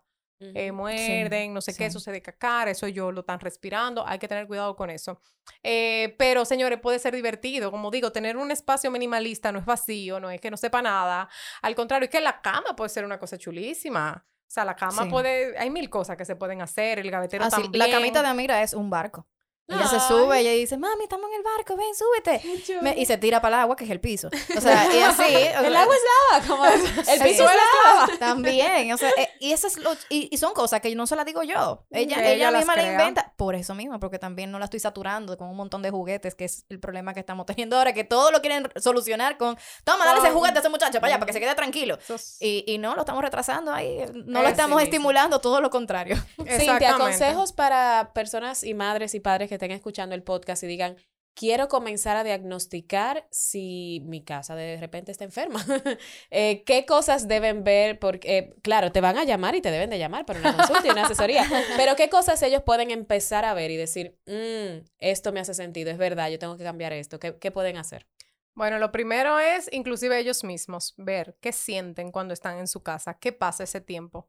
Eh, 0.54 0.72
muerden, 0.72 1.54
no 1.54 1.60
sé 1.60 1.72
qué, 1.72 1.78
sí. 1.78 1.84
eso 1.84 2.00
se 2.00 2.10
decacar, 2.12 2.68
eso 2.68 2.88
yo 2.88 3.10
lo 3.12 3.20
están 3.20 3.40
respirando, 3.40 4.06
hay 4.06 4.18
que 4.18 4.28
tener 4.28 4.46
cuidado 4.46 4.74
con 4.76 4.90
eso. 4.90 5.20
Eh, 5.62 6.14
pero, 6.18 6.44
señores, 6.44 6.80
puede 6.80 6.98
ser 6.98 7.14
divertido, 7.14 7.70
como 7.70 7.90
digo, 7.90 8.12
tener 8.12 8.36
un 8.36 8.50
espacio 8.50 8.90
minimalista 8.90 9.52
no 9.52 9.58
es 9.58 9.64
vacío, 9.64 10.20
no 10.20 10.30
es 10.30 10.40
que 10.40 10.50
no 10.50 10.56
sepa 10.56 10.82
nada, 10.82 11.28
al 11.62 11.74
contrario, 11.74 12.04
es 12.06 12.10
que 12.10 12.20
la 12.20 12.40
cama 12.40 12.74
puede 12.76 12.88
ser 12.90 13.04
una 13.04 13.18
cosa 13.18 13.36
chulísima. 13.38 14.24
O 14.46 14.50
sea, 14.54 14.64
la 14.64 14.76
cama 14.76 15.04
Sí. 15.04 15.08
puede, 15.10 15.58
hay 15.58 15.68
mil 15.70 15.90
cosas 15.90 16.16
que 16.16 16.24
se 16.24 16.36
pueden 16.36 16.62
hacer, 16.62 16.98
el 17.00 17.10
gavetero 17.10 17.44
Ah, 17.44 17.50
sí, 17.50 17.62
también. 17.62 17.78
La 17.78 17.90
camita 17.90 18.22
de 18.22 18.28
Amira 18.28 18.62
es 18.62 18.72
un 18.72 18.88
barco. 18.88 19.26
Ella 19.66 19.86
se 19.88 19.98
sube, 20.00 20.40
ella 20.40 20.50
dice, 20.50 20.76
mami, 20.76 21.04
estamos 21.04 21.30
en 21.30 21.36
el 21.36 21.42
barco, 21.42 21.74
ven, 21.76 21.94
súbete. 21.94 22.78
Me- 22.82 22.94
y 22.98 23.06
se 23.06 23.16
tira 23.16 23.40
para 23.40 23.56
el 23.56 23.62
agua, 23.62 23.76
que 23.76 23.84
es 23.84 23.90
el 23.90 23.98
piso. 24.00 24.28
O 24.56 24.60
sea, 24.60 24.94
y 24.94 25.00
así. 25.00 25.22
o 25.24 25.26
El 25.64 25.72
sea, 25.72 25.82
agua 25.82 25.94
es 25.94 26.02
lava, 26.42 26.46
como 26.46 26.64
el 26.66 26.80
Sí. 27.18 27.24
piso 27.24 27.48
es 27.48 27.56
lava. 27.56 28.08
También, 28.18 28.92
o 28.92 28.98
sea, 28.98 29.08
eh, 29.16 29.30
y 29.40 29.52
eso 29.52 29.66
es 29.66 29.78
lo, 29.78 29.92
y, 30.10 30.28
y 30.30 30.36
son 30.36 30.52
cosas 30.52 30.80
que 30.82 30.94
no 30.94 31.06
se 31.06 31.16
las 31.16 31.24
digo 31.24 31.42
yo. 31.42 31.86
Ella, 31.90 32.30
Ella 32.30 32.50
misma 32.50 32.76
la 32.76 32.92
inventa 32.92 33.32
por 33.36 33.54
eso 33.54 33.74
mismo, 33.74 33.98
porque 34.00 34.18
también 34.18 34.50
no 34.50 34.58
la 34.58 34.66
estoy 34.66 34.80
saturando 34.80 35.36
con 35.38 35.48
un 35.48 35.56
montón 35.56 35.80
de 35.80 35.90
juguetes, 35.90 36.34
que 36.34 36.44
es 36.44 36.66
el 36.68 36.78
problema 36.78 37.14
que 37.14 37.20
estamos 37.20 37.46
teniendo 37.46 37.78
ahora, 37.78 37.94
que 37.94 38.04
todo 38.04 38.30
lo 38.32 38.42
quieren 38.42 38.68
solucionar 38.76 39.38
con, 39.38 39.56
toma, 39.84 40.04
dale 40.04 40.18
ese 40.20 40.30
juguete 40.30 40.58
a 40.58 40.60
ese 40.60 40.68
muchacho 40.68 41.00
para 41.00 41.06
allá, 41.14 41.18
para 41.18 41.26
que 41.26 41.32
se 41.32 41.40
quede 41.40 41.54
tranquilo. 41.54 41.96
Eso 42.02 42.16
es- 42.16 42.36
Y, 42.40 42.64
y 42.66 42.76
no, 42.76 42.94
lo 42.94 43.00
estamos 43.00 43.22
retrasando 43.22 43.72
ahí, 43.72 43.98
no 44.26 44.42
lo 44.42 44.48
estamos 44.48 44.82
estimulando, 44.82 45.40
todo 45.40 45.62
lo 45.62 45.70
contrario. 45.70 46.16
Cintia, 46.36 46.96
consejos 46.98 47.52
para 47.54 48.10
personas 48.14 48.62
y 48.62 48.74
madres 48.74 49.14
y 49.14 49.20
padres 49.20 49.53
que 49.54 49.66
estén 49.66 49.70
escuchando 49.70 50.14
el 50.14 50.22
podcast 50.22 50.62
y 50.64 50.66
digan, 50.66 50.96
quiero 51.34 51.68
comenzar 51.68 52.16
a 52.16 52.24
diagnosticar 52.24 53.26
si 53.30 54.02
mi 54.06 54.24
casa 54.24 54.56
de 54.56 54.78
repente 54.78 55.12
está 55.12 55.24
enferma. 55.24 55.64
Eh, 56.30 56.64
¿Qué 56.64 56.84
cosas 56.84 57.28
deben 57.28 57.62
ver? 57.62 57.98
Porque, 58.00 58.38
eh, 58.38 58.54
claro, 58.62 58.90
te 58.90 59.00
van 59.00 59.16
a 59.16 59.24
llamar 59.24 59.54
y 59.54 59.60
te 59.60 59.70
deben 59.70 59.90
de 59.90 59.98
llamar 59.98 60.26
para 60.26 60.40
una 60.40 60.56
consulta 60.56 60.86
y 60.86 60.90
una 60.90 61.04
asesoría, 61.04 61.44
pero 61.76 61.94
¿qué 61.94 62.08
cosas 62.08 62.42
ellos 62.42 62.62
pueden 62.62 62.90
empezar 62.90 63.44
a 63.44 63.54
ver 63.54 63.70
y 63.70 63.76
decir, 63.76 64.18
"Mm, 64.26 64.84
esto 64.98 65.32
me 65.32 65.40
hace 65.40 65.54
sentido, 65.54 65.90
es 65.90 65.98
verdad, 65.98 66.30
yo 66.30 66.38
tengo 66.38 66.56
que 66.56 66.64
cambiar 66.64 66.92
esto? 66.92 67.20
¿Qué, 67.20 67.38
qué 67.38 67.50
pueden 67.52 67.76
hacer? 67.76 68.06
Bueno, 68.54 68.78
lo 68.78 68.90
primero 68.90 69.38
es 69.38 69.68
inclusive 69.72 70.18
ellos 70.18 70.42
mismos, 70.42 70.94
ver 70.96 71.36
qué 71.40 71.52
sienten 71.52 72.10
cuando 72.10 72.34
están 72.34 72.58
en 72.58 72.66
su 72.66 72.82
casa, 72.82 73.18
qué 73.20 73.32
pasa 73.32 73.64
ese 73.64 73.80
tiempo 73.80 74.28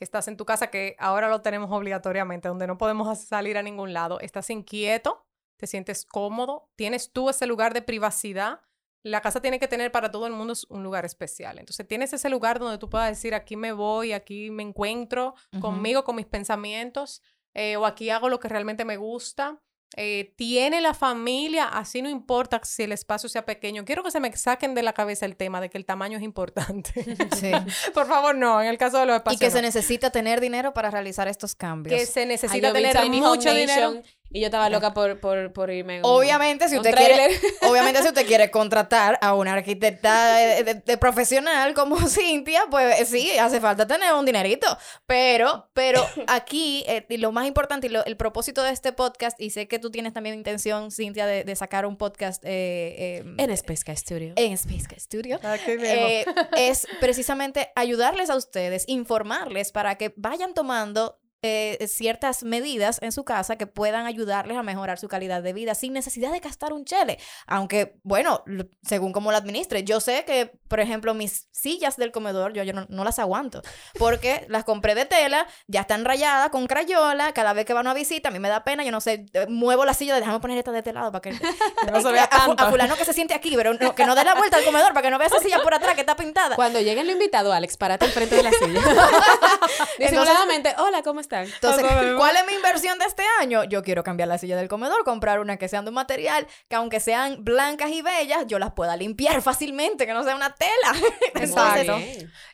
que 0.00 0.04
estás 0.04 0.28
en 0.28 0.38
tu 0.38 0.46
casa, 0.46 0.68
que 0.68 0.96
ahora 0.98 1.28
lo 1.28 1.42
tenemos 1.42 1.70
obligatoriamente, 1.70 2.48
donde 2.48 2.66
no 2.66 2.78
podemos 2.78 3.18
salir 3.18 3.58
a 3.58 3.62
ningún 3.62 3.92
lado. 3.92 4.18
Estás 4.20 4.48
inquieto, 4.48 5.26
te 5.58 5.66
sientes 5.66 6.06
cómodo, 6.06 6.70
tienes 6.74 7.12
tú 7.12 7.28
ese 7.28 7.44
lugar 7.44 7.74
de 7.74 7.82
privacidad. 7.82 8.62
La 9.02 9.20
casa 9.20 9.42
tiene 9.42 9.58
que 9.58 9.68
tener 9.68 9.92
para 9.92 10.10
todo 10.10 10.26
el 10.26 10.32
mundo 10.32 10.54
un 10.70 10.82
lugar 10.82 11.04
especial. 11.04 11.58
Entonces 11.58 11.86
tienes 11.86 12.14
ese 12.14 12.30
lugar 12.30 12.58
donde 12.58 12.78
tú 12.78 12.88
puedas 12.88 13.10
decir, 13.10 13.34
aquí 13.34 13.56
me 13.56 13.72
voy, 13.72 14.14
aquí 14.14 14.50
me 14.50 14.62
encuentro 14.62 15.34
conmigo, 15.60 16.02
con 16.02 16.16
mis 16.16 16.24
pensamientos, 16.24 17.20
eh, 17.52 17.76
o 17.76 17.84
aquí 17.84 18.08
hago 18.08 18.30
lo 18.30 18.40
que 18.40 18.48
realmente 18.48 18.86
me 18.86 18.96
gusta. 18.96 19.60
Eh, 19.96 20.32
tiene 20.36 20.80
la 20.80 20.94
familia, 20.94 21.64
así 21.64 22.00
no 22.00 22.08
importa 22.08 22.60
si 22.62 22.84
el 22.84 22.92
espacio 22.92 23.28
sea 23.28 23.44
pequeño. 23.44 23.84
Quiero 23.84 24.04
que 24.04 24.10
se 24.12 24.20
me 24.20 24.34
saquen 24.36 24.74
de 24.74 24.82
la 24.82 24.92
cabeza 24.92 25.26
el 25.26 25.36
tema 25.36 25.60
de 25.60 25.68
que 25.68 25.78
el 25.78 25.84
tamaño 25.84 26.16
es 26.18 26.22
importante. 26.22 26.92
Sí. 27.36 27.50
Por 27.94 28.06
favor, 28.06 28.36
no, 28.36 28.62
en 28.62 28.68
el 28.68 28.78
caso 28.78 28.98
de 28.98 29.06
los 29.06 29.14
Y 29.14 29.18
espacios. 29.18 29.40
que 29.40 29.50
se 29.50 29.62
necesita 29.62 30.10
tener 30.10 30.40
dinero 30.40 30.72
para 30.72 30.90
realizar 30.90 31.26
estos 31.28 31.54
cambios. 31.56 31.98
que 31.98 32.06
se 32.06 32.24
necesita 32.24 32.72
tener 32.72 32.96
mucho 33.10 33.52
dinero. 33.52 34.00
Y 34.32 34.40
yo 34.40 34.46
estaba 34.46 34.70
loca 34.70 34.94
por, 34.94 35.18
por, 35.18 35.52
por 35.52 35.70
irme. 35.72 35.98
un- 35.98 36.04
Obviamente, 36.04 36.68
si 36.68 36.76
un 36.76 36.80
usted 36.80 36.94
quiere, 36.94 37.28
obviamente, 37.68 38.00
si 38.00 38.08
usted 38.08 38.24
quiere 38.26 38.48
contratar 38.52 39.18
a 39.22 39.34
una 39.34 39.54
arquitecta 39.54 40.36
de, 40.36 40.62
de- 40.62 40.74
de 40.74 40.96
profesional 40.98 41.74
como 41.74 41.96
Cintia, 42.08 42.62
pues 42.70 43.08
sí, 43.08 43.30
hace 43.38 43.60
falta 43.60 43.86
tener 43.88 44.14
un 44.14 44.24
dinerito. 44.24 44.66
Pero, 45.06 45.68
pero 45.74 46.06
aquí, 46.28 46.84
eh, 46.86 47.04
y 47.08 47.16
lo 47.16 47.32
más 47.32 47.46
importante 47.46 47.88
y 47.88 47.90
lo- 47.90 48.04
el 48.04 48.16
propósito 48.16 48.62
de 48.62 48.70
este 48.70 48.92
podcast, 48.92 49.40
y 49.40 49.50
sé 49.50 49.66
que 49.66 49.78
tú 49.80 49.90
tienes 49.90 50.12
también 50.12 50.36
intención, 50.36 50.92
Cintia, 50.92 51.26
de, 51.26 51.42
de 51.44 51.56
sacar 51.56 51.84
un 51.84 51.96
podcast 51.96 52.42
eh, 52.44 53.22
eh, 53.24 53.34
En 53.38 53.50
Space 53.50 53.96
Studio. 53.96 54.32
en 54.36 54.52
Space 54.52 54.86
Cat 54.88 55.00
Studio. 55.00 55.40
Aquí 55.42 55.72
mismo. 55.72 55.86
eh, 55.88 56.24
es 56.56 56.86
precisamente 57.00 57.72
ayudarles 57.74 58.30
a 58.30 58.36
ustedes, 58.36 58.84
informarles 58.86 59.72
para 59.72 59.96
que 59.96 60.14
vayan 60.16 60.54
tomando 60.54 61.19
eh, 61.42 61.78
ciertas 61.88 62.42
medidas 62.42 62.98
en 63.02 63.12
su 63.12 63.24
casa 63.24 63.56
que 63.56 63.66
puedan 63.66 64.06
ayudarles 64.06 64.56
a 64.56 64.62
mejorar 64.62 64.98
su 64.98 65.08
calidad 65.08 65.42
de 65.42 65.52
vida 65.52 65.74
sin 65.74 65.92
necesidad 65.92 66.32
de 66.32 66.40
gastar 66.40 66.72
un 66.72 66.84
chele. 66.84 67.18
Aunque, 67.46 67.98
bueno, 68.02 68.44
según 68.82 69.12
cómo 69.12 69.30
lo 69.30 69.36
administre, 69.38 69.84
yo 69.84 70.00
sé 70.00 70.24
que, 70.24 70.52
por 70.68 70.80
ejemplo, 70.80 71.14
mis 71.14 71.48
sillas 71.50 71.96
del 71.96 72.12
comedor, 72.12 72.52
yo, 72.52 72.62
yo 72.62 72.72
no, 72.72 72.86
no 72.88 73.04
las 73.04 73.18
aguanto 73.18 73.62
porque 73.98 74.44
las 74.48 74.64
compré 74.64 74.94
de 74.94 75.06
tela, 75.06 75.46
ya 75.66 75.80
están 75.82 76.04
rayadas 76.04 76.50
con 76.50 76.66
crayola, 76.66 77.32
cada 77.32 77.52
vez 77.52 77.64
que 77.66 77.72
van 77.72 77.86
a 77.86 77.90
una 77.90 77.94
visita, 77.98 78.28
a 78.28 78.32
mí 78.32 78.38
me 78.38 78.48
da 78.48 78.62
pena, 78.64 78.84
yo 78.84 78.90
no 78.92 79.00
sé, 79.00 79.26
eh, 79.32 79.46
muevo 79.48 79.84
la 79.84 79.94
silla, 79.94 80.14
déjame 80.16 80.40
poner 80.40 80.58
esta 80.58 80.72
de 80.72 80.78
este 80.78 80.92
lado 80.92 81.10
para 81.12 81.22
que 81.22 81.30
No 81.92 82.00
se 82.02 82.12
vea 82.12 82.24
a, 82.24 82.28
tanto. 82.28 82.62
a 82.64 82.70
fulano 82.70 82.96
que 82.96 83.04
se 83.04 83.12
siente 83.12 83.34
aquí, 83.34 83.54
pero 83.56 83.74
no- 83.74 83.94
que 83.94 84.04
no 84.04 84.14
dé 84.14 84.24
la 84.24 84.34
vuelta 84.34 84.58
al 84.58 84.64
comedor 84.64 84.88
para 84.92 85.02
que 85.02 85.10
no 85.10 85.18
vea 85.18 85.28
esa 85.28 85.40
silla 85.40 85.62
por 85.62 85.74
atrás 85.74 85.94
que 85.94 86.00
está 86.02 86.16
pintada. 86.16 86.56
Cuando 86.56 86.80
lleguen 86.80 87.06
los 87.06 87.14
invitados, 87.14 87.52
Alex, 87.54 87.76
párate 87.76 88.04
enfrente 88.06 88.36
de 88.36 88.42
la 88.42 88.50
silla. 88.52 88.80
Disimuladamente, 89.98 90.74
hola, 90.78 91.02
¿cómo 91.02 91.20
Entonces, 91.30 91.84
¿cuál 92.16 92.36
es 92.36 92.46
mi 92.46 92.54
inversión 92.54 92.98
de 92.98 93.04
este 93.04 93.22
año? 93.40 93.64
Yo 93.64 93.82
quiero 93.82 94.02
cambiar 94.02 94.28
la 94.28 94.38
silla 94.38 94.56
del 94.56 94.68
comedor, 94.68 95.04
comprar 95.04 95.40
una 95.40 95.56
que 95.56 95.68
sean 95.68 95.84
de 95.84 95.90
un 95.90 95.94
material 95.94 96.46
que 96.68 96.76
aunque 96.76 97.00
sean 97.00 97.44
blancas 97.44 97.90
y 97.90 98.02
bellas, 98.02 98.46
yo 98.46 98.58
las 98.58 98.72
pueda 98.72 98.96
limpiar 98.96 99.42
fácilmente, 99.42 100.06
que 100.06 100.12
no 100.12 100.24
sea 100.24 100.36
una 100.36 100.54
tela. 100.54 100.70
Entonces, 101.34 101.88
Exacto. 101.88 101.98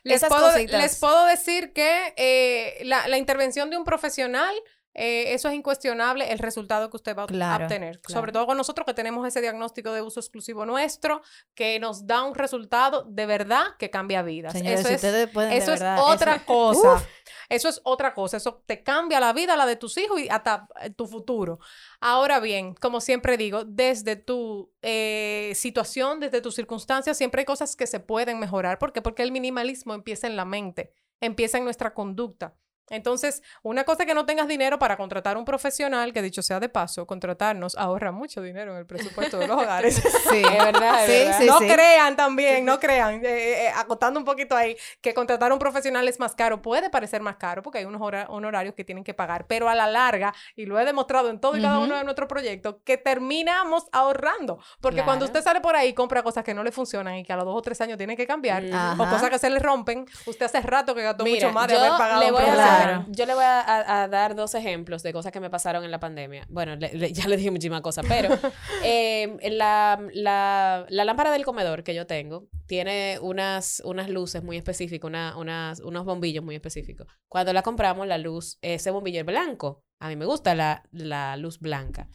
Les 0.03 0.25
puedo, 0.25 0.57
les 0.57 0.99
puedo 0.99 1.25
decir 1.25 1.73
que 1.73 2.13
eh, 2.17 2.79
la, 2.83 3.07
la 3.07 3.17
intervención 3.17 3.69
de 3.69 3.77
un 3.77 3.83
profesional, 3.83 4.55
eh, 4.97 5.33
eso 5.35 5.47
es 5.47 5.53
incuestionable, 5.53 6.31
el 6.31 6.39
resultado 6.39 6.89
que 6.89 6.97
usted 6.97 7.15
va 7.15 7.21
a 7.21 7.25
obtener. 7.25 7.99
claro. 8.01 8.19
Sobre 8.19 8.31
todo 8.31 8.47
con 8.47 8.57
nosotros 8.57 8.83
que 8.85 8.95
tenemos 8.95 9.27
ese 9.27 9.41
diagnóstico 9.41 9.93
de 9.93 10.01
uso 10.01 10.19
exclusivo 10.19 10.65
nuestro, 10.65 11.21
que 11.53 11.79
nos 11.79 12.07
da 12.07 12.23
un 12.23 12.33
resultado 12.33 13.03
de 13.07 13.27
verdad 13.27 13.63
que 13.77 13.91
cambia 13.91 14.23
vidas. 14.23 14.53
Señores, 14.53 14.79
eso 14.79 14.89
si 14.89 14.93
es, 14.95 15.03
ustedes 15.03 15.29
pueden 15.29 15.51
de 15.51 15.57
eso 15.57 15.73
es 15.73 15.81
otra 15.81 16.35
eso- 16.37 16.45
cosa. 16.45 16.93
Uf. 16.95 17.03
Eso 17.49 17.69
es 17.69 17.79
otra 17.83 18.13
cosa. 18.13 18.37
Eso 18.37 18.63
te 18.65 18.83
cambia 18.83 19.19
la 19.19 19.33
vida, 19.33 19.55
la 19.55 19.65
de 19.65 19.75
tus 19.75 19.97
hijos 19.97 20.19
y 20.19 20.27
hasta 20.29 20.67
eh, 20.81 20.89
tu 20.89 21.07
futuro. 21.07 21.59
Ahora 22.01 22.39
bien, 22.39 22.73
como 22.73 22.99
siempre 22.99 23.37
digo, 23.37 23.63
desde 23.65 24.15
tu 24.15 24.73
eh, 24.81 25.53
situación, 25.55 26.19
desde 26.19 26.41
tus 26.41 26.55
circunstancias, 26.55 27.17
siempre 27.17 27.41
hay 27.41 27.45
cosas 27.45 27.75
que 27.75 27.87
se 27.87 27.99
pueden 27.99 28.39
mejorar. 28.39 28.79
¿Por 28.79 28.91
qué? 28.93 29.01
Porque 29.01 29.23
el 29.23 29.31
minimalismo 29.31 29.93
empieza 29.93 30.27
en 30.27 30.35
la 30.35 30.45
mente, 30.45 30.91
empieza 31.21 31.57
en 31.57 31.63
nuestra 31.63 31.93
conducta. 31.93 32.55
Entonces, 32.89 33.43
una 33.63 33.83
cosa 33.83 34.03
es 34.03 34.07
que 34.07 34.13
no 34.13 34.25
tengas 34.25 34.47
dinero 34.47 34.79
para 34.79 34.97
contratar 34.97 35.37
un 35.37 35.45
profesional, 35.45 36.13
que 36.13 36.21
dicho 36.21 36.41
sea 36.41 36.59
de 36.59 36.69
paso, 36.69 37.05
contratarnos 37.05 37.75
ahorra 37.77 38.11
mucho 38.11 38.41
dinero 38.41 38.71
en 38.73 38.77
el 38.79 38.85
presupuesto 38.85 39.37
de 39.39 39.47
los 39.47 39.57
hogares. 39.61 40.01
Sí, 40.29 40.41
Es 40.43 40.63
verdad, 40.65 41.05
es 41.05 41.09
Sí, 41.11 41.25
verdad. 41.25 41.37
sí, 41.39 41.45
no 41.47 41.59
sí. 41.59 41.67
crean 41.67 42.15
también, 42.15 42.65
no 42.65 42.79
crean, 42.79 43.23
eh, 43.25 43.65
eh, 43.65 43.69
acotando 43.75 44.19
un 44.19 44.25
poquito 44.25 44.55
ahí, 44.55 44.75
que 45.01 45.13
contratar 45.13 45.51
a 45.51 45.53
un 45.53 45.59
profesional 45.59 46.07
es 46.07 46.19
más 46.19 46.35
caro. 46.35 46.61
Puede 46.61 46.89
parecer 46.89 47.21
más 47.21 47.37
caro 47.37 47.61
porque 47.61 47.79
hay 47.79 47.85
unos 47.85 48.01
hora- 48.01 48.25
honorarios 48.29 48.75
que 48.75 48.83
tienen 48.83 49.03
que 49.03 49.13
pagar, 49.13 49.45
pero 49.47 49.69
a 49.69 49.75
la 49.75 49.87
larga, 49.87 50.33
y 50.55 50.65
lo 50.65 50.79
he 50.79 50.85
demostrado 50.85 51.29
en 51.29 51.39
todo 51.39 51.55
y 51.57 51.61
cada 51.61 51.79
uno 51.79 51.95
de 51.97 52.03
nuestros 52.03 52.27
proyectos, 52.27 52.75
que 52.83 52.97
terminamos 52.97 53.85
ahorrando. 53.91 54.59
Porque 54.81 55.03
cuando 55.03 55.25
usted 55.25 55.41
sale 55.43 55.61
por 55.61 55.75
ahí 55.75 55.89
y 55.89 55.93
compra 55.93 56.23
cosas 56.23 56.43
que 56.43 56.53
no 56.53 56.63
le 56.63 56.71
funcionan 56.71 57.15
y 57.15 57.23
que 57.23 57.33
a 57.33 57.35
los 57.37 57.45
dos 57.45 57.55
o 57.55 57.61
tres 57.61 57.79
años 57.81 57.97
tiene 57.97 58.15
que 58.15 58.25
cambiar, 58.27 58.63
o 58.97 59.09
cosas 59.09 59.29
que 59.29 59.39
se 59.39 59.49
le 59.49 59.59
rompen, 59.59 60.05
usted 60.25 60.45
hace 60.45 60.61
rato 60.61 60.93
que 60.95 61.03
gastó 61.03 61.23
Mira, 61.23 61.47
mucho 61.47 61.53
más 61.53 61.67
de 61.67 61.77
haber 61.77 61.91
pagado 61.91 62.19
le 62.21 62.27
un 62.27 62.33
voy 62.33 62.43
a. 62.43 62.76
Claro. 62.83 63.05
yo 63.09 63.25
le 63.25 63.33
voy 63.33 63.43
a, 63.43 63.59
a- 63.61 64.03
a 64.03 64.07
dar 64.07 64.35
dos 64.35 64.55
ejemplos 64.55 65.03
de 65.03 65.13
cosas 65.13 65.31
que 65.31 65.39
me 65.39 65.49
pasaron 65.49 65.83
en 65.83 65.91
la 65.91 65.99
pandemia. 65.99 66.45
Bueno, 66.49 66.75
le- 66.75 66.93
le- 66.93 67.13
ya 67.13 67.27
le 67.27 67.37
dije 67.37 67.51
muchísimas 67.51 67.81
cosas, 67.81 68.05
pero 68.07 68.29
eh, 68.83 69.37
la, 69.51 69.99
la- 70.13 70.85
la 70.89 71.05
lámpara 71.05 71.31
del 71.31 71.43
comedor 71.45 71.83
que 71.83 71.93
yo 71.95 72.05
tengo 72.07 72.47
tiene 72.67 73.17
unas, 73.21 73.81
unas 73.85 74.09
luces 74.09 74.43
muy 74.43 74.57
específicas, 74.57 75.07
una- 75.07 75.37
unas, 75.37 75.79
unos 75.81 76.05
bombillos 76.05 76.43
muy 76.43 76.55
específicos. 76.55 77.07
Cuando 77.27 77.53
la 77.53 77.61
compramos, 77.63 78.07
la 78.07 78.17
luz, 78.17 78.57
ese 78.61 78.91
bombillo 78.91 79.19
es 79.21 79.25
blanco. 79.25 79.83
A 79.99 80.09
mí 80.09 80.15
me 80.15 80.25
gusta 80.25 80.53
la, 80.55 80.83
la 80.91 81.37
luz 81.37 81.59
blanca. 81.59 82.07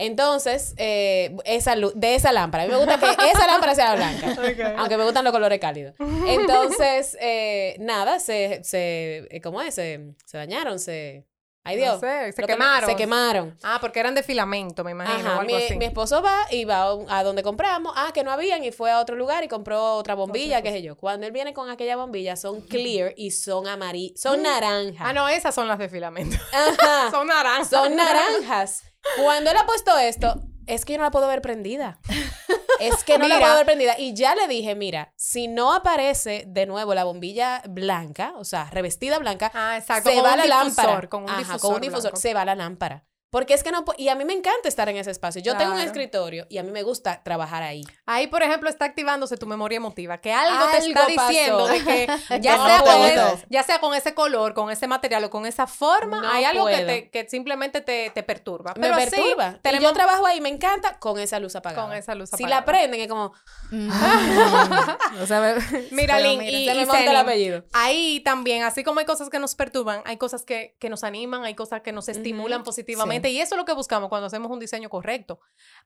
Entonces, 0.00 0.74
eh, 0.76 1.36
esa 1.44 1.74
de 1.74 2.14
esa 2.14 2.30
lámpara, 2.30 2.62
a 2.62 2.66
mí 2.66 2.72
me 2.72 2.78
gusta 2.78 3.00
que 3.00 3.30
esa 3.30 3.48
lámpara 3.48 3.74
sea 3.74 3.96
blanca. 3.96 4.28
Aunque 4.78 4.96
me 4.96 5.02
gustan 5.02 5.24
los 5.24 5.32
colores 5.32 5.58
cálidos. 5.58 5.96
Entonces, 6.24 7.16
eh, 7.20 7.74
nada, 7.80 8.20
se, 8.20 8.62
se, 8.62 9.26
eh, 9.28 9.40
¿cómo 9.42 9.60
es? 9.60 9.74
Se, 9.74 10.14
se 10.24 10.38
dañaron, 10.38 10.78
se... 10.78 11.26
Ay 11.68 11.76
No 11.76 11.82
Dios. 11.82 12.00
sé, 12.00 12.32
se 12.32 12.42
quemaron. 12.44 12.88
Se 12.88 12.96
quemaron. 12.96 13.58
Ah, 13.62 13.76
porque 13.80 14.00
eran 14.00 14.14
de 14.14 14.22
filamento, 14.22 14.84
me 14.84 14.92
imagino, 14.92 15.18
o 15.18 15.32
Ajá, 15.32 15.40
algo 15.40 15.54
mi, 15.54 15.62
así. 15.62 15.76
mi 15.76 15.84
esposo 15.84 16.22
va 16.22 16.34
y 16.50 16.64
va 16.64 16.96
a, 17.08 17.22
donde 17.22 17.42
compramos. 17.42 17.92
Ah, 17.94 18.10
que 18.14 18.24
no 18.24 18.32
habían 18.32 18.64
y 18.64 18.72
fue 18.72 18.90
a 18.90 19.00
otro 19.00 19.16
lugar 19.16 19.44
y 19.44 19.48
compró 19.48 19.96
otra 19.96 20.14
bombilla, 20.14 20.62
qué 20.62 20.70
sé 20.70 20.80
yo. 20.82 20.96
Cuando 20.96 21.26
él 21.26 21.32
viene 21.32 21.52
con 21.52 21.68
aquella 21.68 21.96
bombilla, 21.96 22.36
son 22.36 22.62
clear 22.62 23.12
y 23.16 23.32
son 23.32 23.66
amarillas, 23.68 24.18
son 24.20 24.42
naranjas. 24.42 25.02
Ah, 25.06 25.12
no, 25.12 25.28
esas 25.28 25.54
son 25.54 25.68
las 25.68 25.78
de 25.78 25.88
filamento. 25.90 26.36
Ajá. 26.52 27.10
son 27.10 27.26
naranjas. 27.26 27.68
Son 27.68 27.94
naranjas. 27.94 28.82
Cuando 29.22 29.50
él 29.50 29.56
ha 29.58 29.66
puesto 29.66 29.96
esto, 29.98 30.40
es 30.66 30.84
que 30.84 30.94
yo 30.94 30.98
no 30.98 31.04
la 31.04 31.10
puedo 31.10 31.28
ver 31.28 31.42
prendida. 31.42 31.98
Es 32.80 33.04
que 33.04 33.18
no 33.18 33.26
la 33.28 33.34
Mira. 33.36 33.46
puedo 33.46 33.56
ver 33.56 33.66
prendida. 33.66 33.98
Y 33.98 34.14
ya 34.14 34.34
le 34.34 34.46
dije, 34.48 34.74
mira, 34.74 35.12
si 35.16 35.48
no 35.48 35.72
aparece 35.74 36.44
de 36.46 36.66
nuevo 36.66 36.94
la 36.94 37.04
bombilla 37.04 37.62
blanca, 37.68 38.34
o 38.36 38.44
sea, 38.44 38.68
revestida 38.70 39.18
blanca, 39.18 39.50
Ah, 39.54 39.76
exacto. 39.78 40.10
se 40.10 40.20
va 40.22 40.36
la 40.36 40.46
lámpara. 40.46 41.08
Con 41.08 41.24
un 41.24 41.30
Ajá, 41.30 41.38
difusor. 41.38 41.60
con 41.60 41.74
un 41.74 41.80
difusor. 41.80 42.02
blanco. 42.02 42.16
Se 42.20 42.34
va 42.34 42.44
la 42.44 42.54
lámpara. 42.54 43.04
Porque 43.30 43.52
es 43.52 43.62
que 43.62 43.70
no... 43.70 43.84
Y 43.98 44.08
a 44.08 44.14
mí 44.14 44.24
me 44.24 44.32
encanta 44.32 44.68
estar 44.68 44.88
en 44.88 44.96
ese 44.96 45.10
espacio. 45.10 45.42
Yo 45.42 45.54
tengo 45.56 45.74
un 45.74 45.80
escritorio 45.80 46.46
y 46.48 46.56
a 46.58 46.62
mí 46.62 46.70
me 46.70 46.82
gusta 46.82 47.22
trabajar 47.22 47.62
ahí. 47.62 47.82
Ahí, 48.06 48.26
por 48.26 48.42
ejemplo, 48.42 48.70
está 48.70 48.86
activándose 48.86 49.36
tu 49.36 49.46
memoria 49.46 49.76
emotiva, 49.76 50.18
que 50.18 50.32
algo, 50.32 50.64
te 50.70 50.78
está 50.78 51.06
diciendo 51.06 51.66
de 51.66 51.84
que 51.84 52.06
ya, 52.40 52.56
No 52.56 52.66
sea 52.66 52.80
con 52.82 53.04
ese- 53.04 53.46
ya 53.50 53.62
sea 53.64 53.80
con 53.80 53.94
ese 53.94 54.14
color, 54.14 54.54
con 54.54 54.70
ese 54.70 54.86
material 54.86 55.24
o 55.24 55.30
con 55.30 55.44
esa 55.44 55.66
forma, 55.66 56.22
No 56.22 56.30
hay 56.30 56.44
algo 56.44 56.66
que, 56.66 56.84
te, 56.84 57.10
que 57.10 57.28
simplemente 57.28 57.82
te, 57.82 58.10
te 58.14 58.22
perturba. 58.22 58.72
Me 58.76 58.80
Pero 58.88 58.94
así, 58.94 59.10
perturba. 59.10 59.54
Y 59.56 59.60
tenemos 59.60 59.90
yo 59.90 59.94
trabajo 59.94 60.24
ahí, 60.26 60.40
me 60.40 60.48
encanta 60.48 60.98
con 60.98 61.18
esa 61.18 61.38
luz 61.38 61.54
apagada. 61.54 61.86
con 61.86 61.94
esa 61.94 62.14
luz 62.14 62.30
Si 62.30 62.36
apagada. 62.44 62.60
la 62.60 62.64
prenden 62.64 63.00
es 63.02 63.08
como... 63.08 63.32
Mm. 63.70 63.90
o 65.22 65.26
sea, 65.26 65.40
me- 65.40 65.54
Mira, 65.90 66.16
mira, 66.16 66.32
y, 66.32 66.36
me 66.38 66.50
y 66.50 66.68
el 66.68 67.16
apellido. 67.16 67.64
Ahí 67.72 68.20
también, 68.20 68.62
así 68.62 68.84
como 68.84 69.00
hay 69.00 69.06
cosas 69.06 69.28
que 69.28 69.38
nos 69.38 69.54
perturban, 69.54 70.00
hay 70.06 70.16
cosas 70.16 70.44
que, 70.44 70.76
que 70.78 70.88
nos 70.88 71.04
animan, 71.04 71.44
hay 71.44 71.54
cosas 71.54 71.82
que 71.82 71.92
nos 71.92 72.08
estimulan 72.08 72.62
positivamente. 72.64 73.17
Y 73.26 73.40
eso 73.40 73.54
es 73.54 73.58
lo 73.58 73.64
que 73.64 73.72
buscamos 73.72 74.08
cuando 74.08 74.26
hacemos 74.26 74.50
un 74.50 74.58
diseño 74.60 74.88
correcto. 74.88 75.40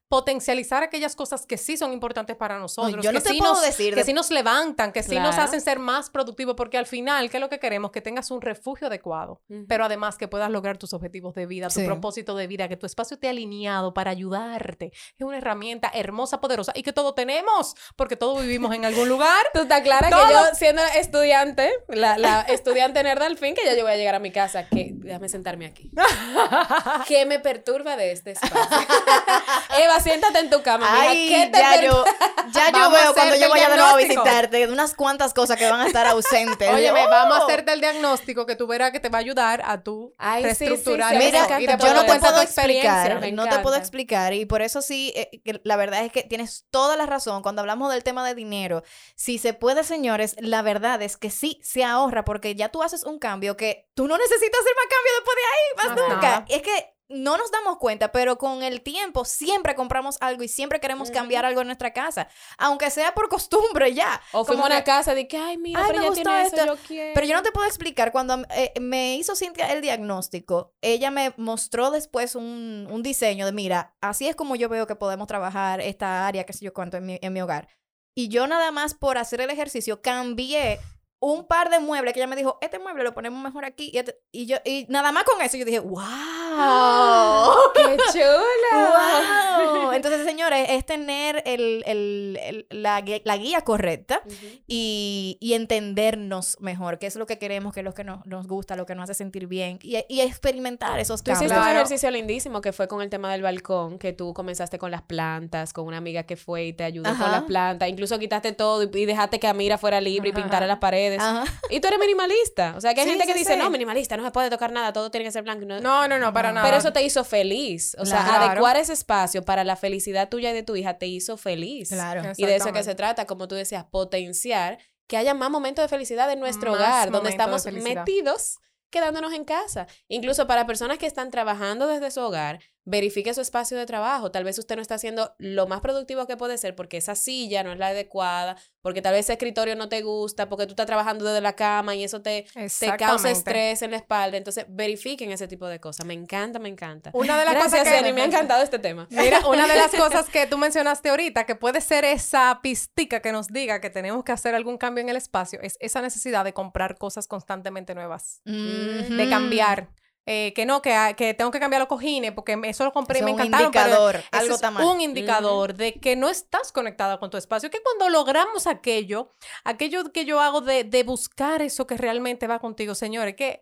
Potencializar 0.07 0.83
aquellas 0.83 1.15
cosas 1.15 1.45
que 1.45 1.57
sí 1.57 1.77
son 1.77 1.93
importantes 1.93 2.35
para 2.35 2.59
nosotros. 2.59 3.03
yo 3.03 3.11
no 3.11 3.19
que 3.19 3.23
te 3.23 3.31
sí 3.31 3.37
puedo 3.39 3.53
nos, 3.53 3.61
decir 3.63 3.93
Que 3.93 4.01
de- 4.01 4.03
sí 4.05 4.13
nos 4.13 4.29
levantan, 4.29 4.91
que 4.91 5.01
sí 5.03 5.15
nos 5.15 5.29
Claro. 5.35 5.43
hacen 5.43 5.61
ser 5.61 5.79
más 5.79 6.09
productivos, 6.09 6.55
porque 6.55 6.77
al 6.77 6.85
final, 6.85 7.29
¿qué 7.29 7.37
es 7.37 7.41
lo 7.41 7.49
que 7.49 7.59
queremos? 7.59 7.91
Que 7.91 8.01
tengas 8.01 8.29
un 8.31 8.41
refugio 8.41 8.87
adecuado, 8.87 9.41
Ujú. 9.49 9.65
pero 9.67 9.85
además 9.85 10.17
que 10.17 10.27
puedas 10.27 10.51
lograr 10.51 10.77
tus 10.77 10.93
objetivos 10.93 11.33
de 11.33 11.45
vida, 11.45 11.67
tu 11.69 11.79
Sí. 11.79 11.85
propósito 11.85 12.35
de 12.35 12.47
vida, 12.47 12.67
que 12.67 12.77
tu 12.77 12.85
espacio 12.85 13.15
esté 13.15 13.29
alineado 13.29 13.93
para 13.93 14.11
ayudarte. 14.11 14.91
Es 14.93 15.25
una 15.25 15.37
herramienta 15.37 15.89
hermosa, 15.93 16.41
poderosa 16.41 16.71
y 16.75 16.83
que 16.83 16.93
todo 16.93 17.13
tenemos, 17.13 17.75
porque 17.95 18.15
todos 18.15 18.41
vivimos 18.41 18.73
en 18.75 18.85
algún 18.85 19.07
lugar. 19.09 19.45
Tú 19.53 19.61
estás 19.61 19.81
clara 19.81 20.09
que 20.09 20.15
yo, 20.33 20.39
siendo 20.53 20.81
estudiante, 20.95 21.71
la, 21.87 22.17
la 22.17 22.41
estudiante 22.41 23.01
nerd 23.03 23.21
al 23.21 23.37
fin, 23.37 23.55
que 23.55 23.63
ya 23.65 23.75
yo 23.75 23.83
voy 23.83 23.91
a 23.93 23.97
llegar 23.97 24.15
a 24.15 24.19
mi 24.19 24.31
casa, 24.31 24.67
que 24.67 24.91
déjame 24.93 25.29
sentarme 25.29 25.65
aquí. 25.65 25.91
¿Qué 27.23 27.29
me 27.29 27.39
perturba 27.39 27.95
de 27.95 28.11
este 28.11 28.31
espacio? 28.31 28.57
Eva, 29.81 29.97
siéntate 30.01 30.39
en 30.39 30.49
tu 30.49 30.61
cama, 30.61 30.91
mija. 30.91 31.13
¿Qué 31.13 31.49
te 31.53 31.57
ya 31.57 31.81
yo, 31.81 32.03
ya 32.51 32.69
yo 32.69 32.91
veo 32.91 33.13
cuando 33.13 33.35
yo 33.35 33.49
vaya 33.49 33.69
de 33.69 33.77
nuevo 33.77 33.91
a 33.93 33.95
visitarte, 33.95 34.67
de 34.67 34.73
unas 34.73 34.93
cuantas 34.93 35.33
cosas 35.33 35.57
que 35.57 35.69
van 35.69 35.79
a 35.79 35.87
estar 35.87 36.05
ausentes. 36.07 36.69
Óyeme, 36.69 37.05
Oh. 37.05 37.09
vamos 37.09 37.39
a 37.39 37.43
hacerte 37.45 37.71
el 37.71 37.79
diagnóstico 37.79 38.45
que 38.45 38.57
tú 38.57 38.67
verás 38.67 38.91
que 38.91 38.99
te 38.99 39.07
va 39.07 39.19
a 39.19 39.21
ayudar 39.21 39.61
a 39.65 39.81
tu 39.83 40.13
Ay, 40.17 40.43
sí, 40.43 40.55
sí, 40.55 40.65
reestructurar 40.65 41.11
sí, 41.11 41.15
y 41.15 41.25
Mira, 41.25 41.77
yo 41.77 41.93
no 41.93 42.05
te 42.05 42.19
puedo 42.19 42.41
explicar, 42.41 43.31
no 43.31 43.47
te 43.47 43.59
puedo 43.59 43.75
explicar 43.77 44.33
y 44.33 44.45
por 44.45 44.61
eso 44.61 44.81
sí, 44.81 45.13
eh, 45.15 45.41
que 45.45 45.61
la 45.63 45.77
verdad 45.77 46.03
es 46.03 46.11
que 46.11 46.23
tienes 46.23 46.65
toda 46.71 46.97
la 46.97 47.05
razón 47.05 47.41
cuando 47.41 47.61
hablamos 47.61 47.91
del 47.93 48.03
tema 48.03 48.27
de 48.27 48.35
dinero. 48.35 48.83
Si 49.15 49.37
se 49.37 49.53
puede, 49.53 49.85
señores, 49.85 50.35
la 50.39 50.61
verdad 50.61 51.01
es 51.01 51.15
que 51.15 51.29
sí 51.29 51.61
se 51.63 51.85
ahorra 51.85 52.25
porque 52.25 52.55
ya 52.55 52.67
tú 52.67 52.83
haces 52.83 53.03
un 53.05 53.17
cambio 53.17 53.55
que 53.55 53.87
tú 53.93 54.09
no 54.09 54.17
necesitas 54.17 54.59
hacer 54.59 54.73
más 54.75 54.85
cambio 54.89 55.13
después 55.15 55.37
de 55.37 55.43
ahí, 55.43 55.75
más 55.77 55.85
Ajá. 55.85 56.13
nunca. 56.13 56.45
Es 56.49 56.61
que 56.61 56.92
no 57.13 57.37
nos 57.37 57.51
damos 57.51 57.77
cuenta, 57.77 58.11
pero 58.11 58.37
con 58.37 58.63
el 58.63 58.81
tiempo 58.81 59.23
siempre 59.25 59.75
compramos 59.75 60.17
algo 60.21 60.43
y 60.43 60.47
siempre 60.47 60.79
queremos 60.79 61.11
cambiar 61.11 61.45
algo 61.45 61.61
en 61.61 61.67
nuestra 61.67 61.93
casa, 61.93 62.27
aunque 62.57 62.89
sea 62.89 63.13
por 63.13 63.29
costumbre 63.29 63.93
ya. 63.93 64.21
O 64.31 64.43
fuimos 64.43 64.47
a 64.47 64.63
Como 64.63 64.65
una 64.65 64.77
que- 64.79 64.83
casa 64.83 65.13
de 65.15 65.27
que, 65.27 65.37
ay, 65.37 65.57
mira, 65.57 65.79
Ay, 65.81 65.85
pero 65.87 65.97
me 65.99 66.03
ya 66.03 66.09
gustó 66.09 66.23
tiene 66.23 66.41
eso, 66.41 66.55
esto. 66.55 66.65
yo 66.75 66.81
quiero. 66.87 67.11
Pero 67.13 67.27
yo 67.27 67.35
no 67.35 67.43
te 67.43 67.51
puedo 67.51 67.67
explicar. 67.67 68.11
Cuando 68.11 68.43
eh, 68.55 68.73
me 68.81 69.15
hizo 69.15 69.35
Cintia 69.35 69.71
el 69.71 69.81
diagnóstico, 69.81 70.73
ella 70.81 71.11
me 71.11 71.33
mostró 71.37 71.91
después 71.91 72.35
un, 72.35 72.87
un 72.89 73.03
diseño 73.03 73.45
de, 73.45 73.51
mira, 73.51 73.95
así 74.01 74.27
es 74.27 74.35
como 74.35 74.55
yo 74.55 74.69
veo 74.69 74.87
que 74.87 74.95
podemos 74.95 75.27
trabajar 75.27 75.81
esta 75.81 76.27
área, 76.27 76.45
qué 76.45 76.53
sé 76.53 76.65
yo 76.65 76.73
cuánto, 76.73 76.97
en 76.97 77.05
mi, 77.05 77.19
en 77.21 77.33
mi 77.33 77.41
hogar. 77.41 77.67
Y 78.15 78.27
yo 78.27 78.45
nada 78.47 78.71
más 78.71 78.93
por 78.93 79.17
hacer 79.17 79.41
el 79.41 79.49
ejercicio 79.49 80.01
cambié 80.01 80.79
un 81.25 81.47
par 81.47 81.69
de 81.69 81.79
muebles 81.79 82.13
que 82.13 82.19
ella 82.19 82.27
me 82.27 82.35
dijo, 82.35 82.57
este 82.61 82.79
mueble 82.79 83.01
lo 83.03 83.13
ponemos 83.13 83.41
mejor 83.41 83.63
aquí. 83.63 83.89
Y, 83.93 83.97
este- 83.97 84.17
y 84.33 84.45
yo, 84.45 84.57
y 84.65 84.85
nada 84.89 85.11
más 85.13 85.23
con 85.23 85.41
eso 85.41 85.55
yo 85.55 85.63
dije, 85.63 85.79
wow. 85.79 86.01
¡Qué 87.75 87.97
chula! 88.11 89.79
¡Wow! 89.83 89.91
Entonces, 89.93 90.25
señores, 90.25 90.67
es, 90.69 90.85
tener 90.85 91.41
el, 91.45 91.83
el- 91.85 92.39
el- 92.43 92.67
la, 92.69 92.99
guía 93.01 93.61
correcta 93.61 94.21
y, 94.67 95.37
y 95.39 95.53
entendernos 95.53 96.57
mejor, 96.59 96.99
qué 96.99 97.07
es 97.07 97.15
lo 97.15 97.25
que 97.25 97.37
queremos, 97.37 97.73
qué 97.73 97.79
es 97.79 97.83
lo 97.85 97.93
que 97.93 98.03
nos, 98.03 98.25
nos 98.25 98.47
gusta, 98.47 98.75
lo 98.75 98.85
que 98.85 98.95
nos 98.95 99.03
hace 99.03 99.13
sentir 99.13 99.47
bien 99.47 99.79
y, 99.81 99.97
y 100.09 100.21
experimentar 100.21 100.99
esos 100.99 101.23
Tú 101.23 101.31
hiciste 101.31 101.47
cambios. 101.53 101.67
un 101.71 101.75
ejercicio 101.75 102.11
lindísimo 102.11 102.61
que 102.61 102.73
fue 102.73 102.87
con 102.87 103.01
el 103.01 103.09
tema 103.09 103.31
del 103.31 103.41
balcón, 103.43 103.97
que 103.97 104.11
tú 104.13 104.33
comenzaste 104.33 104.77
con 104.77 104.91
las 104.91 105.03
plantas, 105.03 105.71
con 105.73 105.85
una 105.87 105.97
amiga 105.97 106.23
que 106.23 106.35
fue 106.35 106.65
y 106.65 106.73
te 106.73 106.83
ayudó 106.83 107.09
Ajá. 107.09 107.23
con 107.23 107.31
las 107.31 107.43
plantas, 107.43 107.87
incluso 107.89 108.19
quitaste 108.19 108.51
todo 108.51 108.83
y, 108.83 108.89
y 108.93 109.05
dejaste 109.05 109.39
que 109.39 109.47
Amira 109.47 109.77
fuera 109.77 110.01
libre 110.01 110.29
y 110.29 110.31
Ajá. 110.31 110.41
pintara 110.41 110.67
las 110.67 110.79
paredes. 110.79 111.12
Ajá. 111.21 111.43
Y 111.69 111.79
tú 111.79 111.87
eres 111.87 111.99
minimalista. 111.99 112.73
O 112.77 112.81
sea, 112.81 112.93
que 112.93 113.01
hay 113.01 113.05
Sí, 113.05 113.11
gente 113.11 113.25
que 113.27 113.33
sí, 113.33 113.39
dice, 113.39 113.53
sí. 113.53 113.59
no, 113.59 113.69
minimalista, 113.69 114.17
no 114.17 114.23
se 114.23 114.31
puede 114.31 114.49
tocar 114.49 114.71
nada, 114.71 114.93
todo 114.93 115.11
tiene 115.11 115.25
que 115.25 115.31
ser 115.31 115.43
blanco. 115.43 115.65
no- 115.65 115.79
No, 115.81 116.07
no, 116.07 116.19
no, 116.19 116.33
para 116.33 116.51
nada. 116.51 116.65
Pero 116.65 116.77
eso 116.77 116.93
te 116.93 117.03
hizo 117.03 117.23
feliz. 117.23 117.95
O 117.99 118.05
sea, 118.05 118.23
Claro. 118.23 118.45
adecuar 118.45 118.77
ese 118.77 118.93
espacio 118.93 119.43
para 119.43 119.63
la 119.63 119.75
felicidad 119.75 120.29
tuya 120.29 120.51
y 120.51 120.53
de 120.53 120.63
tu 120.63 120.75
hija 120.75 120.97
te 120.97 121.07
hizo 121.07 121.37
feliz. 121.37 121.89
Claro. 121.89 122.21
Y 122.37 122.45
de 122.45 122.55
eso 122.55 122.71
que 122.73 122.83
se 122.83 122.95
trata, 122.95 123.25
como 123.25 123.47
tú 123.47 123.55
decías, 123.55 123.83
potenciar 123.85 124.77
que 125.07 125.17
haya 125.17 125.33
más 125.33 125.49
momentos 125.51 125.83
de 125.83 125.89
felicidad 125.89 126.31
en 126.31 126.39
nuestro 126.39 126.71
Más 126.71 126.79
hogar, 126.79 127.11
donde 127.11 127.29
estamos 127.29 127.65
metidos 127.65 128.59
quedándonos 128.89 129.33
en 129.33 129.43
casa. 129.43 129.87
Incluso 130.07 130.45
para 130.47 130.65
personas 130.67 130.97
que 130.99 131.07
están 131.07 131.31
trabajando 131.31 131.87
desde 131.87 132.11
su 132.11 132.21
hogar, 132.21 132.59
verifique 132.85 133.33
su 133.33 133.41
espacio 133.41 133.77
de 133.77 133.85
trabajo. 133.85 134.31
Tal 134.31 134.43
vez 134.43 134.57
usted 134.59 134.75
no 134.75 134.81
está 134.81 134.95
haciendo 134.95 135.33
lo 135.37 135.67
más 135.67 135.81
productivo 135.81 136.27
que 136.27 136.37
puede 136.37 136.57
ser 136.57 136.75
porque 136.75 136.97
esa 136.97 137.15
silla 137.15 137.63
no 137.63 137.71
es 137.71 137.79
la 137.79 137.87
adecuada, 137.87 138.57
porque 138.81 139.01
tal 139.01 139.13
vez 139.13 139.25
ese 139.25 139.33
escritorio 139.33 139.75
no 139.75 139.87
te 139.87 140.01
gusta, 140.01 140.49
porque 140.49 140.65
tú 140.65 140.71
estás 140.71 140.85
trabajando 140.85 141.23
desde 141.25 141.41
la 141.41 141.53
cama 141.53 141.95
y 141.95 142.03
eso 142.03 142.21
te, 142.21 142.45
te 142.79 142.97
causa 142.97 143.31
estrés 143.31 143.81
en 143.81 143.91
la 143.91 143.97
espalda. 143.97 144.37
Entonces, 144.37 144.65
verifiquen 144.67 145.31
ese 145.31 145.47
tipo 145.47 145.67
de 145.67 145.79
cosas. 145.79 146.05
Me 146.05 146.13
encanta, 146.13 146.59
me 146.59 146.69
encanta. 146.69 147.11
Una 147.13 147.37
de 147.39 147.45
las 147.45 147.53
Gracias, 147.53 147.83
cosas 147.83 148.03
que 148.03 148.13
me 148.13 148.21
ha 148.21 148.25
encantado 148.25 148.61
este 148.61 148.79
tema. 148.79 149.07
Mira, 149.09 149.47
una 149.47 149.67
de 149.67 149.75
las 149.75 149.91
cosas 149.95 150.29
que 150.29 150.45
tú 150.47 150.57
mencionaste 150.57 151.09
ahorita, 151.09 151.45
que 151.45 151.55
puede 151.55 151.79
ser 151.79 152.03
esa 152.03 152.59
pistica 152.61 153.21
que 153.21 153.31
nos 153.31 153.47
diga 153.47 153.79
que 153.79 153.89
tenemos 153.89 154.23
que 154.23 154.33
hacer 154.33 154.55
algún 154.55 154.77
cambio 154.77 155.01
en 155.01 155.09
el 155.09 155.15
espacio, 155.15 155.59
es 155.61 155.77
esa 155.79 156.01
necesidad 156.01 156.43
de 156.43 156.53
comprar 156.53 156.97
cosas 156.97 157.27
constantemente 157.27 157.95
nuevas, 157.95 158.41
Ujú. 158.45 159.15
de 159.15 159.29
cambiar. 159.29 159.87
Eh, 160.25 160.53
que 160.55 160.65
no, 160.65 160.81
que, 160.81 160.93
ah, 160.93 161.13
que 161.17 161.33
tengo 161.33 161.51
que 161.51 161.59
cambiar 161.59 161.81
los 161.81 161.89
cojines 161.89 162.31
porque 162.31 162.57
eso 162.63 162.85
lo 162.85 162.93
compré 162.93 163.19
y 163.19 163.23
me 163.23 163.33
un 163.33 163.41
encantaron. 163.41 163.71
pero 163.71 163.87
indicador, 163.87 164.15
eso 164.15 164.27
algo 164.31 164.55
es 164.55 164.85
un 164.85 165.01
indicador 165.01 165.73
de 165.73 165.95
que 165.95 166.15
no 166.15 166.29
estás 166.29 166.71
conectada 166.71 167.19
con 167.19 167.29
tu 167.29 167.35
espacio. 167.35 167.69
Que 167.69 167.81
cuando 167.81 168.09
logramos 168.09 168.65
aquello, 168.65 169.33
aquello 169.65 170.13
que 170.13 170.23
yo 170.23 170.39
hago 170.39 170.61
de, 170.61 170.85
de 170.85 171.03
buscar 171.03 171.61
eso 171.61 171.85
que 171.87 171.97
realmente 171.97 172.47
va 172.47 172.59
contigo, 172.59 172.95
señores, 172.95 173.35
que 173.35 173.61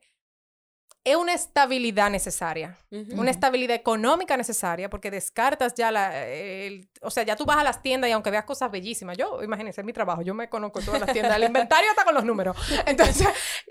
es 1.04 1.16
una 1.16 1.34
estabilidad 1.34 2.10
necesaria. 2.12 2.78
Una 3.16 3.32
estabilidad 3.32 3.76
económica 3.76 4.36
necesaria 4.38 4.90
porque 4.90 5.10
descartas 5.10 5.74
ya 5.74 5.90
la... 5.92 6.26
el- 6.28 6.90
o 7.02 7.10
sea, 7.10 7.24
ya 7.24 7.36
tú 7.36 7.46
vas 7.46 7.58
a 7.58 7.64
las 7.64 7.82
tiendas 7.82 8.10
y 8.10 8.14
aunque 8.14 8.30
veas 8.30 8.44
cosas 8.46 8.70
bellísimas, 8.70 9.18
yo, 9.18 9.42
imagínense, 9.42 9.82
es 9.82 9.86
mi 9.86 9.94
trabajo, 9.94 10.22
yo 10.22 10.34
me 10.36 10.50
conozco 10.50 10.82
todas 10.82 11.00
las 11.02 11.12
tiendas, 11.12 11.36
el 11.38 11.44
inventario 11.46 11.90
está 11.90 12.04
con 12.04 12.14
los 12.14 12.24
números. 12.26 12.56
Entonces, 12.86 13.28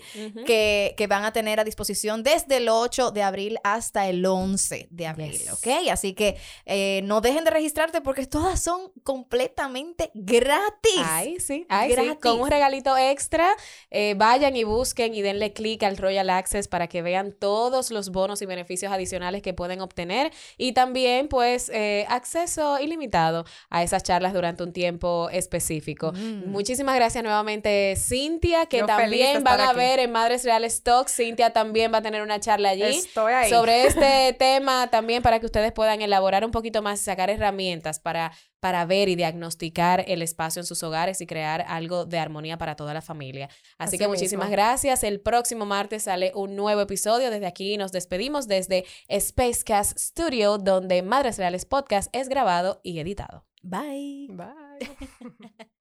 que, 0.47 0.95
que 0.97 1.07
van 1.07 1.24
a 1.24 1.32
tener 1.32 1.61
a 1.61 1.64
disposición 1.64 2.22
desde 2.22 2.57
el 2.59 2.68
8 2.68 3.11
de 3.11 3.22
abril 3.22 3.59
hasta 3.64 4.09
el 4.09 4.24
11 4.24 4.88
de 4.91 5.07
abril, 5.07 5.32
Yes. 5.32 5.53
¿ok? 5.53 5.66
Así 5.91 6.14
que 6.14 6.36
eh, 6.66 7.01
no 7.05 7.20
dejen 7.20 7.45
de 7.45 7.51
registrarte 7.51 8.01
porque 8.01 8.26
todas 8.26 8.61
son 8.61 8.93
completamente 9.03 10.11
gratis. 10.14 11.03
Ay, 11.05 11.38
sí, 11.41 11.66
ay, 11.68 11.91
sí, 11.91 11.95
Gratis. 11.97 12.18
con 12.22 12.41
un 12.41 12.51
regalito 12.51 12.97
extra, 12.97 13.49
eh, 13.91 14.14
vayan 14.16 14.57
y 14.57 14.64
busquen 14.64 15.14
y 15.14 15.22
denle 15.22 15.53
clic 15.53 15.82
al 15.82 15.97
Royal 15.97 16.30
Access 16.31 16.68
para 16.68 16.87
que 16.87 17.03
vean 17.03 17.33
todos 17.33 17.91
los 17.91 18.11
bonos 18.11 18.41
y 18.43 18.47
beneficios 18.47 18.93
adicionales 18.93 19.43
que 19.43 19.53
pueden 19.53 19.81
obtener 19.81 20.33
y 20.57 20.72
también 20.72 21.28
pues 21.28 21.68
eh, 21.74 22.07
acceso 22.09 22.78
ilimitado 22.81 23.45
a 23.68 23.83
esas 23.83 24.03
charlas 24.03 24.33
durante 24.33 24.62
un 24.62 24.72
tiempo 24.72 25.28
específico. 25.31 26.12
Mm. 26.12 26.51
Muchísimas 26.51 26.95
gracias 26.97 27.22
nuevamente 27.24 27.95
Cintia, 27.97 28.66
que 28.66 28.78
Yo 28.78 28.87
también 28.87 29.43
van 29.45 29.61
a 29.61 29.70
aquí. 29.70 29.76
ver 29.78 29.99
en 30.01 30.12
Madres 30.12 30.45
Reales 30.45 30.83
Talks. 30.83 31.14
Cintia 31.14 31.53
también 31.53 31.93
va 31.93 31.99
a 31.99 32.03
tener 32.03 32.22
una 32.22 32.41
charla 32.41 32.70
allí 32.70 32.83
Estoy 32.83 33.33
ahí. 33.33 33.51
sobre 33.51 33.87
este 33.87 34.33
tema 34.39 34.89
también 34.91 35.22
para 35.22 35.41
que 35.41 35.47
ustedes 35.47 35.72
puedan 35.72 36.01
elaborar 36.03 36.45
un 36.45 36.51
poquito 36.51 36.83
más 36.83 37.01
y 37.01 37.05
sacar 37.05 37.31
herramientas 37.31 37.99
para, 38.01 38.33
para 38.61 38.84
ver 38.84 39.08
y 39.08 39.16
diagnosticar 39.16 40.04
el 40.06 40.22
espacio 40.22 40.61
en 40.61 40.66
sus 40.66 40.82
hogares 40.82 41.20
y 41.20 41.26
crear 41.26 41.64
algo 41.66 42.04
de 42.04 42.18
armonía 42.18 42.58
para 42.58 42.76
toda 42.76 42.94
la 42.94 43.02
familia. 43.02 43.46
Así, 43.46 43.56
Así 43.78 43.98
que 43.98 44.04
mismo. 44.04 44.14
muchísimas 44.14 44.50
gracias. 44.50 45.02
El 45.02 45.20
próximo 45.20 45.66
martes 45.66 46.04
sale 46.04 46.32
un 46.34 46.56
nuevo 46.56 46.80
episodio. 46.82 47.30
Desde 47.30 47.46
aquí 47.46 47.76
nos 47.76 47.92
despedimos 47.92 48.46
desde 48.46 48.84
Spacecast 49.11 49.98
Studio, 49.98 50.58
donde 50.58 51.02
Madres 51.02 51.38
Reales 51.38 51.64
Podcast 51.64 52.08
es 52.14 52.28
grabado 52.28 52.80
y 52.82 52.98
editado. 53.00 53.46
Bye. 53.62 54.28
Bye. 54.30 55.68